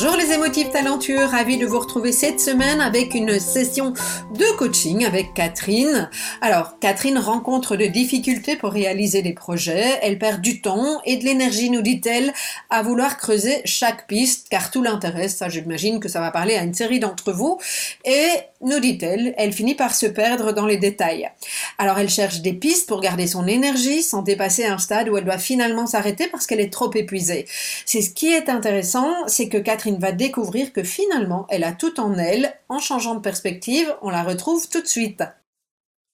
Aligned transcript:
Bonjour 0.00 0.16
les 0.16 0.32
émotifs 0.32 0.70
talentueux, 0.70 1.24
ravi 1.24 1.56
de 1.56 1.66
vous 1.66 1.80
retrouver 1.80 2.12
cette 2.12 2.38
semaine 2.38 2.80
avec 2.80 3.16
une 3.16 3.40
session 3.40 3.94
de 4.32 4.56
coaching 4.56 5.04
avec 5.04 5.34
Catherine. 5.34 6.08
Alors, 6.40 6.78
Catherine 6.78 7.18
rencontre 7.18 7.74
des 7.74 7.88
difficultés 7.88 8.54
pour 8.54 8.70
réaliser 8.70 9.22
des 9.22 9.32
projets, 9.32 9.98
elle 10.02 10.20
perd 10.20 10.40
du 10.40 10.60
temps 10.60 11.00
et 11.04 11.16
de 11.16 11.24
l'énergie, 11.24 11.68
nous 11.68 11.82
dit-elle, 11.82 12.32
à 12.70 12.82
vouloir 12.82 13.16
creuser 13.16 13.60
chaque 13.64 14.06
piste, 14.06 14.46
car 14.50 14.70
tout 14.70 14.84
l'intéresse, 14.84 15.34
ça 15.34 15.48
j'imagine 15.48 15.98
que 15.98 16.08
ça 16.08 16.20
va 16.20 16.30
parler 16.30 16.54
à 16.54 16.62
une 16.62 16.74
série 16.74 17.00
d'entre 17.00 17.32
vous, 17.32 17.58
et 18.04 18.28
nous 18.60 18.78
dit-elle, 18.78 19.34
elle 19.36 19.52
finit 19.52 19.74
par 19.74 19.96
se 19.96 20.06
perdre 20.06 20.52
dans 20.52 20.66
les 20.66 20.76
détails. 20.76 21.28
Alors 21.76 21.98
elle 21.98 22.08
cherche 22.08 22.40
des 22.40 22.52
pistes 22.52 22.88
pour 22.88 23.00
garder 23.00 23.26
son 23.26 23.48
énergie 23.48 24.02
sans 24.02 24.22
dépasser 24.22 24.64
un 24.64 24.78
stade 24.78 25.08
où 25.08 25.16
elle 25.16 25.24
doit 25.24 25.38
finalement 25.38 25.86
s'arrêter 25.86 26.28
parce 26.28 26.46
qu'elle 26.46 26.60
est 26.60 26.72
trop 26.72 26.92
épuisée. 26.94 27.46
C'est 27.84 28.00
ce 28.00 28.10
qui 28.10 28.32
est 28.32 28.48
intéressant, 28.48 29.12
c'est 29.26 29.48
que 29.48 29.58
Catherine 29.58 29.87
Catherine 29.88 30.02
va 30.02 30.12
découvrir 30.12 30.72
que 30.74 30.82
finalement, 30.82 31.46
elle 31.48 31.64
a 31.64 31.72
tout 31.72 31.98
en 31.98 32.12
elle. 32.18 32.52
En 32.68 32.78
changeant 32.78 33.14
de 33.14 33.20
perspective, 33.20 33.94
on 34.02 34.10
la 34.10 34.22
retrouve 34.22 34.68
tout 34.68 34.82
de 34.82 34.86
suite. 34.86 35.22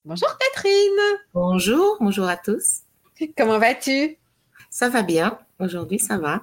Bonjour 0.05 0.29
Catherine. 0.39 1.19
Bonjour, 1.33 1.97
bonjour 1.99 2.29
à 2.29 2.37
tous. 2.37 2.83
Comment 3.37 3.59
vas-tu? 3.59 4.17
Ça 4.71 4.89
va 4.89 5.03
bien. 5.03 5.39
Aujourd'hui, 5.59 5.99
ça 5.99 6.19
va. 6.19 6.43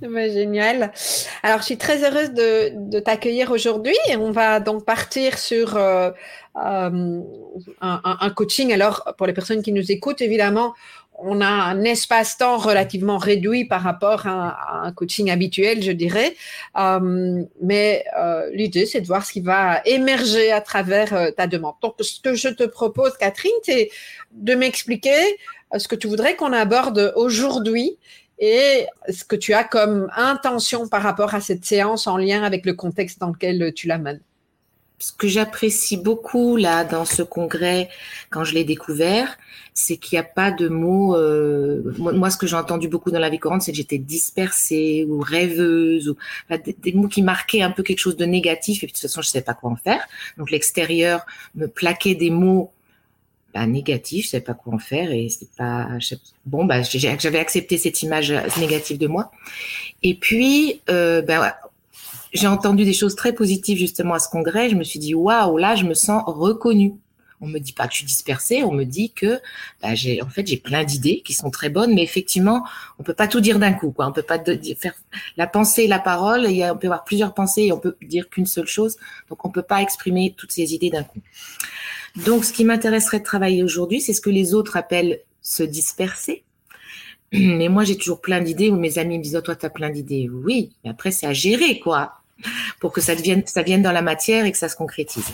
Bah, 0.00 0.28
génial. 0.28 0.92
Alors, 1.42 1.58
je 1.58 1.64
suis 1.64 1.78
très 1.78 2.04
heureuse 2.04 2.30
de, 2.30 3.00
t'accueillir 3.00 3.50
aujourd'hui 3.50 3.96
et 4.08 4.16
on 4.16 4.30
va 4.30 4.60
donc 4.60 4.84
partir 4.84 5.36
sur 5.36 5.76
euh, 5.76 6.12
euh, 6.64 7.22
un, 7.80 8.30
coaching. 8.36 8.72
Alors, 8.72 9.02
pour 9.18 9.26
les 9.26 9.32
personnes 9.32 9.62
qui 9.62 9.72
nous 9.72 9.90
écoutent, 9.90 10.20
évidemment, 10.20 10.74
on 11.18 11.40
a 11.40 11.46
un 11.46 11.82
espace-temps 11.82 12.58
relativement 12.58 13.18
réduit 13.18 13.64
par 13.64 13.82
rapport 13.82 14.26
à, 14.26 14.86
un 14.86 14.92
coaching 14.92 15.30
habituel, 15.30 15.82
je 15.82 15.92
dirais. 15.92 16.36
Euh, 16.78 17.42
mais 17.60 18.04
euh, 18.18 18.48
l'idée, 18.52 18.86
c'est 18.86 19.00
de 19.00 19.06
voir 19.06 19.24
ce 19.24 19.32
qui 19.32 19.40
va 19.40 19.80
émerger 19.84 20.52
à 20.52 20.60
travers 20.60 21.12
euh, 21.14 21.30
ta 21.30 21.46
demande. 21.46 21.74
Donc, 21.82 21.94
ce 22.00 22.20
que 22.20 22.34
je 22.34 22.48
te 22.48 22.64
propose, 22.64 23.16
Catherine, 23.18 23.50
c'est 23.64 23.90
de 24.32 24.54
m'expliquer 24.54 25.18
ce 25.76 25.88
que 25.88 25.96
tu 25.96 26.06
voudrais 26.06 26.36
qu'on 26.36 26.52
aborde 26.52 27.12
aujourd'hui 27.16 27.98
et 28.38 28.86
ce 29.08 29.24
que 29.24 29.36
tu 29.36 29.52
as 29.52 29.64
comme 29.64 30.08
intention 30.16 30.88
par 30.88 31.02
rapport 31.02 31.34
à 31.34 31.40
cette 31.40 31.64
séance 31.64 32.06
en 32.06 32.16
lien 32.16 32.44
avec 32.44 32.64
le 32.64 32.74
contexte 32.74 33.18
dans 33.18 33.28
lequel 33.28 33.72
tu 33.74 33.88
l'amènes 33.88 34.20
ce 34.98 35.12
que 35.12 35.28
j'apprécie 35.28 35.96
beaucoup 35.96 36.56
là 36.56 36.84
dans 36.84 37.04
ce 37.04 37.22
congrès, 37.22 37.88
quand 38.30 38.44
je 38.44 38.54
l'ai 38.54 38.64
découvert, 38.64 39.38
c'est 39.72 39.96
qu'il 39.96 40.16
n'y 40.16 40.20
a 40.20 40.24
pas 40.24 40.50
de 40.50 40.68
mots. 40.68 41.14
Euh, 41.14 41.94
moi, 41.98 42.30
ce 42.30 42.36
que 42.36 42.48
j'ai 42.48 42.56
entendu 42.56 42.88
beaucoup 42.88 43.12
dans 43.12 43.20
la 43.20 43.30
vie 43.30 43.38
courante, 43.38 43.62
c'est 43.62 43.70
que 43.70 43.76
j'étais 43.76 43.98
dispersée 43.98 45.06
ou 45.08 45.20
rêveuse, 45.20 46.08
ou 46.08 46.16
des, 46.82 46.92
mots 46.92 47.06
qui 47.06 47.22
marquaient 47.22 47.62
un 47.62 47.70
peu 47.70 47.84
quelque 47.84 48.00
chose 48.00 48.16
de 48.16 48.24
négatif. 48.24 48.82
Et 48.82 48.86
puis 48.86 48.92
de 48.92 48.96
toute 48.96 49.02
façon, 49.02 49.22
je 49.22 49.28
ne 49.28 49.30
savais 49.30 49.44
pas 49.44 49.54
quoi 49.54 49.70
en 49.70 49.76
faire. 49.76 50.04
Donc 50.36 50.50
l'extérieur 50.50 51.24
me 51.54 51.68
plaquait 51.68 52.16
des 52.16 52.30
mots 52.30 52.72
bah, 53.54 53.66
négatifs, 53.66 54.24
je 54.24 54.28
ne 54.28 54.30
savais 54.32 54.44
pas 54.44 54.54
quoi 54.54 54.74
en 54.74 54.78
faire. 54.80 55.12
Et 55.12 55.28
c'est 55.28 55.50
pas 55.56 55.90
bon. 56.44 56.64
Bah, 56.64 56.82
j'avais 56.82 57.38
accepté 57.38 57.78
cette 57.78 58.02
image 58.02 58.34
négative 58.58 58.98
de 58.98 59.06
moi. 59.06 59.30
Et 60.02 60.14
puis, 60.14 60.80
euh, 60.90 61.22
bah, 61.22 61.56
j'ai 62.32 62.46
entendu 62.46 62.84
des 62.84 62.92
choses 62.92 63.14
très 63.14 63.32
positives 63.32 63.78
justement 63.78 64.14
à 64.14 64.18
ce 64.18 64.28
congrès. 64.28 64.68
Je 64.68 64.76
me 64.76 64.84
suis 64.84 64.98
dit 64.98 65.14
waouh, 65.14 65.56
là, 65.56 65.74
je 65.74 65.84
me 65.84 65.94
sens 65.94 66.22
reconnue. 66.26 66.94
On 67.40 67.46
me 67.46 67.60
dit 67.60 67.72
pas 67.72 67.86
que 67.86 67.92
je 67.92 67.98
suis 67.98 68.06
dispersée, 68.06 68.64
on 68.64 68.72
me 68.72 68.82
dit 68.82 69.12
que 69.12 69.38
bah, 69.80 69.94
j'ai 69.94 70.20
en 70.22 70.28
fait 70.28 70.44
j'ai 70.44 70.56
plein 70.56 70.82
d'idées 70.82 71.22
qui 71.24 71.34
sont 71.34 71.50
très 71.50 71.68
bonnes, 71.68 71.94
mais 71.94 72.02
effectivement 72.02 72.64
on 72.98 73.04
peut 73.04 73.14
pas 73.14 73.28
tout 73.28 73.40
dire 73.40 73.60
d'un 73.60 73.72
coup. 73.72 73.92
Quoi. 73.92 74.08
On 74.08 74.12
peut 74.12 74.22
pas 74.22 74.42
faire 74.76 74.94
la 75.36 75.46
pensée, 75.46 75.86
la 75.86 76.00
parole. 76.00 76.46
A, 76.46 76.74
on 76.74 76.76
peut 76.76 76.88
avoir 76.88 77.04
plusieurs 77.04 77.34
pensées 77.34 77.62
et 77.62 77.72
on 77.72 77.78
peut 77.78 77.96
dire 78.02 78.28
qu'une 78.28 78.46
seule 78.46 78.66
chose. 78.66 78.96
Donc 79.28 79.44
on 79.44 79.50
peut 79.50 79.62
pas 79.62 79.82
exprimer 79.82 80.34
toutes 80.36 80.50
ces 80.50 80.74
idées 80.74 80.90
d'un 80.90 81.04
coup. 81.04 81.20
Donc 82.24 82.44
ce 82.44 82.52
qui 82.52 82.64
m'intéresserait 82.64 83.20
de 83.20 83.24
travailler 83.24 83.62
aujourd'hui, 83.62 84.00
c'est 84.00 84.14
ce 84.14 84.20
que 84.20 84.30
les 84.30 84.54
autres 84.54 84.76
appellent 84.76 85.20
se 85.40 85.62
disperser. 85.62 86.42
Mais 87.32 87.68
moi, 87.68 87.84
j'ai 87.84 87.96
toujours 87.96 88.20
plein 88.20 88.40
d'idées 88.40 88.70
où 88.70 88.76
mes 88.76 88.98
amis 88.98 89.18
me 89.18 89.22
disent, 89.22 89.36
oh, 89.36 89.42
toi, 89.42 89.54
tu 89.54 89.66
as 89.66 89.70
plein 89.70 89.90
d'idées. 89.90 90.30
Oui, 90.32 90.72
mais 90.82 90.90
après, 90.90 91.10
c'est 91.10 91.26
à 91.26 91.34
gérer, 91.34 91.78
quoi, 91.78 92.17
pour 92.80 92.92
que 92.92 93.00
ça, 93.00 93.14
devienne, 93.14 93.42
ça 93.46 93.62
vienne 93.62 93.82
dans 93.82 93.92
la 93.92 94.02
matière 94.02 94.44
et 94.44 94.52
que 94.52 94.58
ça 94.58 94.68
se 94.68 94.76
concrétise. 94.76 95.26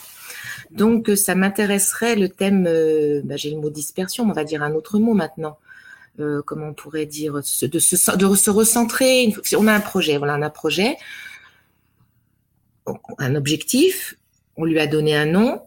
Donc, 0.70 1.10
euh, 1.10 1.16
ça 1.16 1.34
m'intéresserait 1.34 2.16
le 2.16 2.28
thème, 2.28 2.66
euh, 2.66 3.20
bah, 3.24 3.36
j'ai 3.36 3.50
le 3.50 3.60
mot 3.60 3.70
dispersion, 3.70 4.24
mais 4.24 4.32
on 4.32 4.34
va 4.34 4.44
dire 4.44 4.62
un 4.62 4.74
autre 4.74 4.98
mot 4.98 5.14
maintenant. 5.14 5.58
Euh, 6.20 6.42
comment 6.46 6.68
on 6.68 6.74
pourrait 6.74 7.06
dire, 7.06 7.34
de 7.34 7.42
se, 7.42 7.66
de 7.66 7.78
se 7.78 8.50
recentrer. 8.50 9.34
On 9.56 9.66
a 9.66 9.72
un 9.72 9.80
projet, 9.80 10.16
voilà, 10.16 10.36
on 10.36 10.42
a 10.42 10.46
un 10.46 10.50
projet, 10.50 10.96
un 13.18 13.34
objectif, 13.34 14.14
on 14.56 14.64
lui 14.64 14.78
a 14.78 14.86
donné 14.86 15.16
un 15.16 15.26
nom, 15.26 15.62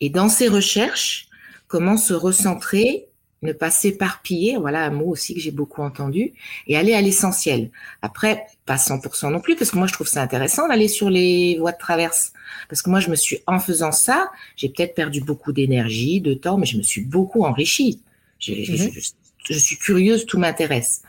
et 0.00 0.10
dans 0.10 0.28
ses 0.28 0.48
recherches, 0.48 1.28
comment 1.66 1.96
se 1.96 2.12
recentrer 2.12 3.05
ne 3.42 3.52
pas 3.52 3.70
s'éparpiller, 3.70 4.56
voilà 4.56 4.84
un 4.84 4.90
mot 4.90 5.06
aussi 5.06 5.34
que 5.34 5.40
j'ai 5.40 5.50
beaucoup 5.50 5.82
entendu, 5.82 6.32
et 6.66 6.76
aller 6.76 6.94
à 6.94 7.00
l'essentiel. 7.00 7.70
Après, 8.02 8.46
pas 8.64 8.76
100% 8.76 9.30
non 9.30 9.40
plus, 9.40 9.56
parce 9.56 9.70
que 9.70 9.76
moi 9.76 9.86
je 9.86 9.92
trouve 9.92 10.06
ça 10.06 10.22
intéressant 10.22 10.68
d'aller 10.68 10.88
sur 10.88 11.10
les 11.10 11.58
voies 11.58 11.72
de 11.72 11.78
traverse, 11.78 12.32
parce 12.68 12.82
que 12.82 12.90
moi 12.90 13.00
je 13.00 13.10
me 13.10 13.16
suis, 13.16 13.38
en 13.46 13.58
faisant 13.58 13.92
ça, 13.92 14.30
j'ai 14.56 14.68
peut-être 14.68 14.94
perdu 14.94 15.20
beaucoup 15.20 15.52
d'énergie, 15.52 16.20
de 16.20 16.34
temps, 16.34 16.56
mais 16.56 16.66
je 16.66 16.78
me 16.78 16.82
suis 16.82 17.02
beaucoup 17.02 17.44
enrichie. 17.44 18.00
Je, 18.38 18.52
mhm. 18.52 19.58
suis 19.58 19.76
curieuse, 19.76 20.26
tout 20.26 20.38
m'intéresse. 20.38 21.02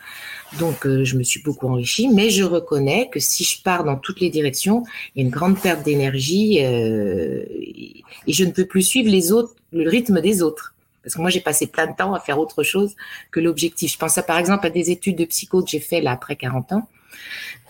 Donc 0.60 0.86
euh, 0.86 1.04
je 1.04 1.18
me 1.18 1.24
suis 1.24 1.42
beaucoup 1.42 1.68
enrichie, 1.68 2.08
mais 2.08 2.30
je 2.30 2.44
reconnais 2.44 3.10
que 3.12 3.20
si 3.20 3.44
je 3.44 3.62
pars 3.62 3.84
dans 3.84 3.98
toutes 3.98 4.22
les 4.22 4.30
directions, 4.30 4.84
il 5.16 5.20
y 5.20 5.22
a 5.24 5.26
une 5.26 5.32
grande 5.32 5.60
perte 5.60 5.84
d'énergie 5.84 6.64
euh, 6.64 7.44
et 7.50 8.34
je 8.34 8.44
ne 8.46 8.52
peux 8.52 8.66
plus 8.66 8.84
suivre 8.84 9.10
les 9.10 9.32
autres, 9.32 9.56
le 9.74 9.90
rythme 9.90 10.22
des 10.22 10.42
autres. 10.42 10.74
Parce 11.08 11.16
que 11.16 11.22
moi, 11.22 11.30
j'ai 11.30 11.40
passé 11.40 11.68
plein 11.68 11.88
de 11.88 11.96
temps 11.96 12.14
à 12.14 12.20
faire 12.20 12.38
autre 12.38 12.64
chose 12.64 12.94
que 13.32 13.40
l'objectif. 13.40 13.94
Je 13.94 13.98
pense 13.98 14.18
à, 14.18 14.24
par 14.24 14.38
exemple 14.38 14.68
à 14.68 14.70
des 14.70 14.92
études 14.92 15.16
de 15.16 15.24
psycho 15.24 15.64
que 15.64 15.70
j'ai 15.70 15.80
fait 15.80 16.02
là 16.02 16.12
après 16.12 16.36
40 16.36 16.74
ans. 16.74 16.90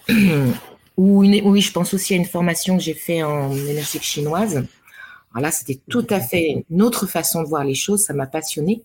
Ou 0.98 1.20
oui, 1.24 1.62
je 1.62 1.72
pense 1.72 1.94
aussi 1.94 2.16
à 2.16 2.18
une 2.18 2.26
formation 2.26 2.78
que 2.78 2.84
j'ai 2.84 2.96
fait 2.96 3.22
en 3.22 3.56
énergie 3.56 4.00
chinoise. 4.02 4.56
Alors 5.36 5.44
là, 5.44 5.52
c'était 5.52 5.80
tout 5.88 6.08
à 6.10 6.20
fait 6.20 6.66
une 6.68 6.82
autre 6.82 7.06
façon 7.06 7.44
de 7.44 7.48
voir 7.48 7.64
les 7.64 7.76
choses. 7.76 8.02
Ça 8.02 8.16
m'a 8.16 8.26
passionné. 8.26 8.82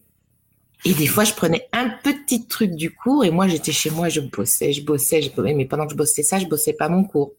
Et 0.85 0.93
des 0.93 1.07
fois, 1.07 1.25
je 1.25 1.33
prenais 1.33 1.67
un 1.73 1.89
petit 1.89 2.47
truc 2.47 2.73
du 2.73 2.95
cours 2.95 3.25
et 3.25 3.31
moi, 3.31 3.49
j'étais 3.49 3.73
chez 3.73 3.89
moi, 3.89 4.11
je 4.11 4.21
bossais, 4.21 4.75
je 4.75 4.85
bossais, 4.85 5.23
je 5.23 5.31
bossais. 5.31 5.55
Mais 5.55 5.65
pendant 5.65 5.87
que 5.87 5.93
je 5.93 5.97
bossais 5.97 6.23
ça, 6.23 6.39
je 6.39 6.45
bossais 6.45 6.75
pas 6.75 6.91
mon 6.91 7.05
cours. 7.05 7.33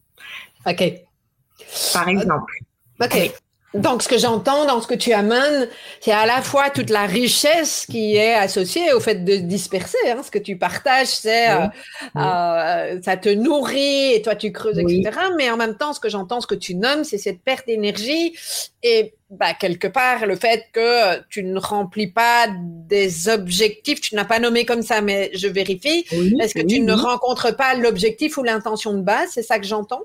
OK. 0.66 0.82
Par 1.92 2.08
exemple. 2.08 2.54
OK. 3.00 3.32
Donc, 3.74 4.02
ce 4.02 4.08
que 4.08 4.18
j'entends 4.18 4.66
dans 4.66 4.80
ce 4.80 4.86
que 4.86 4.94
tu 4.94 5.12
amènes, 5.12 5.68
c'est 6.00 6.12
à 6.12 6.26
la 6.26 6.42
fois 6.42 6.70
toute 6.70 6.90
la 6.90 7.06
richesse 7.06 7.86
qui 7.86 8.14
est 8.14 8.34
associée 8.34 8.92
au 8.92 9.00
fait 9.00 9.24
de 9.24 9.36
disperser. 9.36 9.98
Hein, 10.08 10.22
ce 10.24 10.30
que 10.30 10.38
tu 10.38 10.56
partages, 10.56 11.08
c'est 11.08 11.50
euh, 11.50 11.66
euh, 12.16 13.00
ça 13.02 13.16
te 13.16 13.28
nourrit 13.28 14.12
et 14.14 14.22
toi 14.22 14.36
tu 14.36 14.52
creuses, 14.52 14.78
etc. 14.78 15.10
Mais 15.36 15.50
en 15.50 15.56
même 15.56 15.76
temps, 15.76 15.92
ce 15.92 16.00
que 16.00 16.08
j'entends, 16.08 16.40
ce 16.40 16.46
que 16.46 16.54
tu 16.54 16.76
nommes, 16.76 17.02
c'est 17.02 17.18
cette 17.18 17.42
perte 17.42 17.66
d'énergie 17.66 18.36
et 18.84 19.14
bah, 19.30 19.54
quelque 19.58 19.88
part 19.88 20.26
le 20.26 20.36
fait 20.36 20.66
que 20.72 21.20
tu 21.28 21.42
ne 21.42 21.58
remplis 21.58 22.12
pas 22.12 22.46
des 22.50 23.28
objectifs. 23.28 24.00
Tu 24.00 24.14
n'as 24.14 24.24
pas 24.24 24.38
nommé 24.38 24.64
comme 24.64 24.82
ça, 24.82 25.00
mais 25.00 25.30
je 25.34 25.48
vérifie. 25.48 26.06
Est-ce 26.40 26.54
que 26.54 26.64
tu 26.64 26.80
ne 26.80 26.92
rencontres 26.92 27.56
pas 27.56 27.74
l'objectif 27.74 28.36
ou 28.36 28.44
l'intention 28.44 28.94
de 28.94 29.02
base? 29.02 29.30
C'est 29.32 29.42
ça 29.42 29.58
que 29.58 29.66
j'entends? 29.66 30.02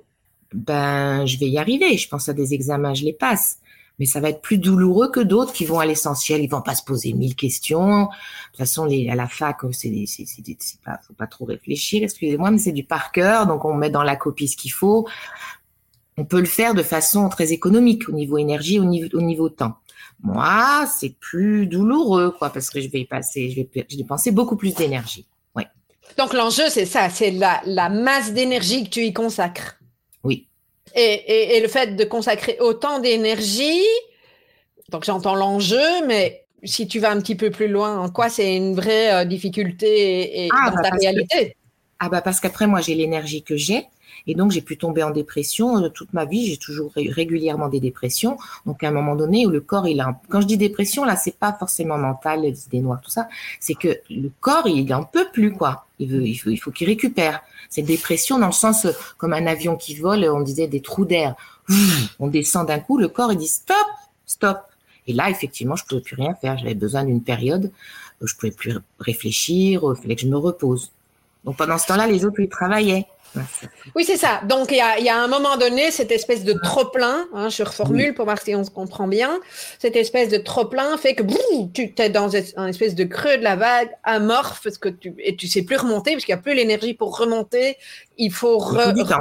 Ben, 0.53 1.25
je 1.25 1.37
vais 1.37 1.47
y 1.47 1.57
arriver. 1.57 1.97
Je 1.97 2.07
pense 2.07 2.29
à 2.29 2.33
des 2.33 2.53
examens, 2.53 2.93
je 2.93 3.05
les 3.05 3.13
passe. 3.13 3.59
mais 3.99 4.05
ça 4.05 4.21
va 4.21 4.29
être 4.29 4.41
plus 4.41 4.57
douloureux 4.57 5.11
que 5.11 5.19
d'autres 5.19 5.53
qui 5.53 5.65
vont 5.65 5.79
à 5.79 5.85
l'essentiel. 5.85 6.41
Ils 6.41 6.49
vont 6.49 6.61
pas 6.61 6.73
se 6.75 6.83
poser 6.83 7.13
mille 7.13 7.35
questions. 7.35 8.03
De 8.03 8.07
toute 8.07 8.57
façon, 8.57 8.85
les, 8.85 9.09
à 9.09 9.15
la 9.15 9.27
fac, 9.27 9.57
c'est, 9.73 10.05
c'est, 10.07 10.25
c'est, 10.25 10.81
pas, 10.81 10.99
faut 11.05 11.13
pas 11.13 11.27
trop 11.27 11.45
réfléchir. 11.45 12.01
Excusez-moi, 12.03 12.49
mais 12.49 12.57
c'est 12.57 12.71
du 12.71 12.85
par 12.85 13.11
cœur, 13.11 13.45
donc 13.45 13.65
on 13.65 13.73
met 13.73 13.89
dans 13.89 14.03
la 14.03 14.15
copie 14.15 14.47
ce 14.47 14.55
qu'il 14.55 14.71
faut. 14.71 15.07
On 16.17 16.25
peut 16.25 16.39
le 16.39 16.45
faire 16.45 16.73
de 16.73 16.83
façon 16.83 17.29
très 17.29 17.51
économique 17.51 18.07
au 18.09 18.13
niveau 18.13 18.37
énergie, 18.37 18.79
au 18.79 18.85
niveau, 18.85 19.07
au 19.13 19.21
niveau 19.21 19.49
temps. 19.49 19.75
Moi, 20.21 20.85
c'est 20.87 21.15
plus 21.19 21.67
douloureux, 21.67 22.31
quoi, 22.31 22.49
parce 22.49 22.69
que 22.69 22.81
je 22.81 22.89
vais 22.89 23.01
y 23.01 23.05
passer, 23.05 23.49
je 23.49 23.55
vais, 23.55 23.87
je 23.89 23.97
dépenser 23.97 24.31
beaucoup 24.31 24.57
plus 24.57 24.75
d'énergie. 24.75 25.25
Ouais. 25.55 25.67
Donc 26.17 26.33
l'enjeu, 26.33 26.63
c'est 26.69 26.85
ça, 26.85 27.09
c'est 27.09 27.31
la, 27.31 27.61
la 27.65 27.89
masse 27.89 28.33
d'énergie 28.33 28.83
que 28.83 28.89
tu 28.89 29.01
y 29.01 29.13
consacres. 29.13 29.78
Et, 30.95 31.59
le 31.61 31.67
fait 31.67 31.95
de 31.95 32.03
consacrer 32.03 32.57
autant 32.59 32.99
d'énergie, 32.99 33.83
donc 34.89 35.03
j'entends 35.03 35.35
l'enjeu, 35.35 36.05
mais 36.07 36.45
si 36.63 36.87
tu 36.87 36.99
vas 36.99 37.11
un 37.11 37.19
petit 37.19 37.35
peu 37.35 37.51
plus 37.51 37.67
loin, 37.67 37.99
en 37.99 38.09
quoi 38.09 38.29
c'est 38.29 38.55
une 38.55 38.75
vraie 38.75 39.13
euh, 39.13 39.25
difficulté 39.25 40.45
et, 40.45 40.49
ah, 40.51 40.69
dans 40.69 40.75
bah, 40.77 40.89
ta 40.89 40.95
réalité? 40.95 41.55
Ah 41.99 42.09
bah 42.09 42.21
parce 42.21 42.39
qu'après 42.39 42.65
moi 42.65 42.79
j'ai 42.79 42.95
l'énergie 42.95 43.43
que 43.43 43.57
j'ai 43.57 43.85
et 44.27 44.35
donc 44.35 44.51
j'ai 44.51 44.61
pu 44.61 44.77
tomber 44.77 45.03
en 45.03 45.11
dépression 45.11 45.83
euh, 45.83 45.89
toute 45.89 46.13
ma 46.13 46.25
vie. 46.25 46.45
J'ai 46.47 46.57
toujours 46.57 46.91
régulièrement 46.95 47.67
des 47.67 47.79
dépressions. 47.79 48.37
Donc 48.65 48.83
à 48.83 48.87
un 48.87 48.91
moment 48.91 49.15
donné 49.15 49.45
où 49.45 49.49
le 49.49 49.61
corps 49.61 49.87
il 49.87 49.99
a, 50.01 50.19
quand 50.29 50.41
je 50.41 50.47
dis 50.47 50.57
dépression 50.57 51.03
là, 51.03 51.15
c'est 51.15 51.37
pas 51.37 51.53
forcément 51.53 51.97
mental, 51.97 52.41
les 52.41 52.65
idées 52.65 52.81
noires, 52.81 53.01
tout 53.01 53.11
ça. 53.11 53.27
C'est 53.59 53.75
que 53.75 53.99
le 54.09 54.31
corps 54.39 54.67
il 54.67 54.93
en 54.93 55.03
peut 55.03 55.27
plus 55.31 55.53
quoi. 55.53 55.85
Il 55.99 56.09
veut, 56.09 56.25
il 56.25 56.57
faut 56.57 56.71
qu'il 56.71 56.87
récupère. 56.87 57.41
C'est 57.69 57.83
dépression 57.83 58.39
dans 58.39 58.47
le 58.47 58.51
sens 58.51 58.85
euh, 58.85 58.91
comme 59.17 59.33
un 59.33 59.45
avion 59.45 59.75
qui 59.75 59.95
vole, 59.95 60.25
on 60.25 60.41
disait 60.41 60.67
des 60.67 60.81
trous 60.81 61.05
d'air. 61.05 61.35
On 62.19 62.27
descend 62.27 62.67
d'un 62.67 62.79
coup, 62.79 62.97
le 62.97 63.07
corps 63.07 63.31
il 63.31 63.37
dit 63.37 63.47
stop, 63.47 63.77
stop. 64.25 64.59
Et 65.07 65.13
là, 65.13 65.29
effectivement, 65.29 65.75
je 65.75 65.83
ne 65.83 65.87
pouvais 65.87 66.01
plus 66.01 66.15
rien 66.15 66.35
faire. 66.35 66.57
J'avais 66.57 66.75
besoin 66.75 67.03
d'une 67.03 67.21
période 67.21 67.71
où 68.21 68.27
je 68.27 68.35
pouvais 68.35 68.51
plus 68.51 68.77
réfléchir, 68.99 69.81
il 69.83 70.01
fallait 70.01 70.15
que 70.15 70.21
je 70.21 70.27
me 70.27 70.37
repose. 70.37 70.91
Donc 71.45 71.57
pendant 71.57 71.77
ce 71.77 71.87
temps-là, 71.87 72.07
les 72.07 72.25
autres, 72.25 72.39
ils 72.39 72.49
travaillaient. 72.49 73.05
Oui, 73.95 74.03
c'est 74.05 74.17
ça. 74.17 74.41
Donc, 74.45 74.71
il 74.71 74.77
y 74.77 75.09
a, 75.09 75.21
un 75.21 75.27
moment 75.27 75.57
donné 75.57 75.91
cette 75.91 76.11
espèce 76.11 76.43
de 76.43 76.53
trop-plein, 76.63 77.27
hein, 77.33 77.49
je 77.49 77.63
reformule 77.63 78.13
pour 78.13 78.25
voir 78.25 78.41
si 78.41 78.55
on 78.55 78.63
se 78.63 78.71
comprend 78.71 79.07
bien, 79.07 79.39
cette 79.77 79.95
espèce 79.95 80.29
de 80.29 80.37
trop-plein 80.37 80.97
fait 80.97 81.15
que 81.15 81.23
tu 81.73 81.93
es 81.97 82.09
dans 82.09 82.35
un 82.57 82.67
espèce 82.67 82.95
de 82.95 83.03
creux 83.03 83.37
de 83.37 83.43
la 83.43 83.55
vague 83.55 83.89
amorphe 84.03 84.61
parce 84.63 84.77
que 84.77 84.89
tu, 84.89 85.13
et 85.19 85.35
tu 85.35 85.47
sais 85.47 85.63
plus 85.63 85.77
remonter 85.77 86.13
parce 86.13 86.25
qu'il 86.25 86.33
n'y 86.33 86.39
a 86.39 86.41
plus 86.41 86.53
l'énergie 86.53 86.93
pour 86.93 87.17
remonter. 87.17 87.77
Il 88.17 88.31
faut 88.31 88.61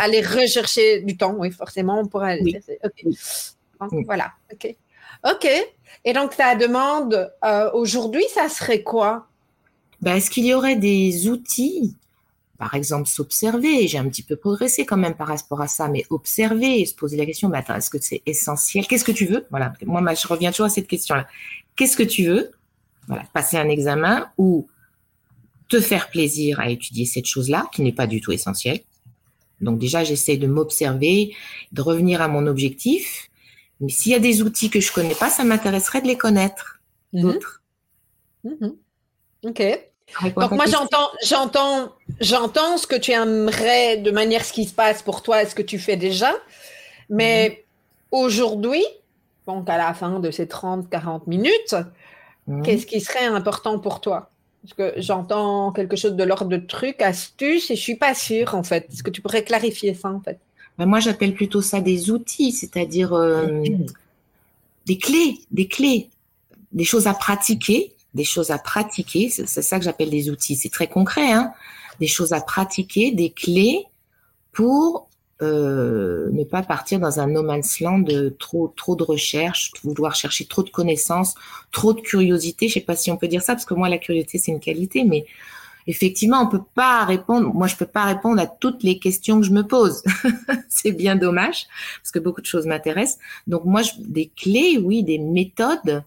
aller 0.00 0.20
rechercher 0.20 1.00
du 1.00 1.16
temps, 1.16 1.34
oui, 1.38 1.50
forcément, 1.50 2.06
pour 2.06 2.22
aller. 2.22 2.61
Voilà, 4.06 4.32
ok. 4.52 4.75
Ok. 5.25 5.49
Et 6.04 6.12
donc, 6.12 6.37
ta 6.37 6.54
demande 6.54 7.32
euh, 7.44 7.70
aujourd'hui, 7.72 8.25
ça 8.32 8.49
serait 8.49 8.82
quoi? 8.82 9.26
Ben, 10.00 10.16
Est-ce 10.16 10.31
qu'il 10.31 10.46
y 10.46 10.54
aurait 10.54 10.76
des 10.76 11.28
outils 11.28 11.96
par 12.58 12.75
exemple, 12.75 13.08
s'observer. 13.08 13.87
J'ai 13.87 13.99
un 13.99 14.08
petit 14.08 14.25
peu 14.25 14.37
progressé 14.37 14.84
quand 14.84 14.96
même 14.96 15.14
par 15.14 15.28
rapport 15.28 15.60
à 15.60 15.69
ça, 15.69 15.88
mais 15.88 16.05
observer 16.10 16.81
et 16.81 16.87
se 16.87 16.94
poser 16.94 17.16
la 17.16 17.25
question, 17.25 17.49
mais 17.49 17.58
attends, 17.58 17.76
est-ce 17.76 17.88
que 17.88 17.99
c'est 18.00 18.22
essentiel? 18.26 18.87
Qu'est-ce 18.87 19.05
que 19.05 19.12
tu 19.12 19.26
veux? 19.26 19.46
Voilà, 19.50 19.72
moi, 19.87 20.14
je 20.14 20.26
reviens 20.26 20.50
toujours 20.50 20.66
à 20.66 20.70
cette 20.70 20.88
question-là. 20.88 21.28
Qu'est-ce 21.76 21.96
que 21.96 22.02
tu 22.02 22.25
veux? 22.25 22.50
Voilà, 23.06 23.22
passer 23.32 23.56
un 23.56 23.69
examen 23.69 24.31
ou 24.37 24.69
te 25.69 25.81
faire 25.81 26.10
plaisir 26.10 26.58
à 26.58 26.69
étudier 26.69 27.06
cette 27.06 27.26
chose-là, 27.26 27.69
qui 27.72 27.82
n'est 27.82 27.93
pas 27.93 28.08
du 28.08 28.20
tout 28.20 28.32
essentielle. 28.32 28.81
Donc 29.61 29.78
déjà, 29.78 30.02
j'essaie 30.02 30.37
de 30.37 30.46
m'observer, 30.46 31.34
de 31.72 31.82
revenir 31.82 32.20
à 32.22 32.28
mon 32.28 32.46
objectif. 32.46 33.31
Mais 33.81 33.88
s'il 33.88 34.12
y 34.12 34.14
a 34.14 34.20
des 34.20 34.43
outils 34.43 34.70
que 34.70 34.81
je 34.81 34.93
connais 34.93 35.14
pas, 35.14 35.31
ça 35.31 35.44
m'intéresserait 35.44 36.02
de 36.02 36.08
les 36.08 36.19
connaître. 36.19 36.81
Mhm. 37.12 37.22
D'autres. 37.22 37.62
Mhm. 38.44 38.76
Ok. 39.44 39.62
Donc 40.22 40.50
moi 40.52 40.66
j'entends, 40.66 41.10
j'entends, 41.25 41.93
j'entends 42.20 42.76
ce 42.76 42.87
que 42.87 42.96
tu 42.96 43.12
aimerais 43.12 43.99
de 43.99 44.10
manière 44.10 44.44
ce 44.44 44.52
qui 44.52 44.64
se 44.64 44.75
passe 44.75 45.02
pour 45.02 45.22
toi 45.22 45.43
et 45.43 45.46
ce 45.46 45.55
que 45.55 45.62
tu 45.62 45.78
fais 45.78 45.96
déjà, 45.96 46.32
mais 47.08 47.49
mhm. 47.50 47.56
aujourd'hui, 48.22 48.84
donc 49.46 49.69
à 49.69 49.76
la 49.76 49.94
fin 49.94 50.19
de 50.19 50.31
ces 50.31 50.46
30-40 50.46 51.22
minutes, 51.26 51.76
mhm. 52.46 52.62
qu'est-ce 52.62 52.87
qui 52.87 53.00
serait 53.00 53.26
important 53.26 53.78
pour 53.78 54.00
toi? 54.00 54.31
Parce 54.62 54.75
que 54.75 55.00
j'entends 55.00 55.72
quelque 55.72 55.96
chose 55.96 56.14
de 56.14 56.25
l'ordre 56.25 56.49
de 56.49 56.56
trucs, 56.56 57.00
astuces, 57.00 57.70
et 57.70 57.76
je 57.76 57.81
suis 57.81 57.96
pas 57.96 58.14
sûre 58.14 58.54
en 58.54 58.64
fait. 58.64 58.88
Est-ce 58.93 59.02
que 59.02 59.11
tu 59.11 59.22
pourrais 59.22 59.44
clarifier 59.44 59.94
ça 59.94 60.08
en 60.08 60.20
fait? 60.20 60.38
Ben 60.78 60.87
Moi 60.87 61.00
j'appelle 61.00 61.34
plutôt 61.34 61.62
ça 61.62 61.81
des 61.81 62.11
outils, 62.11 62.52
c'est-à-dire 62.52 63.12
euh, 63.12 63.62
des 64.87 64.99
clés, 64.99 65.38
des 65.50 65.69
clés, 65.69 66.11
des 66.72 66.84
choses 66.84 67.06
à 67.06 67.14
pratiquer 67.14 67.93
des 68.14 68.25
choses 68.25 68.50
à 68.50 68.58
pratiquer. 68.58 69.31
C'est 69.31 69.46
ça 69.46 69.78
que 69.78 69.84
j'appelle 69.84 70.10
des 70.10 70.31
outils. 70.31 70.56
C'est 70.56 70.70
très 70.70 70.88
concret, 70.88 71.32
hein 71.32 71.52
des 72.00 72.06
choses 72.06 72.32
à 72.32 72.40
pratiquer, 72.40 73.10
des 73.10 73.31
clés 73.31 73.84
pour 74.52 75.08
euh, 75.40 76.31
ne 76.32 76.43
pas 76.43 76.62
partir 76.62 76.99
dans 76.99 77.20
un 77.20 77.28
no 77.28 77.43
man's 77.43 77.81
land 77.81 78.00
de 78.00 78.28
trop 78.28 78.72
trop 78.76 78.96
de 78.96 79.05
recherche, 79.05 79.72
vouloir 79.84 80.14
chercher 80.16 80.46
trop 80.46 80.62
de 80.62 80.70
connaissances, 80.70 81.34
trop 81.70 81.93
de 81.93 82.00
curiosité. 82.00 82.69
Je 82.69 82.75
sais 82.75 82.81
pas 82.81 82.96
si 82.96 83.10
on 83.10 83.16
peut 83.16 83.28
dire 83.28 83.43
ça 83.43 83.55
parce 83.55 83.64
que 83.64 83.75
moi 83.75 83.88
la 83.88 83.99
curiosité 83.99 84.38
c'est 84.38 84.50
une 84.50 84.61
qualité, 84.61 85.04
mais 85.04 85.26
effectivement 85.87 86.43
on 86.43 86.49
peut 86.49 86.64
pas 86.75 87.04
répondre. 87.04 87.54
Moi 87.54 87.69
je 87.69 87.76
peux 87.76 87.87
pas 87.87 88.04
répondre 88.04 88.40
à 88.40 88.46
toutes 88.46 88.82
les 88.82 88.99
questions 88.99 89.38
que 89.38 89.46
je 89.46 89.52
me 89.52 89.62
pose. 89.62 90.02
c'est 90.69 90.93
bien 90.93 91.14
dommage 91.14 91.66
parce 92.02 92.11
que 92.11 92.19
beaucoup 92.19 92.40
de 92.40 92.46
choses 92.46 92.66
m'intéressent. 92.66 93.19
Donc 93.46 93.64
moi 93.64 93.82
des 93.99 94.32
clés, 94.37 94.78
oui, 94.82 95.04
des 95.04 95.19
méthodes 95.19 96.02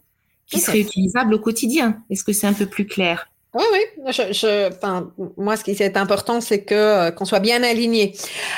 qui 0.52 0.60
serait 0.60 0.82
utilisable 0.82 1.34
au 1.34 1.40
quotidien? 1.40 2.02
Est-ce 2.10 2.24
que 2.24 2.34
c'est 2.34 2.48
un 2.48 2.54
peu 2.54 2.66
plus 2.66 2.86
clair? 2.86 3.28
Oui, 3.54 3.64
oui. 3.74 4.12
Je, 4.12 4.70
enfin, 4.70 5.12
moi, 5.36 5.58
ce 5.58 5.64
qui 5.64 5.72
est 5.72 5.98
important, 5.98 6.40
c'est 6.40 6.64
que 6.64 6.76
euh, 6.76 7.12
qu'on 7.12 7.26
soit 7.26 7.40
bien 7.40 7.64
aligné. 7.64 8.16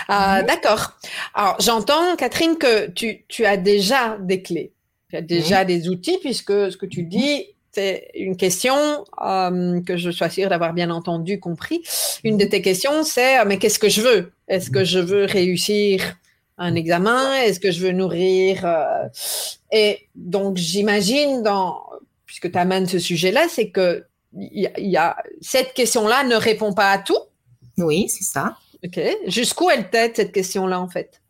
Euh, 0.10 0.14
mhm. 0.14 0.46
D'accord. 0.46 0.94
Alors, 1.34 1.56
j'entends, 1.60 2.16
Catherine, 2.16 2.58
que 2.58 2.88
tu, 2.92 3.26
tu 3.28 3.46
as 3.46 3.58
déjà 3.58 4.18
des 4.20 4.42
clés, 4.42 4.72
tu 5.10 5.18
as 5.18 5.22
déjà 5.22 5.62
mhm. 5.62 5.68
des 5.68 5.90
outils, 5.90 6.20
puisque 6.20 6.72
ce 6.72 6.78
que 6.78 6.86
tu 6.86 7.04
mhm. 7.04 7.10
dis, 7.10 7.46
c'est 7.72 8.12
une 8.14 8.38
question 8.38 8.76
euh, 9.26 9.82
que 9.82 9.98
je 9.98 10.12
sois 10.12 10.30
sûre 10.30 10.50
d'avoir 10.50 10.74
bien 10.74 10.92
entendu, 10.92 11.40
compris. 11.40 11.82
Une 12.24 12.38
de 12.38 12.46
tes 12.46 12.62
questions, 12.62 13.04
c'est 13.04 13.44
mais 13.46 13.58
qu'est-ce 13.58 13.80
que 13.80 13.90
je 13.90 14.02
veux? 14.02 14.32
Est-ce 14.48 14.70
que 14.70 14.84
je 14.84 15.00
veux 15.00 15.26
réussir 15.26 16.16
un 16.58 16.76
examen 16.76 17.34
Est-ce 17.42 17.60
que 17.60 17.72
je 17.72 17.86
veux 17.86 17.92
nourrir 17.92 18.66
euh, 18.66 19.08
Et 19.72 20.08
donc, 20.16 20.58
j'imagine, 20.58 21.44
dans, 21.44 21.82
puisque 22.26 22.52
tu 22.52 22.58
amènes 22.58 22.88
ce 22.88 23.00
sujet-là, 23.00 23.48
c'est 23.50 23.70
que 23.70 24.06
y, 24.36 24.70
y 24.78 24.98
a, 24.98 25.16
cette 25.42 25.74
question-là 25.74 26.24
ne 26.24 26.36
répond 26.36 26.74
pas 26.74 26.92
à 26.92 26.98
tout. 26.98 27.20
Oui, 27.78 28.08
c'est 28.10 28.24
ça. 28.24 28.58
OK. 28.86 29.00
Jusqu'où 29.28 29.70
elle 29.70 29.90
t'aide, 29.90 30.16
cette 30.16 30.32
question-là, 30.32 30.80
en 30.80 30.90
fait? 30.90 31.22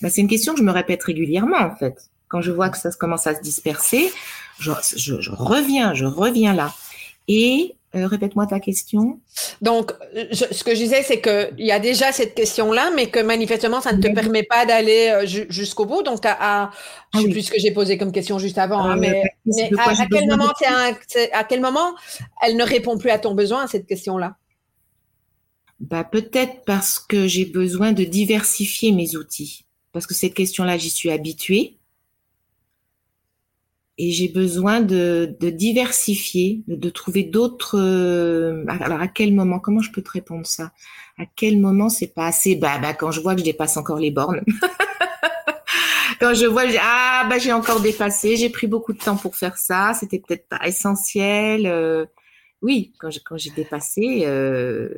Bah, 0.00 0.10
C'est 0.10 0.20
une 0.20 0.28
question 0.28 0.52
que 0.54 0.58
je 0.58 0.64
me 0.64 0.72
répète 0.72 1.02
régulièrement, 1.02 1.60
en 1.60 1.74
fait. 1.76 2.10
Quand 2.28 2.40
je 2.40 2.50
vois 2.50 2.68
que 2.68 2.78
ça 2.78 2.90
commence 2.92 3.26
à 3.26 3.34
se 3.34 3.40
disperser, 3.40 4.10
je, 4.58 4.72
je, 4.96 5.20
je 5.20 5.30
reviens, 5.30 5.94
je 5.94 6.04
reviens 6.04 6.54
là. 6.54 6.74
Et 7.28 7.74
euh, 7.96 8.06
répète-moi 8.06 8.46
ta 8.46 8.60
question. 8.60 9.20
Donc, 9.62 9.92
ce 10.32 10.64
que 10.64 10.74
je 10.74 10.80
disais, 10.80 11.02
c'est 11.02 11.20
qu'il 11.20 11.64
y 11.64 11.72
a 11.72 11.78
déjà 11.78 12.12
cette 12.12 12.34
question-là, 12.34 12.90
mais 12.94 13.06
que 13.06 13.20
manifestement, 13.20 13.80
ça 13.80 13.92
ne 13.92 14.02
te 14.02 14.08
permet 14.12 14.42
pas 14.42 14.66
d'aller 14.66 15.10
euh, 15.10 15.46
jusqu'au 15.48 15.86
bout. 15.86 16.02
Donc, 16.02 16.24
à, 16.24 16.36
à 16.40 16.70
je 17.14 17.20
sais 17.20 17.26
ah 17.28 17.30
plus 17.30 17.42
ce 17.42 17.50
que 17.50 17.60
j'ai 17.60 17.70
posé 17.70 17.96
comme 17.98 18.12
question 18.12 18.38
juste 18.38 18.58
avant, 18.58 18.80
hein, 18.80 18.96
mais, 18.96 19.22
à, 19.78 20.06
quel 20.10 20.28
moment 20.28 20.50
à 21.32 21.44
quel 21.44 21.60
moment 21.60 21.94
elle 22.42 22.56
ne 22.56 22.64
répond 22.64 22.98
plus 22.98 23.10
à 23.10 23.18
ton 23.18 23.34
besoin, 23.34 23.66
cette 23.66 23.86
question-là? 23.86 24.36
Bah, 25.80 26.04
Peut-être 26.04 26.64
parce 26.66 26.98
que 26.98 27.26
j'ai 27.26 27.44
besoin 27.44 27.92
de 27.92 28.04
diversifier 28.04 28.92
mes 28.92 29.16
outils. 29.16 29.64
Parce 29.92 30.06
que 30.06 30.14
cette 30.14 30.34
question-là, 30.34 30.76
j'y 30.78 30.90
suis 30.90 31.10
habituée 31.10 31.78
et 33.96 34.10
j'ai 34.10 34.28
besoin 34.28 34.80
de, 34.80 35.36
de 35.40 35.50
diversifier, 35.50 36.62
de, 36.66 36.74
de 36.74 36.90
trouver 36.90 37.22
d'autres. 37.22 37.78
Euh, 37.78 38.64
alors 38.68 39.00
à 39.00 39.08
quel 39.08 39.32
moment 39.32 39.60
Comment 39.60 39.80
je 39.80 39.92
peux 39.92 40.02
te 40.02 40.10
répondre 40.10 40.46
ça? 40.46 40.72
À 41.18 41.24
quel 41.36 41.60
moment 41.60 41.88
c'est 41.88 42.12
pas 42.12 42.26
assez? 42.26 42.56
Bah, 42.56 42.78
bah 42.78 42.94
quand 42.94 43.12
je 43.12 43.20
vois 43.20 43.34
que 43.34 43.40
je 43.40 43.44
dépasse 43.44 43.76
encore 43.76 43.98
les 43.98 44.10
bornes. 44.10 44.42
quand 46.20 46.34
je 46.34 46.46
vois 46.46 46.64
ah 46.80 47.26
bah 47.28 47.38
j'ai 47.38 47.52
encore 47.52 47.80
dépassé, 47.80 48.36
j'ai 48.36 48.50
pris 48.50 48.66
beaucoup 48.66 48.92
de 48.92 48.98
temps 48.98 49.16
pour 49.16 49.36
faire 49.36 49.56
ça, 49.56 49.92
c'était 49.94 50.18
peut-être 50.18 50.48
pas 50.48 50.66
essentiel. 50.66 51.66
Euh, 51.66 52.04
oui, 52.62 52.94
quand 52.98 53.10
j'ai 53.10 53.20
quand 53.20 53.36
j'ai 53.36 53.50
dépassé 53.50 54.22
euh, 54.24 54.88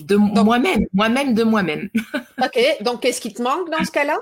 de 0.00 0.16
moi-même, 0.16 0.84
moi-même 0.92 1.32
de 1.32 1.44
moi-même. 1.44 1.88
ok, 2.42 2.82
donc 2.82 3.00
qu'est-ce 3.00 3.20
qui 3.22 3.32
te 3.32 3.42
manque 3.42 3.70
dans 3.70 3.84
ce 3.84 3.90
cas-là? 3.90 4.18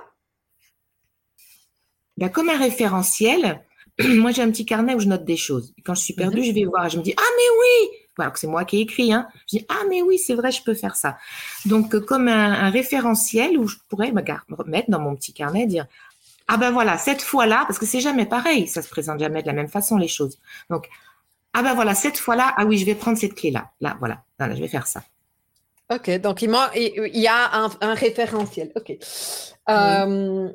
Bah, 2.16 2.28
comme 2.28 2.49
un 2.49 2.59
référentiel, 2.59 3.62
moi 4.00 4.30
j'ai 4.30 4.42
un 4.42 4.50
petit 4.50 4.66
carnet 4.66 4.94
où 4.94 5.00
je 5.00 5.09
note 5.09 5.25
des 5.25 5.37
choses. 5.37 5.75
quand 5.85 5.94
je 5.94 6.02
suis 6.02 6.14
perdue, 6.14 6.38
mhm. 6.38 6.44
je 6.44 6.52
vais 6.52 6.64
voir, 6.64 6.88
je 6.88 6.99
me 6.99 7.02
dis 7.02 7.14
ah 7.16 7.23
mais 7.37 7.59
oui, 7.61 7.99
alors 8.18 8.33
que 8.33 8.38
c'est 8.38 8.47
moi 8.47 8.64
qui 8.64 8.78
ai 8.78 8.80
écrit, 8.80 9.12
hein. 9.12 9.26
Je 9.50 9.59
dis 9.59 9.66
ah 9.68 9.83
mais 9.88 10.02
oui, 10.02 10.18
c'est 10.18 10.35
vrai, 10.35 10.50
je 10.50 10.62
peux 10.62 10.75
faire 10.75 10.97
ça. 10.97 11.16
Donc 11.66 11.94
euh, 11.94 12.00
comme 12.00 12.28
un, 12.28 12.71
référentiel 12.71 13.59
où 13.59 13.66
je 13.66 13.76
pourrais 13.88 14.12
me 14.12 14.23
mettre 14.66 14.90
dans 14.90 15.00
mon 15.00 15.14
petit 15.16 15.33
carnet, 15.33 15.66
dire 15.66 15.87
ah 16.47 16.56
ben 16.56 16.71
voilà, 16.71 16.99
cette 16.99 17.23
fois-là, 17.23 17.64
parce 17.66 17.78
que 17.78 17.87
c'est 17.87 18.00
jamais 18.00 18.26
pareil, 18.26 18.68
ça 18.68 18.83
se 18.83 18.88
présente 18.88 19.18
jamais 19.18 19.42
de 19.42 19.47
la 19.47 19.54
même 19.54 19.68
façon 19.68 19.97
les 19.97 20.09
choses. 20.09 20.38
Donc, 20.68 20.88
ah 21.54 21.62
ben 21.62 21.75
voilà, 21.75 21.94
cette 21.94 22.18
fois-là, 22.18 22.52
ah 22.56 22.66
oui, 22.66 22.76
je 22.78 22.85
vais 22.85 22.94
prendre 22.94 23.16
cette 23.16 23.35
clé-là. 23.35 23.71
Là, 23.80 23.97
voilà, 23.99 24.25
je 24.40 24.61
vais 24.61 24.68
faire 24.68 24.87
ça. 24.87 25.02
Ok, 25.92 26.10
donc 26.20 26.40
il, 26.40 26.48
y 26.48 27.26
a 27.26 27.68
un, 27.80 27.94
référentiel. 27.94 28.72
Ok. 28.74 28.96
Euh, 29.68 30.48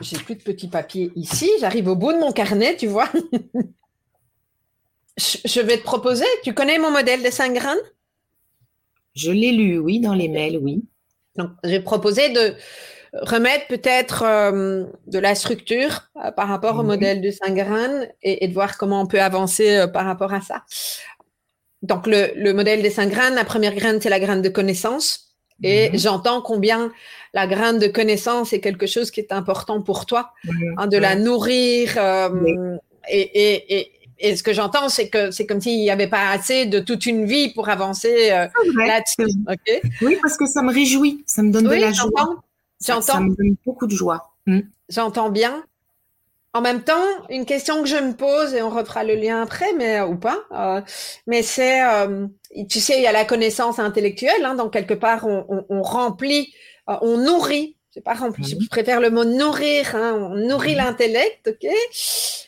j'ai 0.00 0.18
plus 0.18 0.34
de 0.34 0.42
petits 0.42 0.68
papiers 0.68 1.12
ici. 1.14 1.50
J'arrive 1.60 1.88
au 1.88 1.96
bout 1.96 2.12
de 2.12 2.18
mon 2.18 2.32
carnet, 2.32 2.76
tu 2.76 2.86
vois. 2.86 3.10
je 5.18 5.60
vais 5.60 5.76
te 5.76 5.82
proposer. 5.82 6.24
Tu 6.42 6.54
connais 6.54 6.78
mon 6.78 6.90
modèle 6.90 7.22
de 7.22 7.30
5 7.30 7.52
graines 7.52 7.76
Je 9.14 9.30
l'ai 9.30 9.52
lu, 9.52 9.78
oui, 9.78 10.00
dans 10.00 10.14
les 10.14 10.28
mails, 10.28 10.56
oui. 10.56 10.84
Donc, 11.36 11.50
j'ai 11.62 11.80
proposé 11.80 12.30
de 12.30 12.54
remettre 13.12 13.66
peut-être 13.66 14.22
euh, 14.24 14.86
de 15.06 15.18
la 15.18 15.34
structure 15.34 16.08
euh, 16.16 16.30
par 16.30 16.48
rapport 16.48 16.78
au 16.78 16.82
modèle 16.82 17.20
de 17.20 17.30
5 17.30 17.54
graines 17.54 18.08
et, 18.22 18.48
de 18.48 18.54
voir 18.54 18.78
comment 18.78 19.02
on 19.02 19.06
peut 19.06 19.20
avancer 19.20 19.84
par 19.92 20.06
rapport 20.06 20.32
à 20.32 20.40
ça. 20.40 20.64
Donc, 21.82 22.06
le, 22.06 22.52
modèle 22.52 22.82
des 22.82 22.90
cinq 22.90 23.10
graines, 23.10 23.34
la 23.34 23.44
première 23.44 23.74
graine, 23.74 24.00
c'est 24.00 24.10
la 24.10 24.20
graine 24.20 24.42
de 24.42 24.48
connaissance. 24.48 25.34
Et 25.62 25.90
mhm. 25.90 25.98
j'entends 25.98 26.42
combien 26.42 26.90
la 27.34 27.46
graine 27.46 27.78
de 27.78 27.86
connaissance 27.86 28.52
est 28.52 28.60
quelque 28.60 28.86
chose 28.86 29.10
qui 29.10 29.20
est 29.20 29.32
important 29.32 29.82
pour 29.82 30.06
toi, 30.06 30.32
hein, 30.76 30.86
de 30.86 30.96
la 30.96 31.14
nourrir. 31.16 31.94
Euh, 31.96 32.76
et, 33.08 33.92
ce 34.22 34.42
que 34.42 34.52
j'entends, 34.52 34.90
c'est 34.90 35.08
que 35.08 35.30
c'est 35.30 35.46
comme 35.46 35.60
s'il 35.60 35.78
n'y 35.78 35.90
avait 35.90 36.08
pas 36.08 36.30
assez 36.30 36.66
de 36.66 36.80
toute 36.80 37.06
une 37.06 37.24
vie 37.24 37.52
pour 37.54 37.70
avancer 37.70 38.30
euh, 38.30 38.46
là-dessus. 38.86 39.32
Oui, 40.02 40.18
parce 40.20 40.36
que 40.36 40.46
ça 40.46 40.60
me 40.62 40.72
réjouit, 40.72 41.24
ça 41.26 41.42
me 41.42 41.50
donne 41.50 41.64
de 41.64 41.74
la 41.74 41.92
joie. 41.92 42.42
Ça, 42.78 43.20
me 43.20 43.34
donne 43.34 43.56
beaucoup 43.64 43.86
de 43.86 43.94
joie. 43.94 44.32
Hmm. 44.46 44.60
J'entends 44.88 45.30
bien. 45.30 45.62
En 46.52 46.62
même 46.62 46.82
temps, 46.82 47.04
une 47.28 47.46
question 47.46 47.80
que 47.82 47.88
je 47.88 47.96
me 47.96 48.12
pose, 48.12 48.54
et 48.54 48.62
on 48.62 48.70
refera 48.70 49.04
le 49.04 49.14
lien 49.14 49.40
après, 49.40 49.72
mais 49.74 50.00
ou 50.00 50.16
pas, 50.16 50.40
euh, 50.50 50.80
mais 51.28 51.42
c'est, 51.42 51.80
euh, 51.86 52.26
tu 52.68 52.80
sais, 52.80 52.96
il 52.96 53.02
y 53.02 53.06
a 53.06 53.12
la 53.12 53.24
connaissance 53.24 53.78
intellectuelle, 53.78 54.44
hein, 54.44 54.56
donc 54.56 54.72
quelque 54.72 54.94
part, 54.94 55.26
on, 55.26 55.82
remplit, 55.82 56.52
euh, 56.88 56.96
on 57.02 57.18
nourrit, 57.18 57.76
je 57.94 58.00
pas 58.00 58.14
rempli, 58.14 58.58
je 58.60 58.68
préfère 58.68 59.00
le 59.00 59.10
mot 59.10 59.24
nourrir, 59.24 59.94
hein, 59.94 60.14
on 60.18 60.34
nourrit 60.48 60.74
l'intellect, 60.74 61.46
ok? 61.46 61.70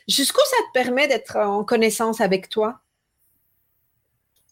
Jusqu'où 0.09 0.41
ça 0.47 0.57
te 0.67 0.73
permet 0.73 1.07
d'être 1.07 1.37
en 1.37 1.63
connaissance 1.63 2.21
avec 2.21 2.49
toi? 2.49 2.81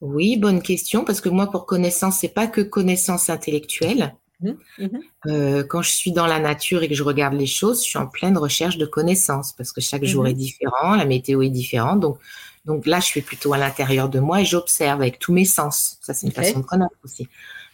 Oui, 0.00 0.36
bonne 0.36 0.62
question, 0.62 1.04
parce 1.04 1.20
que 1.20 1.28
moi, 1.28 1.50
pour 1.50 1.66
connaissance, 1.66 2.18
c'est 2.20 2.28
pas 2.28 2.46
que 2.46 2.60
connaissance 2.60 3.28
intellectuelle. 3.28 4.14
Mmh, 4.42 4.50
mmh. 4.78 4.86
Euh, 5.26 5.64
quand 5.64 5.82
je 5.82 5.90
suis 5.90 6.12
dans 6.12 6.26
la 6.26 6.38
nature 6.38 6.82
et 6.82 6.88
que 6.88 6.94
je 6.94 7.02
regarde 7.02 7.34
les 7.34 7.46
choses, 7.46 7.84
je 7.84 7.88
suis 7.90 7.98
en 7.98 8.06
pleine 8.06 8.38
recherche 8.38 8.78
de 8.78 8.86
connaissances 8.86 9.52
parce 9.52 9.72
que 9.72 9.80
chaque 9.80 10.04
jour 10.04 10.24
mmh. 10.24 10.28
est 10.28 10.34
différent, 10.34 10.94
la 10.96 11.04
météo 11.04 11.42
est 11.42 11.50
différente. 11.50 12.00
Donc, 12.00 12.18
donc 12.64 12.86
là, 12.86 13.00
je 13.00 13.06
suis 13.06 13.22
plutôt 13.22 13.52
à 13.52 13.58
l'intérieur 13.58 14.08
de 14.08 14.20
moi 14.20 14.40
et 14.40 14.44
j'observe 14.44 15.00
avec 15.00 15.18
tous 15.18 15.32
mes 15.32 15.44
sens. 15.44 15.98
Ça, 16.00 16.14
c'est 16.14 16.26
une 16.26 16.32
façon 16.32 16.60
de 16.60 16.64
connaître 16.64 16.94
aussi. 17.04 17.28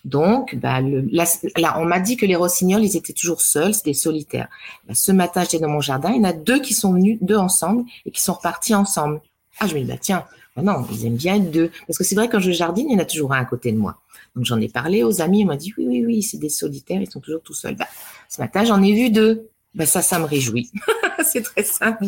Donc, 0.05 0.55
bah, 0.55 0.81
là, 0.81 1.81
on 1.81 1.85
m'a 1.85 1.99
dit 1.99 2.17
que 2.17 2.27
les 2.27 2.37
rossignols, 2.37 2.85
ils 2.85 2.97
étaient 2.97 3.13
toujours 3.13 3.41
seuls, 3.41 3.75
c'était 3.75 3.93
solitaires. 3.93 4.49
Bah, 4.87 4.95
ce 4.95 5.11
matin, 5.11 5.43
j'étais 5.43 5.59
dans 5.59 5.69
mon 5.69 5.81
jardin, 5.81 6.11
il 6.11 6.19
y 6.19 6.21
en 6.21 6.25
a 6.25 6.33
deux 6.33 6.61
qui 6.61 6.75
sont 6.75 6.93
venus, 6.93 7.19
deux 7.21 7.37
ensemble, 7.37 7.85
et 8.05 8.13
qui 8.13 8.23
sont 8.23 8.35
repartis 8.35 8.77
ensemble. 8.77 9.21
Ah, 9.59 9.67
je 9.67 9.75
me 9.75 9.81
dis, 9.81 9.87
bah, 9.87 9.99
tiens, 10.01 10.25
non, 10.63 10.87
ils 10.91 11.07
aiment 11.07 11.17
bien 11.17 11.37
être 11.37 11.51
deux. 11.51 11.71
Parce 11.87 11.99
que 11.99 12.05
c'est 12.05 12.15
vrai, 12.15 12.29
quand 12.29 12.41
je 12.41 12.51
jardine, 12.51 12.89
il 12.91 12.95
y 12.95 12.97
en 12.97 13.03
a 13.03 13.05
toujours 13.05 13.33
un 13.33 13.41
à 13.41 13.45
côté 13.45 13.73
de 13.73 13.79
moi. 13.79 13.99
Donc 14.35 14.45
j'en 14.45 14.61
ai 14.61 14.69
parlé 14.69 15.03
aux 15.03 15.21
amis, 15.21 15.41
ils 15.41 15.47
m'ont 15.47 15.55
dit 15.55 15.73
oui, 15.79 15.87
oui, 15.87 16.05
oui, 16.05 16.23
c'est 16.23 16.39
des 16.39 16.49
solitaires, 16.49 17.01
ils 17.01 17.11
sont 17.11 17.21
toujours 17.21 17.43
tout 17.43 17.55
seuls. 17.55 17.77
Bah, 17.77 17.89
ce 18.29 18.41
matin, 18.41 18.65
j'en 18.65 18.83
ai 18.83 18.93
vu 18.93 19.11
deux. 19.11 19.49
Bah, 19.75 19.87
ça, 19.87 20.03
ça 20.03 20.19
me 20.19 20.25
réjouit. 20.25 20.71
c'est 21.25 21.43
très 21.43 21.63
simple. 21.63 22.07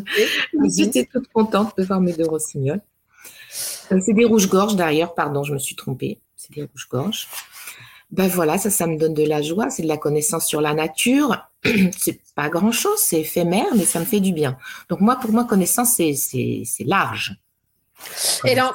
J'étais 0.74 1.06
toute 1.10 1.28
contente 1.28 1.76
de 1.76 1.84
voir 1.84 2.00
mes 2.00 2.12
deux 2.12 2.26
rossignols. 2.26 2.80
Euh, 3.92 4.00
c'est 4.04 4.14
des 4.14 4.24
rouges-gorges 4.24 4.76
d'ailleurs, 4.76 5.14
pardon, 5.14 5.42
je 5.42 5.52
me 5.52 5.58
suis 5.58 5.76
trompée. 5.76 6.20
C'est 6.36 6.52
des 6.54 6.62
rouges-gorges. 6.62 7.28
Ben 8.10 8.26
voilà, 8.26 8.56
ça, 8.56 8.70
ça 8.70 8.86
me 8.86 8.96
donne 8.96 9.12
de 9.12 9.24
la 9.24 9.42
joie, 9.42 9.68
c'est 9.68 9.82
de 9.82 9.88
la 9.88 9.98
connaissance 9.98 10.46
sur 10.46 10.62
la 10.62 10.72
nature. 10.72 11.36
c'est 11.96 12.20
pas 12.34 12.48
grand 12.48 12.72
chose, 12.72 12.98
c'est 12.98 13.20
éphémère, 13.20 13.74
mais 13.76 13.84
ça 13.84 14.00
me 14.00 14.06
fait 14.06 14.20
du 14.20 14.32
bien. 14.32 14.56
Donc 14.88 15.00
moi, 15.00 15.16
pour 15.16 15.30
moi, 15.30 15.44
connaissance, 15.44 15.94
c'est 15.96 16.84
large. 16.86 17.38
Et 18.44 18.54
donc, 18.54 18.74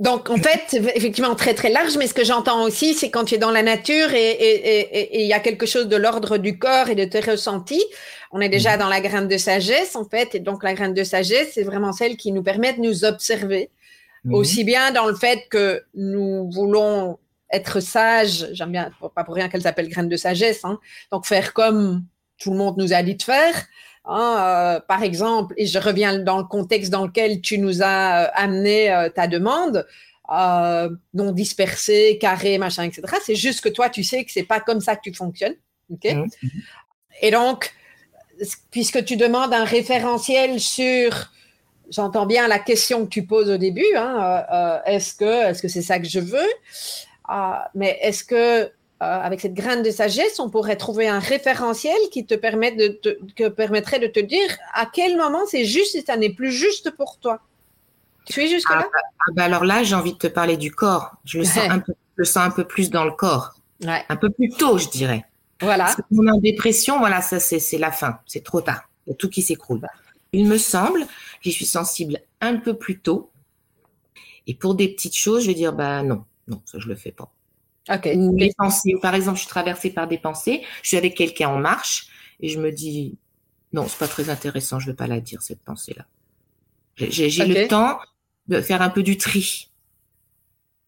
donc, 0.00 0.30
en 0.30 0.36
fait, 0.36 0.74
effectivement, 0.94 1.34
très, 1.34 1.52
très 1.52 1.68
large, 1.68 1.96
mais 1.98 2.06
ce 2.06 2.14
que 2.14 2.24
j'entends 2.24 2.62
aussi, 2.62 2.94
c'est 2.94 3.10
quand 3.10 3.24
tu 3.24 3.34
es 3.34 3.38
dans 3.38 3.50
la 3.50 3.62
nature 3.62 4.14
et 4.14 5.20
il 5.20 5.26
y 5.26 5.34
a 5.34 5.40
quelque 5.40 5.66
chose 5.66 5.86
de 5.86 5.96
l'ordre 5.96 6.38
du 6.38 6.58
corps 6.58 6.88
et 6.88 6.94
de 6.94 7.04
tes 7.04 7.20
ressentis, 7.20 7.84
on 8.32 8.40
est 8.40 8.48
déjà 8.48 8.74
mhm. 8.74 8.80
dans 8.80 8.88
la 8.88 9.00
graine 9.00 9.28
de 9.28 9.36
sagesse, 9.36 9.96
en 9.96 10.04
fait, 10.04 10.34
et 10.34 10.40
donc 10.40 10.62
la 10.62 10.74
graine 10.74 10.94
de 10.94 11.04
sagesse, 11.04 11.52
c'est 11.54 11.62
vraiment 11.62 11.92
celle 11.92 12.16
qui 12.16 12.32
nous 12.32 12.42
permet 12.42 12.72
de 12.72 12.80
nous 12.80 13.04
observer, 13.04 13.70
mhm. 14.24 14.34
aussi 14.34 14.64
bien 14.64 14.92
dans 14.92 15.06
le 15.06 15.14
fait 15.14 15.46
que 15.50 15.82
nous 15.94 16.50
voulons 16.50 17.18
être 17.50 17.80
sages, 17.80 18.48
j'aime 18.52 18.72
bien, 18.72 18.90
pas 19.14 19.24
pour 19.24 19.34
rien 19.34 19.48
qu'elle 19.48 19.62
s'appelle 19.62 19.88
graine 19.88 20.08
de 20.08 20.16
sagesse, 20.16 20.64
hein, 20.64 20.78
donc 21.12 21.26
faire 21.26 21.52
comme 21.52 22.04
tout 22.38 22.50
le 22.50 22.56
monde 22.56 22.76
nous 22.76 22.92
a 22.92 23.02
dit 23.02 23.14
de 23.14 23.22
faire, 23.22 23.54
Hein, 24.08 24.36
euh, 24.38 24.80
par 24.86 25.02
exemple, 25.02 25.54
et 25.56 25.66
je 25.66 25.78
reviens 25.80 26.20
dans 26.20 26.38
le 26.38 26.44
contexte 26.44 26.92
dans 26.92 27.06
lequel 27.06 27.40
tu 27.40 27.58
nous 27.58 27.82
as 27.82 28.26
euh, 28.26 28.28
amené 28.34 28.92
euh, 28.92 29.08
ta 29.08 29.26
demande, 29.26 29.84
non 30.28 31.32
dispersé, 31.32 32.18
carré, 32.20 32.58
machin, 32.58 32.84
etc. 32.84 33.02
C'est 33.24 33.34
juste 33.34 33.62
que 33.62 33.68
toi, 33.68 33.90
tu 33.90 34.04
sais 34.04 34.24
que 34.24 34.30
c'est 34.30 34.44
pas 34.44 34.60
comme 34.60 34.80
ça 34.80 34.94
que 34.94 35.02
tu 35.02 35.12
fonctionnes. 35.12 35.56
Mmh. 35.88 36.24
Et 37.22 37.30
donc, 37.30 37.72
puisque 38.70 39.04
tu 39.04 39.16
demandes 39.16 39.52
un 39.52 39.64
référentiel 39.64 40.60
sur, 40.60 41.32
j'entends 41.90 42.26
bien 42.26 42.48
la 42.48 42.58
question 42.58 43.04
que 43.04 43.10
tu 43.10 43.24
poses 43.24 43.50
au 43.50 43.56
début, 43.56 43.86
hein, 43.96 44.82
est-ce 44.84 45.14
que 45.14 45.48
est-ce 45.48 45.62
que 45.62 45.68
c'est 45.68 45.82
ça 45.82 46.00
que 46.00 46.08
je 46.08 46.18
veux? 46.18 46.52
Mais 47.74 47.98
est-ce 48.02 48.24
que 48.24 48.70
avec 49.00 49.40
cette 49.40 49.54
graine 49.54 49.82
de 49.82 49.90
sagesse, 49.90 50.40
on 50.40 50.48
pourrait 50.48 50.76
trouver 50.76 51.06
un 51.08 51.18
référentiel 51.18 51.96
qui 52.10 52.24
te, 52.24 52.34
permet 52.34 52.72
de 52.72 52.98
que 53.36 53.48
permettrait 53.48 53.98
de 53.98 54.06
te 54.06 54.20
dire 54.20 54.48
à 54.72 54.86
quel 54.86 55.16
moment 55.16 55.40
c'est 55.46 55.64
juste 55.64 55.94
et 55.94 56.02
ça 56.02 56.16
n'est 56.16 56.32
plus 56.32 56.50
juste 56.50 56.90
pour 56.96 57.18
toi. 57.18 57.40
Tu 58.26 58.32
suis 58.32 58.48
jusque 58.48 58.70
là 58.70 58.82
ah, 58.84 58.88
bah, 58.92 58.98
ah 59.18 59.32
bah 59.34 59.44
alors 59.44 59.64
là, 59.64 59.84
j'ai 59.84 59.94
envie 59.94 60.12
de 60.12 60.18
te 60.18 60.26
parler 60.26 60.56
du 60.56 60.72
corps. 60.72 61.12
Je 61.24 61.38
le 61.38 61.44
sens, 61.44 61.58
un, 61.70 61.78
peu, 61.78 61.92
le 62.16 62.24
sens 62.24 62.44
un 62.44 62.50
peu 62.50 62.64
plus 62.64 62.90
dans 62.90 63.04
le 63.04 63.12
corps. 63.12 63.54
Un 63.84 64.16
peu 64.16 64.30
plus 64.30 64.48
tôt, 64.48 64.78
je 64.78 64.88
dirais. 64.88 65.24
Voilà. 65.60 65.84
Parce 65.84 65.96
que 65.96 66.02
est 66.02 66.30
en 66.30 66.38
dépression, 66.38 66.98
voilà, 66.98 67.22
ça 67.22 67.38
c'est 67.38 67.78
la 67.78 67.92
fin. 67.92 68.18
C'est 68.26 68.42
trop 68.42 68.60
tard. 68.60 68.88
Il 69.06 69.10
y 69.10 69.12
a 69.12 69.16
tout 69.16 69.28
qui 69.28 69.42
s'écroule. 69.42 69.80
Il 70.32 70.46
me 70.46 70.58
semble 70.58 71.00
que 71.00 71.06
je 71.42 71.50
suis 71.50 71.66
sensible 71.66 72.18
un 72.40 72.56
peu 72.56 72.74
plus 72.74 72.98
tôt. 72.98 73.30
Et 74.46 74.54
pour 74.54 74.74
des 74.74 74.88
petites 74.88 75.16
choses, 75.16 75.42
je 75.42 75.48
vais 75.48 75.54
dire, 75.54 75.72
bah 75.72 76.02
non, 76.02 76.24
non, 76.48 76.62
ça 76.64 76.78
je 76.78 76.88
le 76.88 76.94
fais 76.96 77.12
pas. 77.12 77.30
Les 77.88 78.52
pensées. 78.56 78.94
Par 79.00 79.14
exemple, 79.14 79.36
je 79.36 79.42
suis 79.42 79.50
traversée 79.50 79.90
par 79.90 80.08
des 80.08 80.18
pensées, 80.18 80.62
je 80.82 80.88
suis 80.88 80.96
avec 80.96 81.14
quelqu'un 81.14 81.48
en 81.48 81.58
marche 81.58 82.08
et 82.40 82.48
je 82.48 82.58
me 82.58 82.72
dis 82.72 83.16
non, 83.72 83.86
c'est 83.88 83.98
pas 83.98 84.08
très 84.08 84.30
intéressant, 84.30 84.78
je 84.78 84.86
vais 84.86 84.96
pas 84.96 85.06
la 85.06 85.20
dire 85.20 85.42
cette 85.42 85.60
pensée-là. 85.60 86.06
J'ai 86.96 87.28
le 87.44 87.68
temps 87.68 87.98
de 88.48 88.60
faire 88.60 88.80
un 88.82 88.88
peu 88.88 89.02
du 89.02 89.16
tri. 89.18 89.70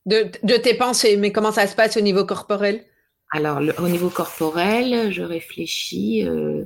De, 0.06 0.30
de, 0.42 0.56
tes 0.56 0.74
pensées, 0.74 1.18
mais 1.18 1.32
comment 1.32 1.52
ça 1.52 1.66
se 1.66 1.74
passe 1.74 1.98
au 1.98 2.00
niveau 2.00 2.24
corporel? 2.24 2.82
Alors, 3.30 3.60
au 3.78 3.88
niveau 3.88 4.08
corporel, 4.08 5.12
je 5.12 5.22
réfléchis. 5.22 6.26
Euh, 6.26 6.64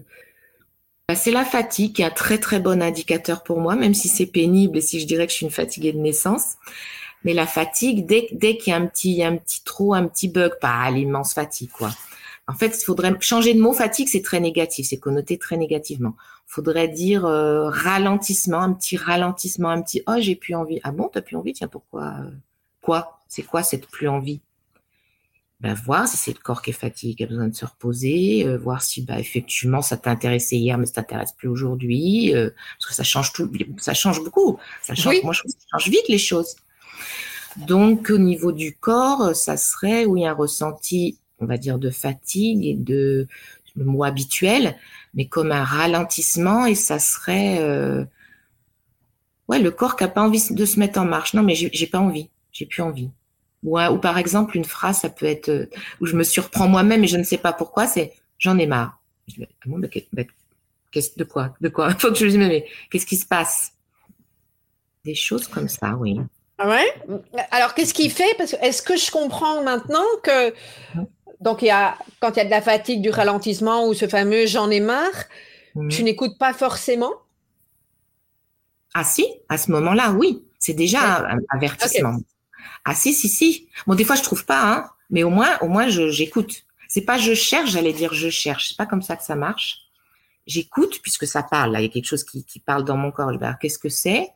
bah, 1.09 1.17
c'est 1.17 1.33
la 1.33 1.45
fatigue 1.45 1.95
qui 1.95 2.03
est 2.03 2.05
un 2.05 2.11
très 2.11 2.39
très 2.39 2.61
bon 2.61 2.81
indicateur 2.81 3.43
pour 3.43 3.61
moi, 3.61 3.75
même 3.75 3.95
si 3.95 4.07
c'est 4.07 4.27
pénible 4.27 4.79
et 4.79 4.81
si 4.81 5.01
je 5.01 5.07
dirais 5.07 5.27
que 5.27 5.33
je 5.33 5.39
suis 5.39 5.47
une 5.47 5.53
fatiguée 5.53 5.93
de 5.93 5.99
naissance. 5.99 6.55
Mais 7.25 7.35
la 7.35 7.47
fatigue, 7.47 8.07
dès, 8.07 8.29
dès 8.33 8.57
qu'il 8.57 8.73
y 8.73 8.75
a 8.75 8.79
un 8.79 8.87
petit, 8.87 9.23
un 9.23 9.37
petit 9.37 9.63
trou, 9.65 9.95
un 9.95 10.07
petit 10.07 10.29
bug, 10.29 10.53
pas 10.61 10.91
l'immense 10.91 11.35
fatigue, 11.35 11.71
quoi. 11.71 11.91
En 12.49 12.55
fait, 12.55 12.77
il 12.81 12.85
faudrait 12.85 13.15
changer 13.21 13.55
de 13.55 13.61
mot. 13.61 13.73
Fatigue, 13.73 14.09
c'est 14.09 14.23
très 14.23 14.41
négatif, 14.41 14.89
c'est 14.89 14.99
connoté 14.99 15.39
très 15.39 15.57
négativement. 15.57 16.17
Il 16.49 16.55
faudrait 16.55 16.89
dire 16.89 17.25
euh, 17.25 17.69
ralentissement, 17.71 18.61
un 18.61 18.73
petit 18.73 18.97
ralentissement, 18.97 19.71
un 19.71 19.81
petit 19.81 20.03
oh 20.07 20.17
j'ai 20.19 20.37
plus 20.37 20.55
envie. 20.55 20.81
Ah 20.83 20.91
bon, 20.91 21.09
t'as 21.11 21.23
plus 21.23 21.37
envie? 21.37 21.53
Tiens, 21.53 21.69
pourquoi 21.69 22.15
euh, 22.21 22.31
Quoi? 22.83 23.21
C'est 23.29 23.43
quoi 23.43 23.63
cette 23.63 23.87
plus 23.87 24.09
envie 24.09 24.41
ben, 25.61 25.75
voir 25.75 26.09
si 26.09 26.17
c'est 26.17 26.33
le 26.33 26.41
corps 26.43 26.61
qui 26.61 26.71
est 26.71 26.73
fatigué, 26.73 27.15
qui 27.15 27.23
a 27.23 27.27
besoin 27.29 27.47
de 27.47 27.55
se 27.55 27.65
reposer, 27.65 28.45
euh, 28.45 28.59
voir 28.59 28.83
si 28.83 29.01
bah 29.03 29.21
effectivement 29.21 29.81
ça 29.81 29.97
t'intéressait 29.97 30.57
hier 30.57 30.77
mais 30.77 30.87
ça 30.87 30.95
t'intéresse 30.95 31.31
plus 31.31 31.47
aujourd'hui, 31.47 32.33
parce 32.35 32.87
que 32.89 32.95
ça 32.95 33.05
change 33.05 33.33
tout, 33.33 33.49
ça 33.79 33.95
change 33.95 34.25
beaucoup. 34.25 34.59
Ça 34.83 34.97
change, 34.97 35.23
moi 35.23 35.33
je 35.33 35.39
trouve 35.39 35.53
que 35.53 35.61
ça 35.61 35.79
change 35.79 35.89
vite 35.89 36.09
les 36.09 36.19
choses. 36.19 36.57
Donc, 37.57 38.11
au 38.11 38.19
niveau 38.19 38.53
du 38.53 38.75
corps, 38.75 39.35
ça 39.37 39.57
serait, 39.57 40.05
oui, 40.07 40.27
un 40.27 40.33
ressenti, 40.33 41.19
on 41.39 41.47
va 41.47 41.59
dire, 41.59 41.79
de 41.79 41.91
fatigue 41.91 42.65
et 42.65 42.75
de, 42.75 43.27
le 43.77 43.85
mot 43.85 44.05
habituel, 44.05 44.77
mais 45.15 45.27
comme 45.27 45.53
un 45.53 45.65
ralentissement 45.65 46.67
et 46.67 46.75
ça 46.75 46.99
serait, 46.99 47.59
euh, 47.61 48.05
ouais, 49.49 49.59
le 49.59 49.71
corps 49.71 49.97
qui 49.97 50.05
n'a 50.05 50.09
pas 50.09 50.23
envie 50.23 50.43
de 50.51 50.65
se 50.65 50.79
mettre 50.79 50.99
en 50.99 51.05
marche. 51.05 51.35
Non, 51.35 51.43
mais 51.43 51.55
j'ai 51.55 51.87
pas 51.87 51.99
envie, 51.99 52.31
j'ai 52.53 52.67
plus 52.67 52.83
envie. 52.83 53.11
Ou, 53.65 53.79
par 53.99 54.19
exemple, 54.19 54.57
une 54.57 54.65
phrase, 54.65 55.01
ça 55.01 55.09
peut 55.09 55.27
être, 55.27 55.49
euh, 55.49 55.67
où 56.01 56.07
je 56.07 56.17
me 56.17 56.25
surprends 56.25 56.69
moi-même 56.69 57.05
et 57.05 57.07
je 57.07 57.17
ne 57.17 57.23
sais 57.23 57.39
pas 57.39 57.53
pourquoi, 57.53 57.87
c'est 57.87 58.13
j'en 58.39 58.59
ai 58.59 58.67
marre. 58.67 59.01
de 61.17 61.25
quoi 61.25 61.55
De 61.61 61.69
quoi? 61.69 61.95
Faut 61.99 62.09
que 62.09 62.17
je 62.17 62.25
lui 62.25 62.33
dise, 62.33 62.41
mais 62.41 62.67
qu'est-ce 62.91 63.07
qui 63.07 63.17
se 63.17 63.27
passe? 63.27 63.73
Des 65.05 65.15
choses 65.15 65.47
comme 65.47 65.69
ça, 65.69 65.95
oui. 65.95 66.19
Ah 66.63 66.69
ouais? 66.69 66.95
Alors, 67.51 67.75
qu'est-ce 67.75 67.93
qui 67.93 68.09
fait? 68.09 68.35
Parce 68.39 68.53
que 68.53 68.65
est-ce 68.65 68.83
que 68.83 68.97
je 68.97 69.11
comprends 69.11 69.65
maintenant 69.65 70.05
que 70.23 70.55
donc 71.41 71.63
il 71.63 71.67
y 71.67 71.71
a 71.71 71.97
quand 72.21 72.31
il 72.31 72.37
y 72.37 72.41
a 72.41 72.45
de 72.45 72.51
la 72.51 72.63
fatigue, 72.63 73.03
du 73.03 73.11
ralentissement 73.11 73.89
ou 73.89 73.95
ce 73.95 74.07
fameux 74.07 74.47
j'en 74.47 74.71
ai 74.71 74.79
marre, 74.79 75.25
tu 75.91 76.05
n'écoutes 76.05 76.39
pas 76.39 76.53
forcément? 76.53 77.13
Ah 78.95 79.03
si, 79.03 79.27
à 79.49 79.59
ce 79.59 79.73
moment-là, 79.73 80.13
oui, 80.13 80.45
c'est 80.61 80.75
déjà 80.75 81.27
un, 81.27 81.39
avertissement. 81.49 82.19
Ah 82.85 82.95
si, 82.95 83.13
si, 83.13 83.29
si. 83.29 83.69
Bon, 83.89 83.97
des 83.97 84.05
fois 84.05 84.15
je 84.15 84.23
trouve 84.23 84.45
pas, 84.45 84.63
hein, 84.63 84.91
mais 85.11 85.25
au 85.25 85.31
moins, 85.31 85.59
au 85.63 85.69
moins 85.69 85.89
j'écoute. 85.89 86.65
C'est 86.87 87.03
pas 87.03 87.19
je 87.19 87.35
cherche, 87.35 87.71
j'allais 87.71 87.93
dire 87.93 88.15
je 88.15 88.31
cherche. 88.31 88.69
C'est 88.69 88.77
pas 88.77 88.87
comme 88.87 89.03
ça 89.03 89.17
que 89.17 89.25
ça 89.25 89.35
marche. 89.35 89.79
J'écoute 90.47 91.01
puisque 91.03 91.27
ça 91.27 91.43
parle. 91.43 91.73
Là, 91.73 91.81
il 91.81 91.85
y 91.85 91.87
a 91.87 91.89
quelque 91.89 92.07
chose 92.07 92.23
qui, 92.23 92.45
qui 92.45 92.61
parle 92.61 92.85
dans 92.85 92.97
mon 92.97 93.11
corps. 93.11 93.33
Qu'est-ce 93.61 93.79
que 93.79 93.89
c'est? 93.89 94.29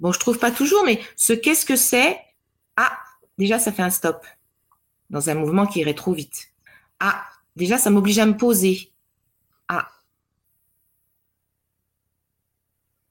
Bon, 0.00 0.12
je 0.12 0.18
trouve 0.18 0.38
pas 0.38 0.50
toujours, 0.50 0.84
mais 0.84 1.00
ce 1.16 1.32
qu'est-ce 1.32 1.64
que 1.64 1.76
c'est? 1.76 2.18
Ah, 2.76 2.96
déjà, 3.38 3.58
ça 3.58 3.72
fait 3.72 3.82
un 3.82 3.90
stop 3.90 4.24
dans 5.10 5.30
un 5.30 5.34
mouvement 5.34 5.66
qui 5.66 5.80
irait 5.80 5.94
trop 5.94 6.12
vite. 6.12 6.48
Ah, 7.00 7.24
déjà, 7.56 7.78
ça 7.78 7.90
m'oblige 7.90 8.18
à 8.18 8.26
me 8.26 8.36
poser. 8.36 8.90
Ah. 9.68 9.88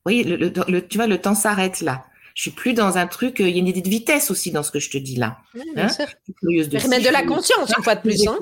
Oui, 0.05 0.23
le, 0.23 0.35
le, 0.35 0.87
tu 0.87 0.97
vois, 0.97 1.07
le 1.07 1.19
temps 1.19 1.35
s'arrête 1.35 1.81
là. 1.81 2.05
Je 2.35 2.41
suis 2.41 2.51
plus 2.51 2.73
dans 2.73 2.97
un 2.97 3.07
truc. 3.07 3.37
Il 3.39 3.49
y 3.49 3.55
a 3.55 3.57
une 3.57 3.67
idée 3.67 3.81
de 3.81 3.89
vitesse 3.89 4.31
aussi 4.31 4.51
dans 4.51 4.63
ce 4.63 4.71
que 4.71 4.79
je 4.79 4.89
te 4.89 4.97
dis 4.97 5.15
là. 5.15 5.37
Oui, 5.53 5.61
bien 5.75 5.85
hein? 5.85 5.89
sûr. 5.89 6.07
de, 6.41 7.11
la 7.11 7.23
conscience, 7.23 7.71
une 7.77 7.83
fois 7.83 7.95
de 7.95 8.01
plus. 8.01 8.27
Hein. 8.27 8.37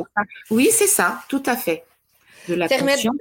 oui, 0.50 0.70
c'est 0.72 0.88
ça, 0.88 1.22
tout 1.28 1.44
à 1.46 1.58
fait. 1.58 1.84
De 2.48 2.56
la 2.56 2.68
conscience, 2.68 3.16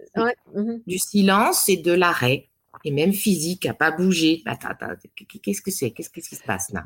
mhm. 0.55 0.81
du 0.87 0.99
silence 0.99 1.69
et 1.69 1.77
de 1.77 1.93
l'arrêt 1.93 2.50
et 2.85 2.91
même 2.91 3.13
physique, 3.13 3.67
à 3.67 3.75
pas 3.75 3.91
bouger. 3.91 4.43
Qu'est-ce 5.43 5.63
que 5.63 5.71
c'est? 5.71 5.91
Qu'est-ce 5.91 6.11
qui 6.11 6.23
se 6.23 6.43
passe 6.43 6.73
là? 6.73 6.85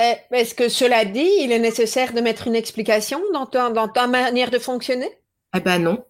Eh, 0.00 0.14
Est-ce 0.34 0.54
que 0.54 0.68
cela 0.68 1.04
dit, 1.04 1.28
il 1.40 1.52
est 1.52 1.58
nécessaire 1.58 2.12
de 2.14 2.20
mettre 2.20 2.46
une 2.46 2.54
explication 2.54 3.20
dans 3.32 3.46
ta, 3.46 3.70
dans 3.70 3.88
ta 3.88 4.06
manière 4.06 4.50
de 4.50 4.58
fonctionner? 4.58 5.10
Eh 5.54 5.60
ben 5.60 5.78
non, 5.78 6.04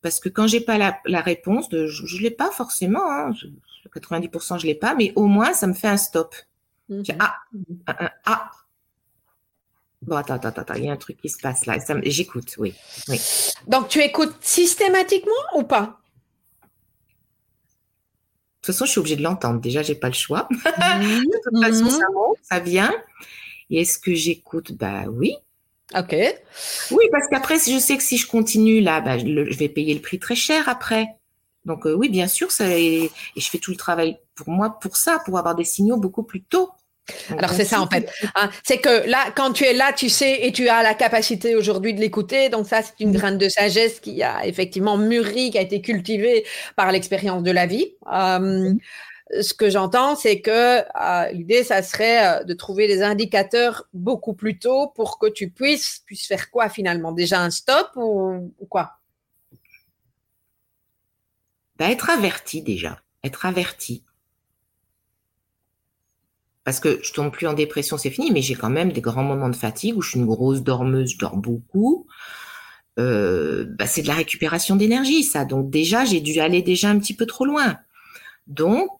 parce 0.00 0.20
que 0.20 0.28
quand 0.28 0.46
j'ai 0.46 0.60
pas 0.60 0.78
la, 0.78 1.20
réponse, 1.20 1.68
de, 1.68 1.86
je, 1.86 2.16
ne 2.16 2.22
l'ai 2.22 2.30
pas 2.30 2.50
forcément. 2.50 3.10
Hein, 3.10 3.32
90% 3.94 4.60
je 4.60 4.66
l'ai 4.66 4.74
pas, 4.74 4.94
mais 4.94 5.12
au 5.16 5.26
moins 5.26 5.52
ça 5.52 5.66
me 5.66 5.74
fait 5.74 5.88
un 5.88 5.96
stop. 5.96 6.34
Mhm. 6.88 7.04
Ah, 7.18 7.36
ah, 8.24 8.50
Bon, 10.02 10.16
attends, 10.16 10.34
attends, 10.34 10.48
attends, 10.48 10.74
il 10.74 10.84
y 10.84 10.88
a 10.88 10.92
un 10.92 10.96
truc 10.96 11.20
qui 11.20 11.28
se 11.28 11.38
passe 11.38 11.64
là. 11.66 11.78
J'écoute, 12.02 12.56
oui, 12.58 12.74
oui. 13.08 13.20
Donc, 13.68 13.88
tu 13.88 14.00
écoutes 14.00 14.34
systématiquement 14.40 15.32
ou 15.54 15.62
pas? 15.62 16.00
Toute 18.62 18.74
façon, 18.74 18.84
je 18.84 18.90
suis 18.90 19.00
obligée 19.00 19.16
de 19.16 19.22
l'entendre. 19.22 19.60
Déjà, 19.60 19.82
j'ai 19.82 19.94
pas 19.94 20.08
le 20.08 20.14
choix. 20.14 20.48
de 20.50 21.50
toute 21.50 21.62
façon, 21.62 21.90
ça 21.90 22.06
mhm. 22.08 22.14
monte, 22.14 22.38
ça 22.42 22.60
vient. 22.60 22.94
Et 23.70 23.80
est-ce 23.80 23.98
que 23.98 24.14
j'écoute? 24.14 24.72
Bah 24.72 25.04
oui. 25.08 25.34
Ok. 25.94 26.14
Oui, 26.90 27.04
parce 27.10 27.26
qu'après, 27.28 27.58
je 27.58 27.78
sais 27.78 27.96
que 27.96 28.02
si 28.02 28.16
je 28.16 28.26
continue 28.26 28.80
là, 28.80 29.00
bah, 29.00 29.18
je 29.18 29.56
vais 29.58 29.68
payer 29.68 29.94
le 29.94 30.00
prix 30.00 30.18
très 30.18 30.36
cher 30.36 30.68
après. 30.68 31.08
Donc 31.64 31.86
euh, 31.86 31.94
oui, 31.94 32.08
bien 32.08 32.26
sûr, 32.26 32.50
ça, 32.50 32.76
et, 32.76 33.10
je 33.36 33.48
fais 33.48 33.58
tout 33.58 33.70
le 33.70 33.76
travail 33.76 34.18
pour 34.34 34.48
moi, 34.48 34.78
pour 34.80 34.96
ça, 34.96 35.20
pour 35.24 35.38
avoir 35.38 35.54
des 35.54 35.64
signaux 35.64 35.96
beaucoup 35.96 36.22
plus 36.22 36.42
tôt. 36.42 36.70
Alors 37.30 37.50
c'est 37.50 37.64
ça 37.64 37.80
en 37.80 37.88
fait. 37.88 38.08
Hein. 38.36 38.50
c'est 38.62 38.78
que 38.78 39.08
là, 39.08 39.32
quand 39.34 39.52
tu 39.52 39.64
es 39.64 39.72
là, 39.72 39.92
tu 39.92 40.08
sais 40.08 40.46
et 40.46 40.52
tu 40.52 40.68
as 40.68 40.82
la 40.82 40.94
capacité 40.94 41.56
aujourd'hui 41.56 41.94
de 41.94 42.00
l'écouter. 42.00 42.48
Donc 42.48 42.66
ça, 42.68 42.80
c'est 42.82 43.00
une 43.00 43.12
graine 43.12 43.38
de 43.38 43.48
sagesse 43.48 44.00
qui 44.00 44.22
a 44.22 44.46
effectivement 44.46 44.96
mûri, 44.96 45.50
qui 45.50 45.58
a 45.58 45.62
été 45.62 45.80
cultivée 45.80 46.44
par 46.76 46.92
l'expérience 46.92 47.42
de 47.42 47.50
la 47.50 47.66
vie. 47.66 47.94
Euh, 48.12 48.72
ce 49.40 49.54
que 49.54 49.70
j'entends, 49.70 50.14
c'est 50.14 50.40
que 50.40 50.80
euh, 50.80 51.32
l'idée, 51.32 51.64
ça 51.64 51.82
serait 51.82 52.40
euh, 52.40 52.44
de 52.44 52.54
trouver 52.54 52.86
des 52.86 53.02
indicateurs 53.02 53.88
beaucoup 53.94 54.34
plus 54.34 54.58
tôt 54.58 54.88
pour 54.88 55.18
que 55.18 55.26
tu 55.26 55.50
puisses, 55.50 56.02
puisses 56.04 56.26
faire 56.26 56.50
quoi 56.50 56.68
finalement? 56.68 57.12
Déjà 57.12 57.40
un 57.40 57.50
stop 57.50 57.90
ou, 57.96 58.52
quoi? 58.68 58.98
Bah, 61.78 61.90
Être 61.90 62.10
averti 62.10 62.62
déjà, 62.62 63.00
être 63.24 63.46
averti 63.46 64.04
parce 66.64 66.80
que 66.80 67.00
je 67.02 67.12
tombe 67.12 67.32
plus 67.32 67.46
en 67.46 67.54
dépression, 67.54 67.98
c'est 67.98 68.10
fini, 68.10 68.30
mais 68.30 68.42
j'ai 68.42 68.54
quand 68.54 68.70
même 68.70 68.92
des 68.92 69.00
grands 69.00 69.24
moments 69.24 69.48
de 69.48 69.56
fatigue 69.56 69.96
où 69.96 70.02
je 70.02 70.10
suis 70.10 70.18
une 70.18 70.26
grosse 70.26 70.62
dormeuse, 70.62 71.12
je 71.12 71.18
dors 71.18 71.36
beaucoup. 71.36 72.06
Euh, 72.98 73.64
bah 73.78 73.86
c'est 73.86 74.02
de 74.02 74.08
la 74.08 74.14
récupération 74.14 74.76
d'énergie, 74.76 75.24
ça. 75.24 75.44
Donc 75.44 75.70
déjà, 75.70 76.04
j'ai 76.04 76.20
dû 76.20 76.38
aller 76.40 76.62
déjà 76.62 76.88
un 76.88 76.98
petit 76.98 77.14
peu 77.14 77.26
trop 77.26 77.44
loin. 77.44 77.78
Donc, 78.46 78.90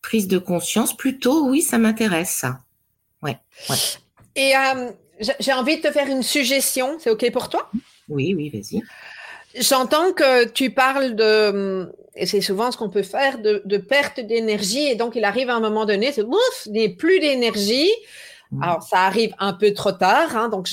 prise 0.00 0.26
de 0.26 0.38
conscience, 0.38 0.96
plutôt, 0.96 1.48
oui, 1.48 1.62
ça 1.62 1.78
m'intéresse, 1.78 2.30
ça. 2.30 2.60
Ouais, 3.22 3.38
ouais. 3.68 3.76
Et 4.34 4.56
euh, 4.56 4.90
j'ai 5.38 5.52
envie 5.52 5.76
de 5.76 5.82
te 5.82 5.92
faire 5.92 6.08
une 6.08 6.22
suggestion, 6.22 6.96
c'est 6.98 7.10
OK 7.10 7.30
pour 7.32 7.48
toi? 7.48 7.70
Oui, 8.08 8.34
oui, 8.34 8.50
vas-y. 8.50 8.82
J'entends 9.54 10.12
que 10.12 10.48
tu 10.48 10.70
parles 10.70 11.14
de, 11.14 11.92
et 12.14 12.26
c'est 12.26 12.40
souvent 12.40 12.70
ce 12.70 12.76
qu'on 12.76 12.90
peut 12.90 13.02
faire, 13.02 13.38
de, 13.38 13.76
perte 13.76 14.20
d'énergie. 14.20 14.86
Et 14.86 14.96
donc, 14.96 15.16
il 15.16 15.24
arrive 15.24 15.50
à 15.50 15.56
un 15.56 15.60
moment 15.60 15.86
donné, 15.86 16.12
c'est 16.12 16.22
ouf, 16.22 16.66
il 16.66 16.72
n'y 16.72 16.84
a 16.84 16.88
plus 16.90 17.20
d'énergie. 17.20 17.90
Mmh. 18.50 18.62
Alors, 18.62 18.82
ça 18.82 19.00
arrive 19.00 19.34
un 19.38 19.54
peu 19.54 19.72
trop 19.72 19.92
tard. 19.92 20.36
Hein, 20.36 20.48
donc, 20.48 20.68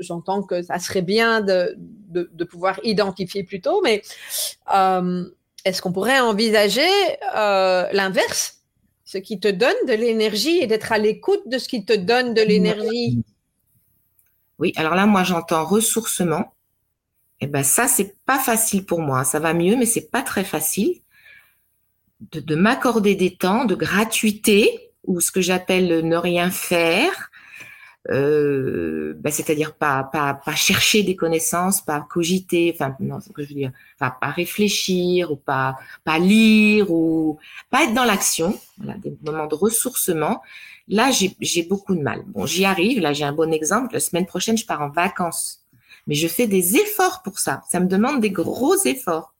j'entends 0.00 0.42
que 0.42 0.62
ça 0.62 0.78
serait 0.78 1.02
bien 1.02 1.40
de, 1.40 1.76
de, 1.78 2.44
pouvoir 2.44 2.80
identifier 2.82 3.44
plus 3.44 3.60
tôt. 3.60 3.80
Mais 3.82 4.02
euh, 4.74 5.24
est-ce 5.64 5.80
qu'on 5.80 5.92
pourrait 5.92 6.20
envisager 6.20 6.90
euh, 7.36 7.86
l'inverse? 7.92 8.58
Ce 9.04 9.18
qui 9.18 9.38
te 9.38 9.48
donne 9.48 9.76
de 9.86 9.92
l'énergie 9.92 10.58
et 10.58 10.66
d'être 10.66 10.90
à 10.90 10.98
l'écoute 10.98 11.42
de 11.46 11.58
ce 11.58 11.68
qui 11.68 11.84
te 11.84 11.92
donne 11.92 12.32
de 12.34 12.40
l'énergie 12.40 13.22
Oui, 14.58 14.72
alors 14.76 14.94
là, 14.94 15.06
moi, 15.06 15.22
j'entends 15.22 15.66
ressourcement 15.66 16.54
eh 17.42 17.48
ben 17.48 17.64
ça 17.64 17.88
c'est 17.88 18.14
pas 18.24 18.38
facile 18.38 18.86
pour 18.86 19.00
moi. 19.00 19.24
Ça 19.24 19.40
va 19.40 19.52
mieux, 19.52 19.76
mais 19.76 19.84
c'est 19.84 20.10
pas 20.10 20.22
très 20.22 20.44
facile 20.44 21.00
de, 22.30 22.54
m'accorder 22.54 23.16
des 23.16 23.34
temps 23.34 23.64
de 23.64 23.74
gratuité 23.74 24.92
ou 25.04 25.20
ce 25.20 25.32
que 25.32 25.40
j'appelle 25.40 26.06
ne 26.06 26.16
rien 26.16 26.50
faire. 26.50 27.30
Euh, 28.10 29.14
ben, 29.16 29.32
c'est-à-dire 29.32 29.74
pas, 29.74 30.04
pas, 30.04 30.40
chercher 30.54 31.02
des 31.02 31.16
connaissances, 31.16 31.80
pas 31.80 32.06
cogiter, 32.08 32.72
enfin 32.74 32.96
non, 33.00 33.18
que 33.34 33.42
je 33.42 33.48
veux 33.48 33.54
dire, 33.54 33.72
pas 33.98 34.16
réfléchir 34.22 35.32
ou 35.32 35.36
pas 35.36 35.76
pas 36.04 36.18
lire 36.20 36.92
ou 36.92 37.38
pas 37.70 37.84
être 37.84 37.94
dans 37.94 38.04
l'action, 38.04 38.58
voilà, 38.78 38.98
des 38.98 39.16
moments 39.24 39.46
de 39.46 39.56
ressourcement. 39.56 40.42
Là, 40.88 41.10
j'ai 41.10 41.62
beaucoup 41.64 41.96
de 41.96 42.02
mal. 42.02 42.22
Bon, 42.26 42.46
j'y 42.46 42.64
arrive. 42.64 43.00
Là, 43.00 43.12
j'ai 43.12 43.24
un 43.24 43.32
bon 43.32 43.52
exemple. 43.52 43.94
La 43.94 44.00
semaine 44.00 44.26
prochaine, 44.26 44.58
je 44.58 44.66
pars 44.66 44.82
en 44.82 44.90
vacances 44.90 45.61
mais 46.06 46.14
je 46.14 46.28
fais 46.28 46.46
des 46.46 46.76
efforts 46.76 47.22
pour 47.22 47.38
ça. 47.38 47.62
Ça 47.70 47.80
me 47.80 47.86
demande 47.86 48.20
des 48.20 48.30
gros 48.30 48.76
efforts. 48.84 49.34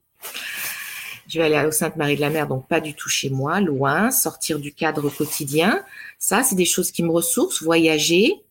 Je 1.29 1.41
vais 1.41 1.55
aller 1.55 1.67
au 1.67 1.73
Sainte-Marie 1.73 2.17
de 2.17 2.21
la 2.21 2.31
Mer, 2.31 2.47
donc 2.47 2.69
pas 2.69 2.81
du 2.81 2.95
tout 2.95 3.09
chez 3.09 3.31
moi, 3.31 3.61
loin, 3.61 4.11
sortir 4.11 4.59
du 4.59 4.73
cadre 4.73 5.09
quotidien. 5.09 5.83
Ça, 6.19 6.43
c'est 6.43 6.57
des 6.57 6.65
choses 6.65 6.91
qui 6.91 7.03
me 7.03 7.11
ressourcent. 7.11 7.65
Voyager, 7.65 8.43